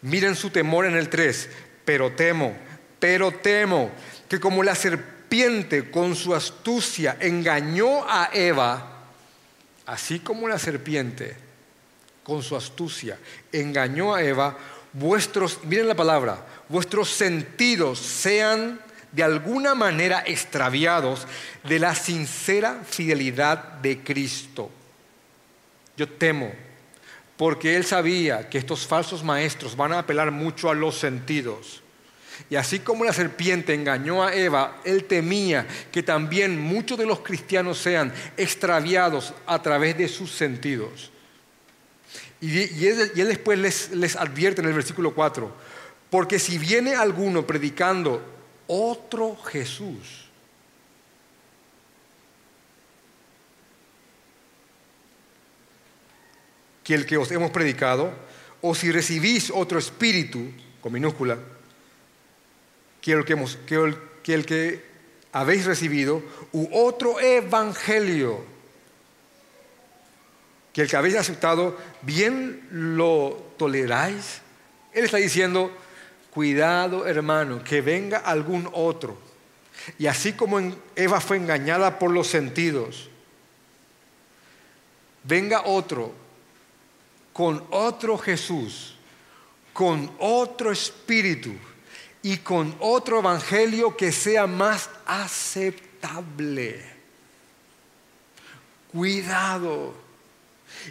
Miren 0.00 0.36
su 0.36 0.48
temor 0.48 0.86
en 0.86 0.96
el 0.96 1.10
3. 1.10 1.50
Pero 1.84 2.12
temo, 2.12 2.56
pero 2.98 3.30
temo 3.30 3.90
que 4.26 4.40
como 4.40 4.62
la 4.62 4.74
serpiente 4.74 5.19
serpiente 5.30 5.92
con 5.92 6.16
su 6.16 6.34
astucia 6.34 7.16
engañó 7.20 8.04
a 8.08 8.30
Eva, 8.32 9.04
así 9.86 10.18
como 10.18 10.48
la 10.48 10.58
serpiente 10.58 11.36
con 12.24 12.42
su 12.42 12.56
astucia 12.56 13.16
engañó 13.52 14.12
a 14.12 14.24
Eva, 14.24 14.58
vuestros, 14.92 15.60
miren 15.62 15.86
la 15.86 15.94
palabra, 15.94 16.44
vuestros 16.68 17.10
sentidos 17.10 18.00
sean 18.00 18.80
de 19.12 19.22
alguna 19.22 19.76
manera 19.76 20.24
extraviados 20.26 21.28
de 21.62 21.78
la 21.78 21.94
sincera 21.94 22.82
fidelidad 22.84 23.58
de 23.74 24.02
Cristo. 24.02 24.68
Yo 25.96 26.08
temo, 26.08 26.50
porque 27.36 27.76
él 27.76 27.84
sabía 27.84 28.48
que 28.48 28.58
estos 28.58 28.84
falsos 28.84 29.22
maestros 29.22 29.76
van 29.76 29.92
a 29.92 30.00
apelar 30.00 30.32
mucho 30.32 30.70
a 30.70 30.74
los 30.74 30.98
sentidos. 30.98 31.82
Y 32.48 32.56
así 32.56 32.80
como 32.80 33.04
la 33.04 33.12
serpiente 33.12 33.74
engañó 33.74 34.24
a 34.24 34.34
Eva, 34.34 34.80
él 34.84 35.04
temía 35.04 35.66
que 35.92 36.02
también 36.02 36.58
muchos 36.58 36.98
de 36.98 37.06
los 37.06 37.20
cristianos 37.20 37.78
sean 37.78 38.12
extraviados 38.36 39.34
a 39.46 39.60
través 39.62 39.98
de 39.98 40.08
sus 40.08 40.32
sentidos. 40.32 41.10
Y, 42.40 42.86
él, 42.86 43.12
después 43.14 43.58
les, 43.58 43.90
les 43.90 44.16
advierte 44.16 44.62
en 44.62 44.68
el 44.68 44.72
versículo 44.72 45.14
4, 45.14 45.54
porque 46.08 46.38
si 46.38 46.58
viene 46.58 46.94
alguno 46.94 47.46
predicando 47.46 48.22
otro 48.66 49.36
Jesús, 49.36 50.30
que 56.82 56.94
el 56.94 57.04
que 57.04 57.18
os 57.18 57.30
hemos 57.30 57.50
predicado, 57.50 58.12
o 58.62 58.74
si 58.74 58.90
recibís 58.90 59.50
otro 59.54 59.78
espíritu, 59.78 60.50
con 60.80 60.92
minúscula, 60.92 61.38
que 63.00 63.12
el 63.12 63.24
que, 63.24 64.34
el 64.34 64.46
que 64.46 64.84
habéis 65.32 65.64
recibido, 65.64 66.22
u 66.52 66.68
otro 66.72 67.20
evangelio 67.20 68.50
que 70.72 70.82
el 70.82 70.88
que 70.88 70.96
habéis 70.96 71.16
aceptado, 71.16 71.76
bien 72.02 72.68
lo 72.70 73.54
toleráis. 73.56 74.40
Él 74.92 75.04
está 75.04 75.16
diciendo, 75.16 75.70
cuidado 76.30 77.06
hermano, 77.06 77.64
que 77.64 77.80
venga 77.80 78.18
algún 78.18 78.68
otro. 78.72 79.18
Y 79.98 80.06
así 80.06 80.34
como 80.34 80.60
Eva 80.94 81.20
fue 81.20 81.38
engañada 81.38 81.98
por 81.98 82.10
los 82.10 82.28
sentidos, 82.28 83.08
venga 85.24 85.62
otro 85.64 86.12
con 87.32 87.64
otro 87.70 88.18
Jesús, 88.18 88.94
con 89.72 90.10
otro 90.18 90.70
espíritu 90.70 91.52
y 92.22 92.38
con 92.38 92.74
otro 92.80 93.20
evangelio 93.20 93.96
que 93.96 94.12
sea 94.12 94.46
más 94.46 94.90
aceptable. 95.06 96.84
Cuidado. 98.92 99.94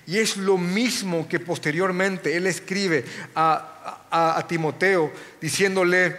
Y 0.08 0.18
es 0.18 0.38
lo 0.38 0.58
mismo 0.58 1.28
que 1.28 1.40
posteriormente 1.40 2.36
él 2.36 2.48
escribe 2.48 3.06
a, 3.36 4.46
Timoteo 4.48 5.12
diciéndole, 5.40 6.18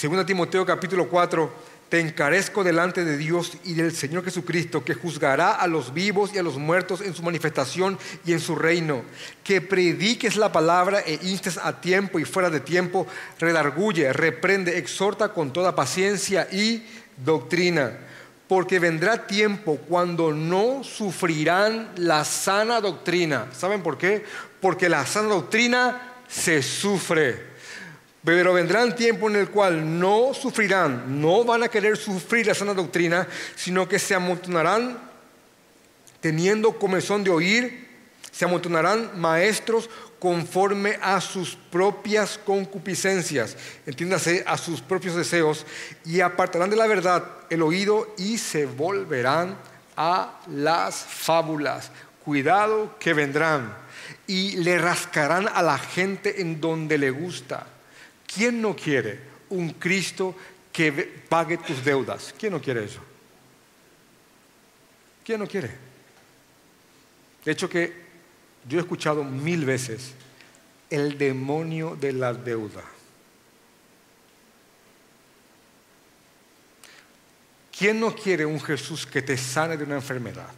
2 0.00 0.26
Timoteo 0.26 0.66
capítulo 0.66 1.08
4, 1.08 1.52
te 1.92 2.00
encarezco 2.00 2.64
delante 2.64 3.04
de 3.04 3.18
Dios 3.18 3.58
y 3.64 3.74
del 3.74 3.94
Señor 3.94 4.24
Jesucristo, 4.24 4.82
que 4.82 4.94
juzgará 4.94 5.52
a 5.52 5.66
los 5.66 5.92
vivos 5.92 6.30
y 6.32 6.38
a 6.38 6.42
los 6.42 6.56
muertos 6.56 7.02
en 7.02 7.12
su 7.14 7.22
manifestación 7.22 7.98
y 8.24 8.32
en 8.32 8.40
su 8.40 8.54
reino. 8.54 9.02
Que 9.44 9.60
prediques 9.60 10.36
la 10.36 10.50
palabra 10.50 11.00
e 11.00 11.18
instes 11.20 11.58
a 11.58 11.82
tiempo 11.82 12.18
y 12.18 12.24
fuera 12.24 12.48
de 12.48 12.60
tiempo, 12.60 13.06
redarguye, 13.38 14.10
reprende, 14.14 14.78
exhorta 14.78 15.34
con 15.34 15.52
toda 15.52 15.74
paciencia 15.74 16.48
y 16.50 16.82
doctrina. 17.22 17.92
Porque 18.48 18.78
vendrá 18.78 19.26
tiempo 19.26 19.76
cuando 19.86 20.32
no 20.32 20.82
sufrirán 20.84 21.90
la 21.96 22.24
sana 22.24 22.80
doctrina. 22.80 23.48
¿Saben 23.52 23.82
por 23.82 23.98
qué? 23.98 24.24
Porque 24.62 24.88
la 24.88 25.04
sana 25.04 25.28
doctrina 25.28 26.22
se 26.26 26.62
sufre. 26.62 27.51
Pero 28.24 28.52
vendrán 28.52 28.94
tiempo 28.94 29.28
en 29.28 29.36
el 29.36 29.48
cual 29.48 29.98
no 29.98 30.32
sufrirán, 30.32 31.20
no 31.20 31.44
van 31.44 31.64
a 31.64 31.68
querer 31.68 31.96
sufrir 31.96 32.46
la 32.46 32.54
sana 32.54 32.72
doctrina, 32.72 33.26
sino 33.56 33.88
que 33.88 33.98
se 33.98 34.14
amontonarán 34.14 34.96
teniendo 36.20 36.78
comezón 36.78 37.24
de 37.24 37.30
oír, 37.30 37.88
se 38.30 38.44
amontonarán 38.44 39.18
maestros 39.20 39.90
conforme 40.20 40.98
a 41.02 41.20
sus 41.20 41.56
propias 41.56 42.38
concupiscencias, 42.38 43.56
entiéndase, 43.86 44.44
a 44.46 44.56
sus 44.56 44.80
propios 44.80 45.16
deseos, 45.16 45.66
y 46.04 46.20
apartarán 46.20 46.70
de 46.70 46.76
la 46.76 46.86
verdad 46.86 47.24
el 47.50 47.60
oído 47.60 48.14
y 48.16 48.38
se 48.38 48.66
volverán 48.66 49.58
a 49.96 50.40
las 50.46 50.94
fábulas. 50.94 51.90
Cuidado 52.24 52.94
que 53.00 53.14
vendrán 53.14 53.76
y 54.28 54.58
le 54.58 54.78
rascarán 54.78 55.48
a 55.52 55.60
la 55.60 55.76
gente 55.76 56.40
en 56.40 56.60
donde 56.60 56.98
le 56.98 57.10
gusta 57.10 57.66
¿Quién 58.34 58.62
no 58.62 58.74
quiere 58.74 59.20
un 59.50 59.70
Cristo 59.74 60.34
que 60.72 60.92
pague 61.28 61.58
tus 61.58 61.84
deudas? 61.84 62.34
¿Quién 62.38 62.52
no 62.52 62.60
quiere 62.60 62.84
eso? 62.84 63.00
¿Quién 65.24 65.40
no 65.40 65.46
quiere? 65.46 65.70
De 67.44 67.52
hecho 67.52 67.68
que 67.68 67.92
yo 68.68 68.78
he 68.78 68.82
escuchado 68.82 69.22
mil 69.24 69.64
veces 69.64 70.14
el 70.88 71.18
demonio 71.18 71.96
de 71.96 72.12
la 72.12 72.32
deuda. 72.32 72.82
¿Quién 77.76 77.98
no 77.98 78.14
quiere 78.14 78.46
un 78.46 78.60
Jesús 78.60 79.06
que 79.06 79.22
te 79.22 79.36
sane 79.36 79.76
de 79.76 79.84
una 79.84 79.96
enfermedad? 79.96 80.50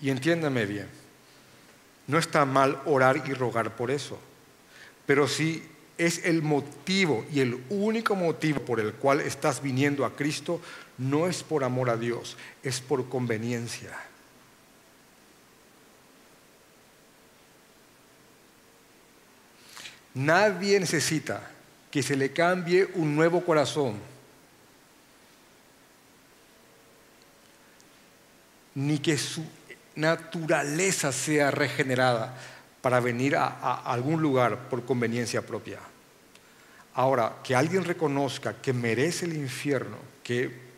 Y 0.00 0.10
entiéndame 0.10 0.66
bien, 0.66 0.88
no 2.06 2.18
está 2.18 2.44
mal 2.44 2.82
orar 2.86 3.22
y 3.26 3.34
rogar 3.34 3.76
por 3.76 3.90
eso, 3.90 4.18
pero 5.06 5.28
si 5.28 5.62
es 5.98 6.24
el 6.24 6.42
motivo 6.42 7.26
y 7.32 7.40
el 7.40 7.60
único 7.68 8.14
motivo 8.14 8.60
por 8.60 8.78
el 8.78 8.94
cual 8.94 9.20
estás 9.20 9.60
viniendo 9.60 10.04
a 10.04 10.14
Cristo, 10.14 10.60
no 10.96 11.26
es 11.26 11.42
por 11.42 11.64
amor 11.64 11.90
a 11.90 11.96
Dios, 11.96 12.36
es 12.62 12.80
por 12.80 13.08
conveniencia. 13.08 13.90
Nadie 20.14 20.80
necesita 20.80 21.50
que 21.90 22.02
se 22.02 22.16
le 22.16 22.32
cambie 22.32 22.88
un 22.94 23.14
nuevo 23.14 23.44
corazón, 23.44 23.96
ni 28.74 28.98
que 28.98 29.18
su 29.18 29.44
naturaleza 29.96 31.10
sea 31.10 31.50
regenerada 31.50 32.36
para 32.80 33.00
venir 33.00 33.36
a, 33.36 33.82
algún 33.82 34.22
lugar 34.22 34.68
por 34.68 34.84
conveniencia 34.84 35.44
propia. 35.44 35.80
Ahora, 36.94 37.38
que 37.42 37.54
alguien 37.54 37.84
reconozca 37.84 38.60
que 38.60 38.72
merece 38.72 39.26
el 39.26 39.36
infierno, 39.36 39.98
que 40.22 40.68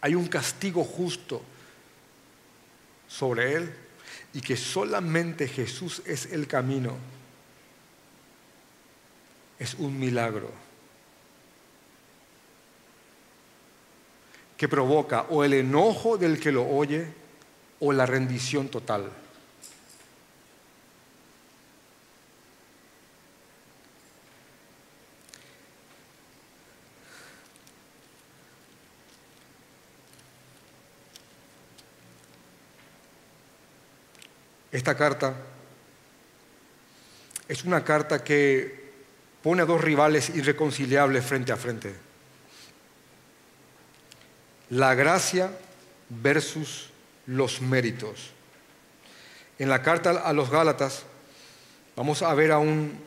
hay 0.00 0.14
un 0.14 0.26
castigo 0.28 0.84
justo 0.84 1.42
sobre 3.08 3.54
él 3.54 3.74
y 4.34 4.40
que 4.40 4.56
solamente 4.56 5.48
Jesús 5.48 6.02
es 6.04 6.26
el 6.26 6.46
camino, 6.46 6.96
es 9.58 9.74
un 9.74 9.98
milagro 9.98 10.50
que 14.56 14.68
provoca 14.68 15.26
o 15.30 15.44
el 15.44 15.54
enojo 15.54 16.16
del 16.16 16.38
que 16.38 16.52
lo 16.52 16.66
oye 16.66 17.06
o 17.80 17.92
la 17.92 18.06
rendición 18.06 18.68
total. 18.68 19.10
Esta 34.74 34.96
carta 34.96 35.36
es 37.46 37.62
una 37.62 37.84
carta 37.84 38.24
que 38.24 38.90
pone 39.40 39.62
a 39.62 39.66
dos 39.66 39.80
rivales 39.80 40.30
irreconciliables 40.30 41.24
frente 41.24 41.52
a 41.52 41.56
frente. 41.56 41.94
La 44.70 44.96
gracia 44.96 45.48
versus 46.08 46.90
los 47.26 47.60
méritos. 47.60 48.32
En 49.60 49.68
la 49.68 49.80
carta 49.80 50.10
a 50.10 50.32
los 50.32 50.50
Gálatas 50.50 51.04
vamos 51.94 52.22
a 52.22 52.34
ver 52.34 52.50
a 52.50 52.58
un, 52.58 52.98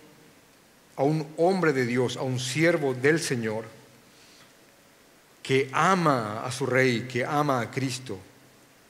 a 0.96 1.04
un 1.04 1.34
hombre 1.36 1.74
de 1.74 1.86
Dios, 1.86 2.16
a 2.16 2.22
un 2.22 2.40
siervo 2.40 2.94
del 2.94 3.20
Señor, 3.20 3.66
que 5.44 5.70
ama 5.74 6.46
a 6.46 6.52
su 6.54 6.66
rey, 6.66 7.10
que 7.12 7.26
ama 7.26 7.60
a 7.60 7.70
Cristo 7.70 8.18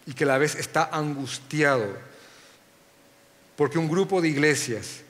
y 0.06 0.14
que 0.14 0.26
a 0.26 0.28
la 0.28 0.38
vez 0.38 0.54
está 0.54 0.92
angustiado 0.92 2.07
porque 3.58 3.80
un 3.80 3.90
grupo 3.90 4.22
de 4.22 4.30
iglesias 4.30 5.02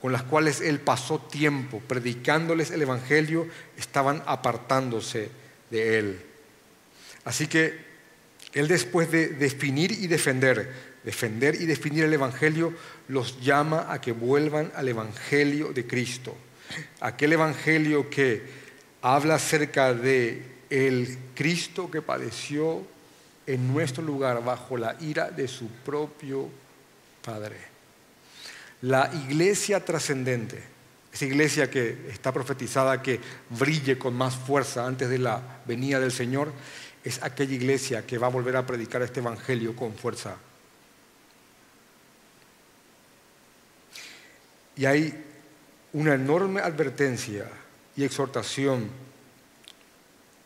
con 0.00 0.12
las 0.12 0.22
cuales 0.22 0.62
él 0.62 0.80
pasó 0.80 1.18
tiempo 1.20 1.80
predicándoles 1.86 2.70
el 2.70 2.82
Evangelio 2.82 3.46
estaban 3.76 4.22
apartándose 4.26 5.28
de 5.70 5.98
él. 5.98 6.20
Así 7.24 7.46
que 7.46 7.90
él 8.54 8.66
después 8.66 9.10
de 9.12 9.28
definir 9.28 9.92
y 9.92 10.06
defender, 10.06 10.72
defender 11.04 11.54
y 11.54 11.66
definir 11.66 12.04
el 12.04 12.14
Evangelio, 12.14 12.74
los 13.08 13.40
llama 13.42 13.86
a 13.92 14.00
que 14.00 14.12
vuelvan 14.12 14.72
al 14.74 14.88
Evangelio 14.88 15.72
de 15.72 15.86
Cristo. 15.86 16.34
Aquel 17.00 17.34
Evangelio 17.34 18.08
que 18.08 18.42
habla 19.02 19.34
acerca 19.34 19.92
de 19.92 20.42
el 20.70 21.18
Cristo 21.34 21.90
que 21.90 22.00
padeció 22.00 22.82
en 23.46 23.72
nuestro 23.72 24.02
lugar 24.02 24.42
bajo 24.42 24.78
la 24.78 24.96
ira 25.00 25.30
de 25.30 25.46
su 25.46 25.68
propio 25.68 26.48
Padre. 27.22 27.69
La 28.82 29.10
iglesia 29.12 29.84
trascendente, 29.84 30.62
esa 31.12 31.24
iglesia 31.24 31.70
que 31.70 32.08
está 32.10 32.32
profetizada 32.32 33.02
que 33.02 33.20
brille 33.50 33.98
con 33.98 34.14
más 34.14 34.36
fuerza 34.36 34.86
antes 34.86 35.08
de 35.10 35.18
la 35.18 35.60
venida 35.66 36.00
del 36.00 36.12
Señor, 36.12 36.52
es 37.04 37.22
aquella 37.22 37.54
iglesia 37.54 38.06
que 38.06 38.18
va 38.18 38.28
a 38.28 38.30
volver 38.30 38.56
a 38.56 38.66
predicar 38.66 39.02
este 39.02 39.20
Evangelio 39.20 39.74
con 39.76 39.94
fuerza. 39.94 40.36
Y 44.76 44.86
hay 44.86 45.24
una 45.92 46.14
enorme 46.14 46.60
advertencia 46.60 47.46
y 47.96 48.04
exhortación 48.04 48.88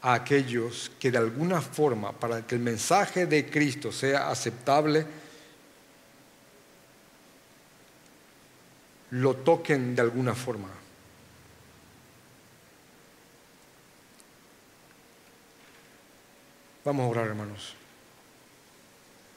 a 0.02 0.14
aquellos 0.14 0.90
que 0.98 1.10
de 1.10 1.18
alguna 1.18 1.60
forma, 1.60 2.12
para 2.12 2.46
que 2.46 2.56
el 2.56 2.60
mensaje 2.60 3.26
de 3.26 3.48
Cristo 3.48 3.92
sea 3.92 4.30
aceptable, 4.30 5.06
lo 9.14 9.36
toquen 9.36 9.94
de 9.94 10.02
alguna 10.02 10.34
forma. 10.34 10.68
Vamos 16.84 17.04
a 17.04 17.08
orar, 17.08 17.26
hermanos. 17.28 17.74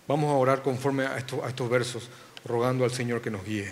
Vamos 0.08 0.32
a 0.32 0.36
orar 0.36 0.64
conforme 0.64 1.06
a 1.06 1.18
estos, 1.18 1.70
versos, 1.70 2.10
rogando 2.44 2.86
al 2.86 2.92
Señor 2.92 3.22
que 3.22 3.30
nos 3.30 3.46
guíe. 3.46 3.72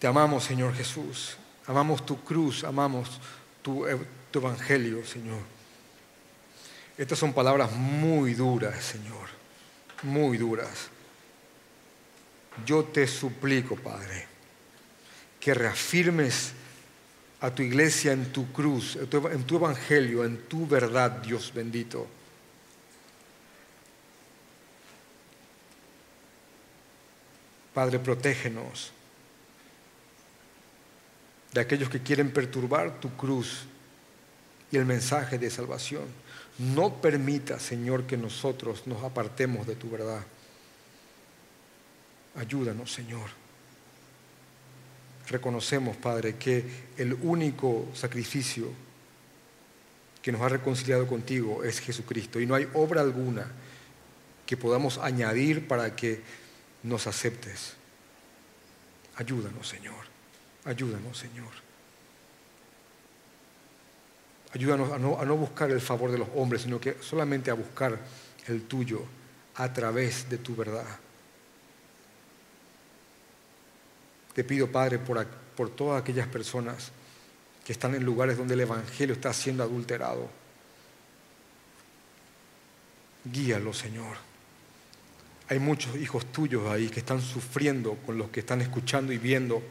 Te 0.00 0.06
amamos, 0.08 0.42
Señor 0.42 0.74
Jesús. 0.74 1.36
Amamos 1.68 2.04
tu 2.04 2.24
cruz, 2.24 2.64
amamos 2.64 3.20
tu, 3.62 3.86
tu 4.32 4.38
evangelio, 4.40 5.06
Señor. 5.06 5.61
Estas 6.98 7.18
son 7.18 7.32
palabras 7.32 7.72
muy 7.72 8.34
duras, 8.34 8.82
Señor, 8.84 9.28
muy 10.02 10.36
duras. 10.36 10.88
Yo 12.66 12.84
te 12.84 13.06
suplico, 13.06 13.76
Padre, 13.76 14.26
que 15.40 15.54
reafirmes 15.54 16.52
a 17.40 17.50
tu 17.50 17.62
iglesia 17.62 18.12
en 18.12 18.30
tu 18.30 18.52
cruz, 18.52 18.96
en 18.96 19.44
tu 19.44 19.56
evangelio, 19.56 20.24
en 20.24 20.42
tu 20.46 20.66
verdad, 20.66 21.10
Dios 21.10 21.52
bendito. 21.54 22.06
Padre, 27.74 27.98
protégenos 27.98 28.92
de 31.52 31.60
aquellos 31.60 31.88
que 31.88 32.02
quieren 32.02 32.30
perturbar 32.30 33.00
tu 33.00 33.10
cruz 33.16 33.64
y 34.70 34.76
el 34.76 34.84
mensaje 34.84 35.38
de 35.38 35.50
salvación. 35.50 36.21
No 36.58 37.00
permita, 37.00 37.58
Señor, 37.58 38.04
que 38.04 38.16
nosotros 38.16 38.86
nos 38.86 39.02
apartemos 39.02 39.66
de 39.66 39.76
tu 39.76 39.90
verdad. 39.90 40.22
Ayúdanos, 42.36 42.92
Señor. 42.92 43.30
Reconocemos, 45.28 45.96
Padre, 45.96 46.36
que 46.36 46.64
el 46.96 47.14
único 47.14 47.88
sacrificio 47.94 48.68
que 50.20 50.32
nos 50.32 50.40
ha 50.42 50.48
reconciliado 50.48 51.06
contigo 51.06 51.64
es 51.64 51.80
Jesucristo 51.80 52.40
y 52.40 52.46
no 52.46 52.54
hay 52.54 52.68
obra 52.74 53.00
alguna 53.00 53.50
que 54.46 54.56
podamos 54.56 54.98
añadir 54.98 55.66
para 55.66 55.96
que 55.96 56.20
nos 56.82 57.06
aceptes. 57.06 57.74
Ayúdanos, 59.16 59.68
Señor. 59.68 60.04
Ayúdanos, 60.64 61.18
Señor. 61.18 61.61
Ayúdanos 64.54 64.92
a 64.92 64.98
no, 64.98 65.36
buscar 65.36 65.70
el 65.70 65.80
favor 65.80 66.10
de 66.10 66.18
los 66.18 66.28
hombres, 66.34 66.62
sino 66.62 66.78
que 66.78 66.98
solamente 67.00 67.50
a 67.50 67.54
buscar 67.54 67.98
el 68.46 68.64
tuyo 68.64 69.02
a 69.54 69.72
través 69.72 70.28
de 70.28 70.38
tu 70.38 70.54
verdad. 70.54 70.84
Te 74.34 74.44
pido, 74.44 74.70
Padre, 74.70 74.98
por, 74.98 75.26
por 75.26 75.70
todas 75.70 76.02
aquellas 76.02 76.26
personas 76.26 76.92
que 77.64 77.72
están 77.72 77.94
en 77.94 78.04
lugares 78.04 78.36
donde 78.36 78.54
el 78.54 78.60
Evangelio 78.60 79.14
está 79.14 79.32
siendo 79.32 79.62
adulterado. 79.62 80.28
Guíalo, 83.24 83.72
Señor. 83.72 84.16
Hay 85.48 85.58
muchos 85.58 85.96
hijos 85.96 86.26
tuyos 86.26 86.68
ahí 86.70 86.88
que 86.88 87.00
están 87.00 87.22
sufriendo 87.22 87.94
con 88.04 88.18
los 88.18 88.28
que 88.28 88.40
están 88.40 88.60
escuchando 88.60 89.12
y 89.12 89.18
viendo. 89.18 89.62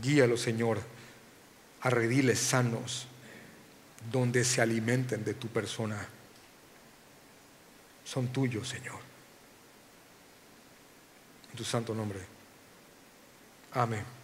Guíalo, 0.00 0.36
Señor, 0.36 0.80
a 1.80 1.90
rediles 1.90 2.38
sanos 2.38 3.08
donde 4.10 4.44
se 4.44 4.60
alimenten 4.60 5.24
de 5.24 5.34
tu 5.34 5.48
persona. 5.48 6.06
Son 8.04 8.28
tuyos, 8.28 8.68
Señor. 8.68 8.98
En 11.50 11.56
tu 11.56 11.64
santo 11.64 11.94
nombre. 11.94 12.20
Amén. 13.72 14.19